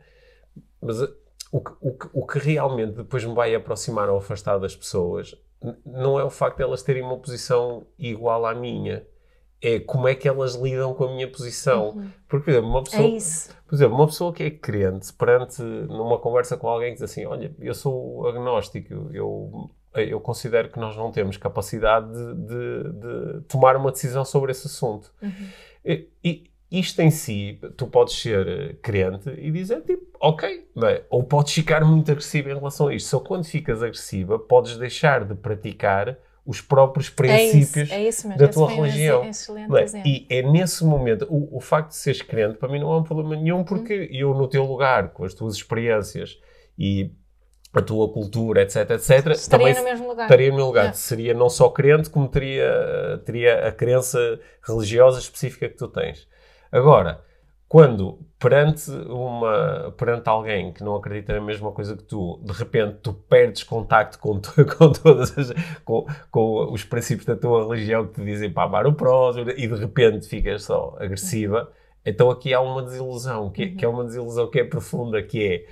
mas 0.80 1.00
uh, 1.00 1.14
o, 1.52 1.60
que, 1.60 1.72
o, 1.80 1.92
que, 1.92 2.08
o 2.12 2.26
que 2.26 2.38
realmente 2.38 2.96
depois 2.96 3.24
me 3.24 3.34
vai 3.34 3.54
aproximar 3.54 4.08
ou 4.10 4.18
afastar 4.18 4.58
das 4.58 4.76
pessoas 4.76 5.34
não 5.84 6.18
é 6.18 6.24
o 6.24 6.30
facto 6.30 6.58
de 6.58 6.62
elas 6.62 6.82
terem 6.82 7.02
uma 7.02 7.18
posição 7.18 7.86
igual 7.98 8.46
à 8.46 8.54
minha 8.54 9.04
é 9.60 9.80
como 9.80 10.06
é 10.06 10.14
que 10.14 10.28
elas 10.28 10.54
lidam 10.54 10.94
com 10.94 11.04
a 11.04 11.12
minha 11.12 11.30
posição. 11.30 11.90
Uhum. 11.90 12.10
Porque, 12.28 12.44
por 12.44 12.50
exemplo, 12.50 12.70
uma 12.70 12.82
pessoa, 12.82 13.08
é 13.08 13.54
por 13.66 13.74
exemplo, 13.74 13.94
uma 13.96 14.06
pessoa 14.06 14.32
que 14.32 14.42
é 14.42 14.50
crente, 14.50 15.12
perante 15.12 15.62
numa 15.62 16.18
conversa 16.18 16.56
com 16.56 16.68
alguém 16.68 16.90
que 16.90 17.00
diz 17.00 17.10
assim: 17.10 17.26
Olha, 17.26 17.54
eu 17.58 17.74
sou 17.74 18.26
agnóstico, 18.28 19.10
eu, 19.12 19.70
eu 19.94 20.20
considero 20.20 20.70
que 20.70 20.78
nós 20.78 20.96
não 20.96 21.10
temos 21.10 21.36
capacidade 21.36 22.12
de, 22.12 22.34
de, 22.34 22.92
de 22.92 23.40
tomar 23.48 23.76
uma 23.76 23.90
decisão 23.90 24.24
sobre 24.24 24.52
esse 24.52 24.66
assunto. 24.66 25.12
Uhum. 25.20 25.48
E, 25.84 26.08
e, 26.22 26.44
isto 26.70 27.00
em 27.00 27.10
si, 27.10 27.58
tu 27.78 27.86
podes 27.86 28.14
ser 28.14 28.78
crente 28.82 29.30
e 29.30 29.50
dizer 29.50 29.80
tipo, 29.82 30.06
ok, 30.20 30.68
é? 30.84 31.04
ou 31.08 31.24
podes 31.24 31.54
ficar 31.54 31.82
muito 31.82 32.10
agressivo 32.10 32.50
em 32.50 32.54
relação 32.54 32.88
a 32.88 32.94
isto. 32.94 33.08
Só 33.08 33.20
quando 33.20 33.44
ficas 33.44 33.82
agressiva, 33.82 34.38
podes 34.38 34.76
deixar 34.76 35.24
de 35.24 35.34
praticar 35.34 36.18
os 36.48 36.62
próprios 36.62 37.10
princípios 37.10 37.90
é 37.90 38.02
isso, 38.08 38.26
é 38.26 38.32
isso 38.32 38.38
da 38.38 38.48
tua 38.48 38.70
religião. 38.70 39.22
É? 39.22 40.02
E 40.08 40.26
é 40.30 40.40
nesse 40.40 40.82
momento, 40.82 41.26
o, 41.28 41.58
o, 41.58 41.60
facto 41.60 41.90
de 41.90 41.96
seres 41.96 42.22
crente, 42.22 42.56
para 42.56 42.70
mim 42.70 42.80
não 42.80 42.90
é 42.90 42.96
um 42.96 43.02
problema 43.02 43.36
nenhum, 43.36 43.62
porque 43.62 44.08
hum. 44.10 44.16
eu, 44.16 44.32
no 44.32 44.48
teu 44.48 44.64
lugar, 44.64 45.10
com 45.10 45.24
as 45.24 45.34
tuas 45.34 45.56
experiências 45.56 46.40
e 46.78 47.12
a 47.74 47.82
tua 47.82 48.10
cultura, 48.10 48.62
etc, 48.62 48.92
etc, 48.92 49.26
estaria 49.26 49.46
também 49.48 49.74
no 49.74 49.84
mesmo 49.84 50.08
lugar. 50.08 50.24
Estaria 50.24 50.48
no 50.48 50.56
meu 50.56 50.64
lugar. 50.64 50.86
É. 50.86 50.92
Seria 50.94 51.34
não 51.34 51.50
só 51.50 51.68
crente, 51.68 52.08
como 52.08 52.26
teria, 52.26 53.20
teria 53.26 53.68
a 53.68 53.70
crença 53.70 54.40
religiosa 54.66 55.18
específica 55.18 55.68
que 55.68 55.76
tu 55.76 55.86
tens. 55.86 56.26
Agora, 56.72 57.22
quando 57.68 58.18
perante 58.38 58.90
uma 58.90 59.92
perante 59.96 60.28
alguém 60.28 60.72
que 60.72 60.82
não 60.82 60.96
acredita 60.96 61.34
na 61.34 61.40
mesma 61.40 61.70
coisa 61.70 61.96
que 61.96 62.02
tu, 62.02 62.40
de 62.42 62.52
repente 62.52 62.98
tu 63.02 63.12
perdes 63.12 63.62
contacto 63.62 64.18
com, 64.18 64.40
tu, 64.40 64.52
com 64.76 64.90
todas 64.90 65.36
as, 65.36 65.52
com, 65.84 66.06
com, 66.30 66.72
os 66.72 66.82
princípios 66.84 67.26
da 67.26 67.36
tua 67.36 67.68
religião 67.68 68.06
que 68.06 68.14
te 68.14 68.24
dizem 68.24 68.50
para 68.50 68.62
amar 68.62 68.86
o 68.86 68.94
próximo 68.94 69.50
e 69.50 69.66
de 69.66 69.74
repente 69.74 70.26
ficas 70.26 70.64
só 70.64 70.96
agressiva, 70.98 71.70
então 72.06 72.30
aqui 72.30 72.54
há 72.54 72.60
uma 72.60 72.82
desilusão, 72.82 73.50
que, 73.50 73.70
que 73.72 73.84
é 73.84 73.88
uma 73.88 74.04
desilusão 74.04 74.48
que 74.48 74.60
é 74.60 74.64
profunda, 74.64 75.22
que 75.22 75.66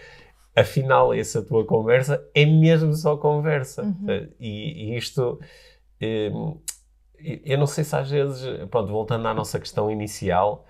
é 0.54 0.60
afinal 0.60 1.14
essa 1.14 1.42
tua 1.42 1.64
conversa 1.64 2.22
é 2.34 2.44
mesmo 2.44 2.92
só 2.94 3.16
conversa. 3.16 3.82
Uhum. 3.82 4.28
E, 4.38 4.90
e, 4.90 4.96
isto 4.98 5.38
hum, 6.02 6.58
eu 7.18 7.56
não 7.56 7.66
sei 7.66 7.84
se 7.84 7.96
às 7.96 8.10
vezes, 8.10 8.44
pronto, 8.70 8.92
voltando 8.92 9.26
à 9.26 9.32
nossa 9.32 9.58
questão 9.58 9.90
inicial, 9.90 10.65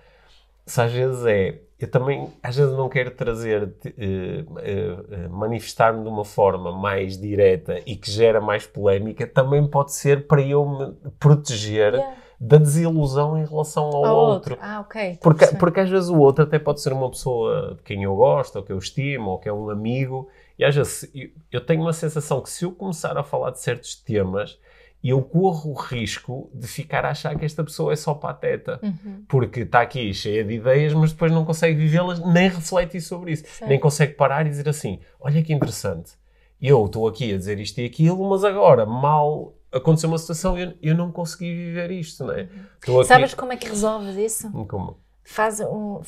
se 0.67 0.81
às 0.81 0.91
vezes 0.91 1.25
é. 1.25 1.61
Eu 1.79 1.89
também, 1.89 2.27
às 2.41 2.55
vezes, 2.55 2.73
não 2.75 2.89
quero 2.89 3.11
trazer, 3.11 3.63
uh, 3.63 3.67
uh, 3.67 5.29
manifestar-me 5.29 6.01
de 6.01 6.09
uma 6.09 6.25
forma 6.25 6.71
mais 6.71 7.19
direta 7.19 7.79
e 7.85 7.95
que 7.95 8.09
gera 8.09 8.41
mais 8.41 8.65
polémica, 8.65 9.27
também 9.27 9.65
pode 9.67 9.93
ser 9.93 10.25
para 10.25 10.41
eu 10.41 10.67
me 10.67 11.11
proteger 11.19 11.93
yeah. 11.93 12.15
da 12.41 12.57
desilusão 12.57 13.37
em 13.37 13.45
relação 13.45 13.83
ao, 13.83 14.05
ao 14.05 14.15
outro. 14.15 14.53
outro. 14.53 14.57
Ah, 14.59 14.79
ok. 14.79 15.19
Porque, 15.21 15.45
porque 15.55 15.79
às 15.79 15.89
vezes 15.89 16.09
o 16.09 16.17
outro 16.17 16.45
até 16.45 16.57
pode 16.57 16.81
ser 16.81 16.93
uma 16.93 17.11
pessoa 17.11 17.75
de 17.75 17.83
quem 17.83 18.01
eu 18.01 18.15
gosto, 18.15 18.55
ou 18.55 18.63
que 18.63 18.71
eu 18.71 18.79
estimo, 18.79 19.29
ou 19.29 19.37
que 19.37 19.47
é 19.47 19.53
um 19.53 19.69
amigo, 19.69 20.27
e 20.57 20.65
às 20.65 20.75
vezes 20.75 21.07
eu, 21.13 21.29
eu 21.51 21.63
tenho 21.63 21.81
uma 21.81 21.93
sensação 21.93 22.41
que 22.41 22.49
se 22.49 22.65
eu 22.65 22.71
começar 22.71 23.15
a 23.15 23.23
falar 23.23 23.51
de 23.51 23.59
certos 23.59 23.95
temas 23.95 24.59
e 25.03 25.09
eu 25.09 25.21
corro 25.21 25.71
o 25.71 25.73
risco 25.73 26.49
de 26.53 26.67
ficar 26.67 27.05
a 27.05 27.11
achar 27.11 27.37
que 27.37 27.45
esta 27.45 27.63
pessoa 27.63 27.93
é 27.93 27.95
só 27.95 28.13
pateta, 28.13 28.79
uhum. 28.81 29.23
porque 29.27 29.61
está 29.61 29.81
aqui 29.81 30.13
cheia 30.13 30.43
de 30.43 30.55
ideias, 30.55 30.93
mas 30.93 31.11
depois 31.11 31.31
não 31.31 31.45
consegue 31.45 31.75
vivê-las, 31.75 32.19
nem 32.19 32.49
reflete 32.49 32.99
sobre 32.99 33.31
isso, 33.31 33.43
certo. 33.45 33.69
nem 33.69 33.79
consegue 33.79 34.13
parar 34.13 34.45
e 34.45 34.49
dizer 34.49 34.67
assim: 34.67 34.99
olha 35.19 35.41
que 35.43 35.53
interessante, 35.53 36.13
eu 36.61 36.85
estou 36.85 37.07
aqui 37.07 37.33
a 37.33 37.37
dizer 37.37 37.59
isto 37.59 37.79
e 37.79 37.85
aquilo, 37.85 38.27
mas 38.29 38.43
agora, 38.43 38.85
mal 38.85 39.53
aconteceu 39.71 40.09
uma 40.09 40.17
situação, 40.17 40.57
eu, 40.57 40.73
eu 40.81 40.95
não 40.95 41.11
consegui 41.11 41.53
viver 41.53 41.91
isto, 41.91 42.25
não 42.25 42.33
é? 42.33 42.49
Uhum. 42.87 43.03
Sabes 43.03 43.33
como 43.33 43.53
é 43.53 43.57
que 43.57 43.67
resolves 43.67 44.15
isso? 44.15 44.51
Como? 44.65 44.97
Faz 45.23 45.59
um, 45.59 46.01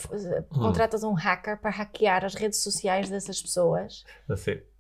contratas 0.50 1.04
um 1.04 1.12
hacker 1.12 1.58
para 1.58 1.70
hackear 1.70 2.24
as 2.24 2.36
redes 2.36 2.64
sociais 2.64 3.10
dessas 3.10 3.42
pessoas 3.42 4.06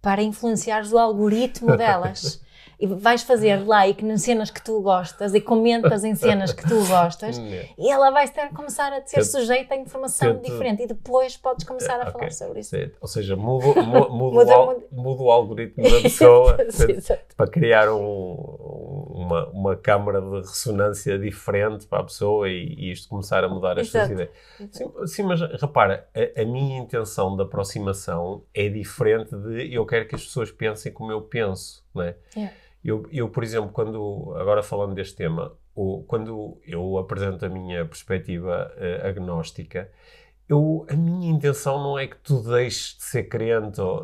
para 0.01 0.21
influenciar 0.23 0.85
o 0.85 0.97
algoritmo 0.97 1.75
delas. 1.77 2.41
E 2.79 2.87
vais 2.87 3.23
fazer 3.23 3.67
like 3.67 4.03
nas 4.05 4.21
cenas 4.21 4.49
que 4.49 4.63
tu 4.63 4.81
gostas 4.81 5.33
e 5.35 5.41
comentas 5.41 6.03
em 6.03 6.15
cenas 6.15 6.53
que 6.53 6.67
tu 6.67 6.75
gostas 6.87 7.37
e 7.37 7.89
ela 7.89 8.09
vai 8.09 8.27
ter, 8.27 8.49
começar 8.49 8.93
a 8.93 9.05
ser 9.05 9.23
sujeita 9.25 9.73
a 9.73 9.77
informação 9.77 10.33
Tento... 10.35 10.45
diferente 10.45 10.83
e 10.83 10.87
depois 10.87 11.35
podes 11.35 11.65
começar 11.65 11.95
a 11.95 12.03
okay. 12.03 12.13
falar 12.13 12.31
sobre 12.31 12.59
isso. 12.61 12.75
Ou 13.01 13.07
seja, 13.07 13.35
mudo, 13.35 13.75
mudo, 13.83 14.09
mudo, 14.11 14.37
o, 14.39 14.95
mudo 14.95 15.23
o 15.23 15.31
algoritmo 15.31 15.83
da 15.83 15.99
pessoa 16.01 16.57
para 17.35 17.49
criar 17.49 17.91
um, 17.91 18.33
uma, 19.09 19.49
uma 19.49 19.75
câmara 19.75 20.21
de 20.21 20.37
ressonância 20.37 21.19
diferente 21.19 21.85
para 21.85 21.99
a 21.99 22.03
pessoa 22.03 22.47
e, 22.47 22.75
e 22.77 22.91
isto 22.91 23.09
começar 23.09 23.43
a 23.43 23.49
mudar 23.49 23.77
as 23.77 23.89
suas 23.89 24.09
ideias. 24.09 24.29
Sim, 24.71 24.91
sim, 25.05 25.23
mas 25.23 25.41
repara, 25.41 26.07
a, 26.15 26.41
a 26.41 26.45
minha 26.45 26.79
intenção 26.79 27.35
de 27.35 27.43
aproximação 27.43 28.43
é 28.53 28.69
diferente 28.69 29.35
de 29.35 29.73
eu 29.73 29.85
quero 29.85 30.07
que 30.07 30.15
as 30.15 30.23
pessoas 30.23 30.49
pensem 30.49 30.93
como 30.93 31.11
eu 31.11 31.21
penso, 31.21 31.83
não 31.93 32.03
é? 32.03 32.15
Yeah. 32.35 32.53
Eu, 32.83 33.05
eu, 33.11 33.29
por 33.29 33.43
exemplo, 33.43 33.69
quando, 33.71 34.33
agora 34.37 34.63
falando 34.63 34.95
deste 34.95 35.15
tema, 35.15 35.53
o, 35.75 36.03
quando 36.07 36.59
eu 36.65 36.97
apresento 36.97 37.45
a 37.45 37.49
minha 37.49 37.85
perspectiva 37.85 38.71
uh, 38.75 39.07
agnóstica, 39.07 39.89
eu, 40.47 40.85
a 40.89 40.95
minha 40.95 41.29
intenção 41.29 41.81
não 41.81 41.99
é 41.99 42.07
que 42.07 42.17
tu 42.17 42.41
deixes 42.41 42.97
de 42.97 43.03
ser 43.03 43.23
crente, 43.23 43.79
ou, 43.79 44.03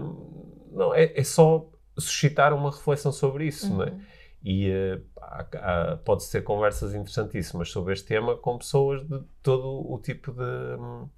um, 0.00 0.68
não, 0.72 0.94
é, 0.94 1.12
é, 1.14 1.22
só 1.22 1.68
suscitar 1.98 2.54
uma 2.54 2.70
reflexão 2.70 3.12
sobre 3.12 3.46
isso, 3.46 3.70
uhum. 3.70 3.78
não 3.78 3.84
é? 3.84 3.90
Uhum. 3.90 4.00
E 4.44 4.70
uh, 4.70 5.02
há, 5.20 5.46
há, 5.54 5.96
pode 5.98 6.24
ser 6.24 6.42
conversas 6.42 6.94
interessantíssimas 6.94 7.70
sobre 7.70 7.92
este 7.92 8.06
tema 8.06 8.36
com 8.36 8.58
pessoas 8.58 9.02
de 9.06 9.20
todo 9.42 9.90
o 9.90 9.98
tipo 9.98 10.32
de. 10.32 10.42
Um, 10.42 11.08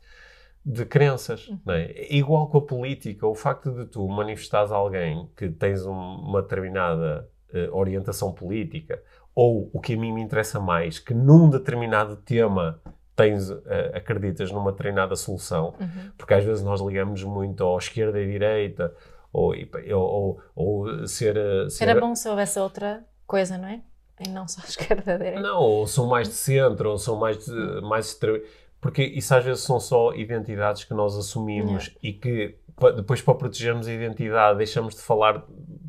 de 0.66 0.84
crenças. 0.84 1.46
Uhum. 1.46 1.60
É? 1.68 2.12
Igual 2.12 2.48
com 2.48 2.58
a 2.58 2.62
política, 2.62 3.24
o 3.24 3.36
facto 3.36 3.70
de 3.70 3.86
tu 3.86 4.06
manifestares 4.08 4.72
alguém 4.72 5.30
que 5.36 5.48
tens 5.48 5.86
um, 5.86 5.92
uma 5.92 6.42
determinada 6.42 7.28
uh, 7.54 7.76
orientação 7.76 8.32
política, 8.32 9.00
ou 9.32 9.70
o 9.72 9.80
que 9.80 9.94
a 9.94 9.96
mim 9.96 10.12
me 10.12 10.20
interessa 10.20 10.58
mais, 10.58 10.98
que 10.98 11.14
num 11.14 11.48
determinado 11.48 12.16
tema 12.16 12.80
tens, 13.14 13.48
uh, 13.48 13.62
acreditas 13.94 14.50
numa 14.50 14.72
determinada 14.72 15.14
solução, 15.14 15.72
uhum. 15.78 16.10
porque 16.18 16.34
às 16.34 16.44
vezes 16.44 16.64
nós 16.64 16.80
ligamos 16.80 17.22
muito 17.22 17.64
à 17.72 17.78
esquerda 17.78 18.20
e 18.20 18.26
direita, 18.26 18.92
ou, 19.32 19.54
ou, 19.92 20.40
ou 20.54 21.06
ser, 21.06 21.36
eh, 21.36 21.68
ser, 21.68 21.88
Era 21.88 22.00
bom 22.00 22.14
se 22.14 22.26
houvesse 22.26 22.58
outra 22.58 23.04
coisa, 23.26 23.58
não 23.58 23.68
é? 23.68 23.82
E 24.18 24.30
não 24.30 24.48
só 24.48 24.62
esquerda 24.66 25.14
e 25.14 25.18
direita. 25.18 25.40
Não, 25.40 25.60
ou 25.60 25.86
são 25.86 26.06
mais 26.06 26.28
de 26.28 26.34
centro, 26.34 26.90
ou 26.90 26.98
são 26.98 27.16
mais, 27.16 27.44
de, 27.44 27.80
mais 27.82 28.14
Porque 28.80 29.02
isso 29.02 29.34
às 29.34 29.44
vezes 29.44 29.62
são 29.62 29.80
só 29.80 30.12
identidades 30.14 30.84
que 30.84 30.94
nós 30.94 31.16
assumimos 31.16 31.94
e 32.02 32.12
que 32.12 32.56
depois 32.94 33.22
para 33.22 33.34
protegermos 33.34 33.88
a 33.88 33.92
identidade 33.92 34.58
deixamos 34.58 34.94
de 34.94 35.00
falar 35.00 35.44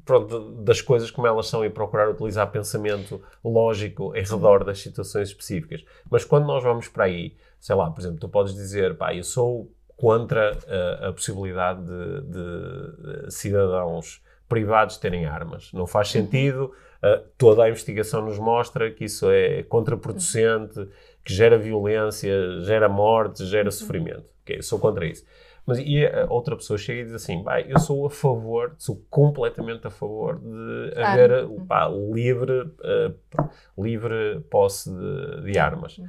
pronto, 0.05 0.51
das 0.63 0.81
coisas 0.81 1.11
como 1.11 1.27
elas 1.27 1.47
são 1.47 1.65
e 1.65 1.69
procurar 1.69 2.09
utilizar 2.09 2.49
pensamento 2.49 3.21
lógico 3.43 4.15
em 4.15 4.23
redor 4.23 4.63
das 4.63 4.79
situações 4.79 5.27
específicas. 5.29 5.83
Mas 6.09 6.23
quando 6.23 6.47
nós 6.47 6.63
vamos 6.63 6.87
para 6.87 7.03
aí, 7.03 7.35
sei 7.59 7.75
lá, 7.75 7.91
por 7.91 7.99
exemplo, 7.99 8.19
tu 8.19 8.29
podes 8.29 8.53
dizer, 8.53 8.95
pá, 8.95 9.13
eu 9.13 9.23
sou 9.23 9.69
contra 9.97 10.53
uh, 10.53 11.07
a 11.07 11.11
possibilidade 11.11 11.81
de, 11.83 12.21
de, 12.21 13.31
cidadãos 13.31 14.21
privados 14.47 14.97
terem 14.97 15.25
armas. 15.25 15.71
Não 15.73 15.87
faz 15.87 16.09
sentido. 16.09 16.71
Uh, 17.03 17.27
toda 17.37 17.63
a 17.63 17.69
investigação 17.69 18.21
nos 18.21 18.39
mostra 18.39 18.91
que 18.91 19.05
isso 19.05 19.29
é 19.29 19.63
contraproducente, 19.63 20.87
que 21.27 21.33
gera 21.33 21.57
violência, 21.57 22.61
gera 22.61 22.87
morte, 22.87 23.45
gera 23.45 23.69
sofrimento. 23.69 24.31
Ok, 24.43 24.55
eu 24.55 24.63
sou 24.63 24.79
contra 24.79 25.05
isso. 25.05 25.25
Mas 25.65 25.77
e 25.77 26.05
a 26.05 26.25
outra 26.29 26.55
pessoa 26.55 26.77
chega 26.77 27.01
e 27.01 27.03
diz 27.03 27.13
assim: 27.13 27.43
"Bem, 27.43 27.65
eu 27.67 27.77
sou 27.79 28.05
a 28.05 28.09
favor, 28.09 28.73
sou 28.77 29.03
completamente 29.09 29.85
a 29.85 29.89
favor 29.89 30.39
de 30.39 30.93
haver 30.97 31.43
uh, 31.43 31.65
pá, 31.65 31.89
livre, 31.89 32.61
uh, 32.61 33.49
livre 33.77 34.39
posse 34.49 34.89
de, 34.89 35.51
de 35.51 35.59
armas. 35.59 35.99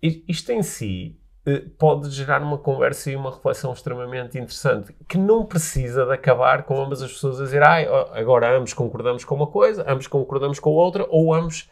Isto 0.00 0.52
em 0.52 0.62
si 0.62 1.18
eh, 1.44 1.64
pode 1.76 2.08
gerar 2.10 2.40
uma 2.40 2.58
conversa 2.58 3.10
e 3.10 3.16
uma 3.16 3.32
reflexão 3.32 3.72
extremamente 3.72 4.38
interessante 4.38 4.94
que 5.08 5.18
não 5.18 5.44
precisa 5.44 6.06
de 6.06 6.12
acabar 6.12 6.62
com 6.62 6.80
ambas 6.80 7.02
as 7.02 7.12
pessoas 7.12 7.40
a 7.40 7.44
dizer 7.44 7.64
"Ai, 7.64 7.88
agora 8.12 8.56
ambos 8.56 8.72
concordamos 8.72 9.24
com 9.24 9.34
uma 9.34 9.48
coisa, 9.48 9.84
ambos 9.90 10.06
concordamos 10.06 10.60
com 10.60 10.70
outra, 10.70 11.04
ou 11.10 11.34
ambos 11.34 11.68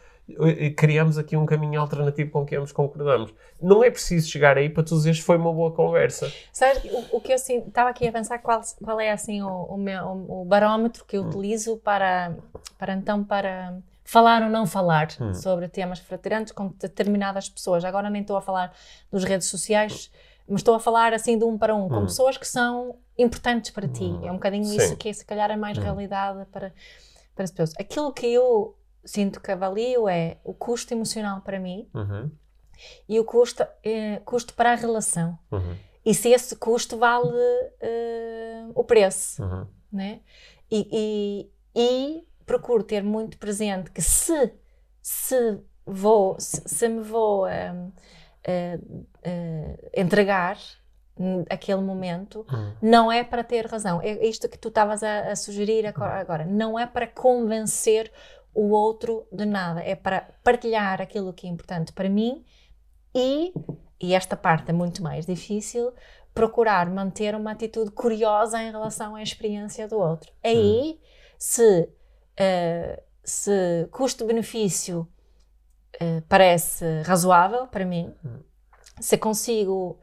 criamos 0.75 1.17
aqui 1.17 1.37
um 1.37 1.45
caminho 1.45 1.79
alternativo 1.79 2.31
com 2.31 2.45
que 2.45 2.55
ambos 2.55 2.71
concordamos. 2.71 3.33
Não 3.61 3.83
é 3.83 3.91
preciso 3.91 4.27
chegar 4.27 4.57
aí 4.57 4.69
para 4.69 4.83
tu 4.83 4.95
dizeres 4.95 5.19
que 5.19 5.25
foi 5.25 5.37
uma 5.37 5.53
boa 5.53 5.71
conversa. 5.71 6.31
Sabes, 6.51 6.83
o, 6.85 7.17
o 7.17 7.21
que 7.21 7.31
eu 7.31 7.35
assim, 7.35 7.59
estava 7.59 7.89
aqui 7.89 8.07
a 8.07 8.11
pensar 8.11 8.39
qual, 8.39 8.61
qual 8.83 8.99
é 8.99 9.11
assim 9.11 9.41
o, 9.41 9.47
o, 9.47 9.77
meu, 9.77 10.25
o, 10.27 10.45
barómetro 10.45 11.05
que 11.05 11.17
eu 11.17 11.23
utilizo 11.23 11.77
para, 11.77 12.35
para 12.77 12.93
então 12.93 13.23
para 13.23 13.77
falar 14.03 14.41
ou 14.41 14.49
não 14.49 14.65
falar 14.65 15.09
sobre 15.33 15.67
temas 15.67 15.99
fraturantes 15.99 16.51
com 16.51 16.67
determinadas 16.79 17.47
pessoas. 17.47 17.85
Agora 17.85 18.09
nem 18.09 18.21
estou 18.21 18.37
a 18.37 18.41
falar 18.41 18.73
dos 19.11 19.23
redes 19.23 19.47
sociais, 19.47 20.11
mas 20.47 20.61
estou 20.61 20.73
a 20.73 20.79
falar 20.79 21.13
assim 21.13 21.37
de 21.37 21.43
um 21.43 21.57
para 21.57 21.75
um, 21.75 21.87
com 21.87 22.01
pessoas 22.01 22.37
que 22.37 22.47
são 22.47 22.97
importantes 23.17 23.69
para 23.69 23.87
ti. 23.87 24.05
É 24.23 24.31
um 24.31 24.35
bocadinho 24.35 24.65
Sim. 24.65 24.77
isso 24.77 24.97
que 24.97 25.13
se 25.13 25.23
calhar 25.23 25.51
é 25.51 25.55
mais 25.55 25.77
realidade 25.77 26.45
para, 26.51 26.73
para 27.35 27.43
as 27.43 27.51
pessoas. 27.51 27.73
Aquilo 27.79 28.11
que 28.11 28.27
eu 28.27 28.75
sinto 29.05 29.39
que 29.39 29.51
avalio 29.51 30.09
é 30.09 30.37
o 30.43 30.53
custo 30.53 30.93
emocional 30.93 31.41
para 31.41 31.59
mim 31.59 31.87
Uhum, 31.93 32.31
e 33.07 33.19
o 33.19 33.23
custo, 33.23 33.65
eh, 33.83 34.21
custo 34.25 34.53
para 34.53 34.73
a 34.73 34.75
relação 34.75 35.39
uhum, 35.51 35.75
e 36.05 36.13
se 36.13 36.29
esse 36.29 36.55
custo 36.55 36.97
vale 36.97 37.31
eh, 37.79 38.65
o 38.75 38.83
preço, 38.83 39.41
uhum, 39.43 39.67
né? 39.91 40.19
E, 40.69 40.87
e, 40.91 41.51
e 41.75 42.27
procuro 42.45 42.83
ter 42.83 43.03
muito 43.03 43.37
presente 43.37 43.89
que 43.91 44.01
se, 44.01 44.53
se 45.01 45.59
vou, 45.85 46.35
se, 46.39 46.61
se 46.65 46.87
me 46.87 47.01
vou 47.01 47.47
ehm, 47.47 47.91
eh, 48.43 48.79
eh, 49.23 49.91
entregar 49.95 50.57
aquele 51.49 51.81
momento, 51.81 52.45
uhum. 52.51 52.73
não 52.81 53.11
é 53.11 53.23
para 53.23 53.43
ter 53.43 53.65
razão. 53.65 54.01
É 54.01 54.27
isto 54.27 54.49
que 54.49 54.57
tu 54.57 54.67
estavas 54.67 55.01
a, 55.01 55.31
a 55.31 55.35
sugerir 55.35 55.85
agora, 55.85 56.19
agora. 56.19 56.45
Não 56.45 56.77
é 56.77 56.85
para 56.85 57.07
convencer 57.07 58.11
o 58.55 58.71
outro 58.71 59.27
de 59.31 59.45
nada. 59.45 59.81
É 59.81 59.95
para 59.95 60.21
partilhar 60.43 61.01
aquilo 61.01 61.33
que 61.33 61.45
é 61.45 61.49
importante 61.49 61.91
para 61.91 62.09
mim 62.09 62.43
e, 63.13 63.53
e 64.01 64.15
esta 64.15 64.35
parte 64.35 64.71
é 64.71 64.73
muito 64.73 65.03
mais 65.03 65.25
difícil, 65.25 65.93
procurar 66.33 66.89
manter 66.89 67.35
uma 67.35 67.51
atitude 67.51 67.91
curiosa 67.91 68.61
em 68.61 68.71
relação 68.71 69.15
à 69.15 69.21
experiência 69.21 69.87
do 69.87 69.97
outro. 69.97 70.31
Aí, 70.43 70.99
se, 71.37 71.89
eh, 72.35 73.03
se 73.23 73.87
custo-benefício 73.91 75.07
eh, 75.99 76.21
parece 76.27 77.01
razoável 77.03 77.67
para 77.67 77.85
mim, 77.85 78.13
se 78.99 79.17
consigo 79.17 79.99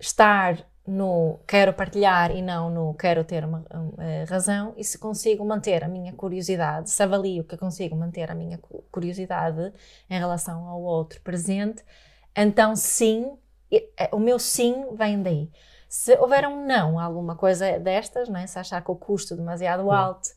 estar 0.00 0.66
no 0.88 1.38
quero 1.46 1.72
partilhar 1.74 2.30
e 2.30 2.40
não 2.40 2.70
no 2.70 2.94
quero 2.94 3.22
ter 3.22 3.44
uma 3.44 3.62
eh, 3.98 4.24
razão, 4.28 4.72
e 4.76 4.82
se 4.82 4.98
consigo 4.98 5.44
manter 5.44 5.84
a 5.84 5.88
minha 5.88 6.12
curiosidade, 6.14 6.88
se 6.90 7.02
avalio 7.02 7.44
que 7.44 7.56
consigo 7.56 7.94
manter 7.94 8.30
a 8.30 8.34
minha 8.34 8.56
cu- 8.58 8.82
curiosidade 8.90 9.72
em 10.08 10.18
relação 10.18 10.66
ao 10.66 10.80
outro 10.80 11.20
presente, 11.20 11.84
então 12.34 12.74
sim, 12.74 13.36
eh, 13.70 14.08
o 14.12 14.18
meu 14.18 14.38
sim 14.38 14.86
vem 14.94 15.22
daí. 15.22 15.50
Se 15.88 16.16
houver 16.18 16.46
um 16.46 16.66
não, 16.66 16.98
alguma 16.98 17.34
coisa 17.36 17.78
destas, 17.78 18.28
né? 18.28 18.46
se 18.46 18.58
achar 18.58 18.82
que 18.82 18.90
o 18.90 18.96
custo 18.96 19.34
é 19.34 19.36
demasiado 19.36 19.90
alto, 19.90 20.28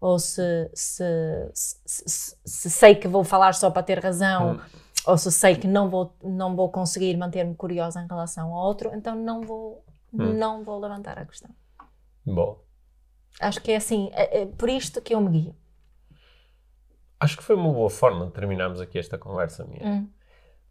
ou 0.00 0.18
se, 0.18 0.70
se, 0.74 1.04
se, 1.54 1.76
se- 2.06 2.36
se 2.44 2.70
sei 2.70 2.94
que 2.94 3.08
vou 3.08 3.24
falar 3.24 3.54
só 3.54 3.70
para 3.70 3.82
ter 3.82 3.98
razão, 4.00 4.60
ou 5.06 5.18
se 5.18 5.30
sei 5.30 5.56
que 5.56 5.66
não 5.66 5.90
vou, 5.90 6.14
não 6.22 6.56
vou 6.56 6.70
conseguir 6.70 7.14
manter-me 7.18 7.54
curiosa 7.54 8.00
em 8.00 8.06
relação 8.06 8.54
ao 8.54 8.66
outro, 8.66 8.90
então 8.94 9.14
não 9.14 9.42
vou, 9.42 9.83
não 10.16 10.62
vou 10.64 10.78
levantar 10.80 11.18
a 11.18 11.24
questão. 11.26 11.50
Bom, 12.24 12.62
Acho 13.40 13.60
que 13.60 13.72
é 13.72 13.76
assim, 13.76 14.10
é, 14.12 14.42
é 14.42 14.46
por 14.46 14.68
isto 14.70 15.02
que 15.02 15.12
eu 15.14 15.20
me 15.20 15.28
guio. 15.30 15.56
acho 17.18 17.36
que 17.36 17.42
foi 17.42 17.56
uma 17.56 17.72
boa 17.72 17.90
forma 17.90 18.26
de 18.26 18.32
terminarmos 18.32 18.80
aqui 18.80 18.98
esta 18.98 19.18
conversa 19.18 19.64
minha. 19.64 19.84
Hum. 19.86 20.08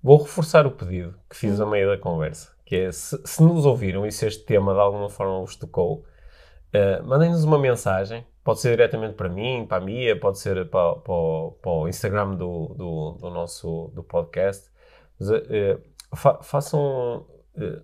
Vou 0.01 0.17
reforçar 0.17 0.65
o 0.67 0.71
pedido 0.71 1.17
que 1.29 1.35
fiz 1.35 1.59
a 1.59 1.65
meio 1.65 1.89
da 1.89 1.97
conversa, 1.97 2.55
que 2.65 2.75
é, 2.75 2.91
se, 2.91 3.19
se 3.25 3.41
nos 3.43 3.65
ouviram 3.65 4.05
e 4.05 4.11
se 4.11 4.25
este 4.27 4.45
tema 4.45 4.73
de 4.73 4.79
alguma 4.79 5.09
forma 5.09 5.39
vos 5.39 5.55
tocou, 5.55 6.05
eh, 6.73 7.01
mandem-nos 7.01 7.43
uma 7.45 7.57
mensagem, 7.57 8.25
pode 8.43 8.59
ser 8.59 8.71
diretamente 8.71 9.15
para 9.15 9.29
mim, 9.29 9.65
para 9.65 9.77
a 9.81 9.85
Mia, 9.85 10.19
pode 10.19 10.39
ser 10.39 10.69
para, 10.69 10.95
para, 10.97 11.13
o- 11.13 11.51
para 11.61 11.71
o 11.71 11.87
Instagram 11.87 12.35
do, 12.35 12.67
do, 12.75 13.11
do 13.21 13.29
nosso 13.29 13.91
do 13.95 14.03
podcast, 14.03 14.69
Mas, 15.19 15.29
eh, 15.31 15.79
fa- 16.15 16.41
façam, 16.43 17.25
eh, 17.55 17.81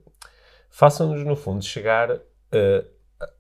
façam-nos 0.70 1.24
no 1.26 1.36
fundo 1.36 1.64
chegar 1.64 2.10
eh, 2.52 2.86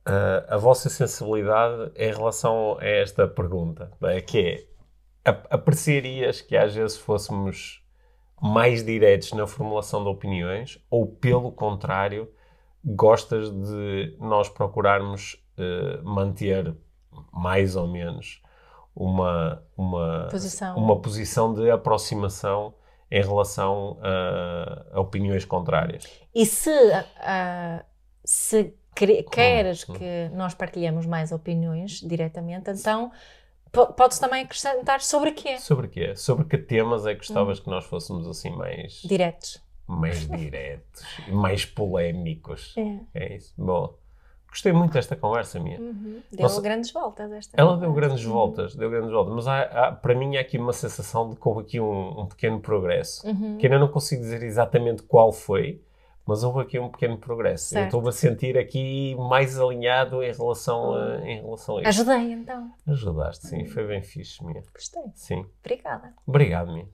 a, 0.05 0.55
a 0.55 0.57
vossa 0.57 0.89
sensibilidade 0.89 1.91
em 1.95 2.11
relação 2.13 2.77
a 2.79 2.85
esta 2.85 3.27
pergunta, 3.27 3.91
é? 4.03 4.19
que 4.21 4.67
é, 5.25 5.29
ap- 5.29 5.47
apreciarias 5.49 6.41
que 6.41 6.55
às 6.57 6.73
vezes 6.75 6.97
fôssemos 6.97 7.83
mais 8.41 8.83
diretos 8.85 9.33
na 9.33 9.45
formulação 9.47 10.01
de 10.03 10.09
opiniões 10.09 10.79
ou, 10.89 11.05
pelo 11.07 11.51
contrário, 11.51 12.29
gostas 12.83 13.49
de 13.51 14.15
nós 14.19 14.47
procurarmos 14.49 15.37
eh, 15.57 15.99
manter 16.03 16.73
mais 17.33 17.75
ou 17.75 17.87
menos 17.87 18.41
uma, 18.95 19.61
uma, 19.77 20.27
Posição. 20.31 20.77
uma 20.77 21.01
posição 21.01 21.53
de 21.53 21.69
aproximação 21.69 22.73
em 23.11 23.21
relação 23.21 23.97
a, 24.01 24.85
a 24.93 24.99
opiniões 25.01 25.45
contrárias? 25.45 26.03
E 26.33 26.45
se, 26.45 26.69
ah, 27.17 27.83
se 28.23 28.73
quere- 28.95 29.23
queres 29.23 29.83
que 29.83 30.29
nós 30.33 30.53
partilhemos 30.53 31.05
mais 31.05 31.31
opiniões 31.31 31.99
diretamente, 32.01 32.69
então 32.71 33.11
po- 33.71 33.93
podes 33.93 34.19
também 34.19 34.43
acrescentar 34.43 35.01
sobre 35.01 35.31
quê? 35.31 35.57
Sobre 35.59 35.87
quê? 35.87 36.15
Sobre 36.15 36.45
que 36.45 36.57
temas 36.57 37.05
é 37.05 37.13
que 37.13 37.19
gostavas 37.19 37.59
que 37.59 37.69
nós 37.69 37.85
fôssemos 37.85 38.27
assim 38.27 38.51
mais, 38.55 39.01
Diretos. 39.03 39.61
mais 39.87 40.27
diretos, 40.27 41.03
mais 41.29 41.65
polémicos? 41.65 42.75
É. 42.77 42.99
É 43.25 43.35
isso. 43.35 43.53
Bom, 43.57 43.95
gostei 44.49 44.71
muito 44.73 44.93
desta 44.93 45.15
conversa 45.15 45.59
minha. 45.59 45.79
Uhum. 45.79 46.21
Deu 46.31 46.43
Nossa, 46.43 46.61
grandes 46.61 46.91
voltas 46.91 47.31
esta 47.31 47.59
Ela 47.59 47.77
deu 47.77 47.87
conversa. 47.89 48.07
grandes 48.07 48.23
voltas, 48.25 48.75
deu 48.75 48.89
grandes 48.89 49.11
voltas, 49.11 49.33
mas 49.35 49.47
há, 49.47 49.61
há- 49.61 49.91
para 49.91 50.15
mim 50.15 50.37
há 50.37 50.41
aqui 50.41 50.57
uma 50.57 50.73
sensação 50.73 51.29
de 51.29 51.35
que 51.35 51.47
houve 51.47 51.61
aqui 51.61 51.79
um, 51.79 52.21
um 52.21 52.25
pequeno 52.27 52.59
progresso, 52.59 53.27
Uhum. 53.27 53.57
que 53.57 53.67
ainda 53.67 53.79
não 53.79 53.87
consigo 53.87 54.21
dizer 54.21 54.41
exatamente 54.43 55.03
qual 55.03 55.31
foi, 55.31 55.81
mas 56.25 56.43
houve 56.43 56.61
aqui 56.61 56.77
um 56.77 56.89
pequeno 56.89 57.17
progresso. 57.17 57.73
Eu 57.73 57.77
Certo. 57.79 57.85
estou-me 57.85 58.09
a 58.09 58.11
sentir 58.11 58.57
aqui 58.57 59.15
mais 59.15 59.59
alinhado 59.59 60.21
em 60.23 60.31
relação 60.31 60.93
a, 60.93 61.17
em 61.27 61.41
relação 61.41 61.77
a 61.77 61.81
isso. 61.81 61.89
Ajudei 61.89 62.33
então. 62.33 62.71
Ajudaste, 62.87 63.47
sim, 63.47 63.65
foi 63.65 63.87
bem 63.87 64.01
fixe, 64.03 64.43
minha. 64.45 64.61
Gostei. 64.73 65.03
Sim. 65.15 65.45
Obrigada. 65.63 66.13
Obrigado, 66.27 66.71
minha. 66.71 66.87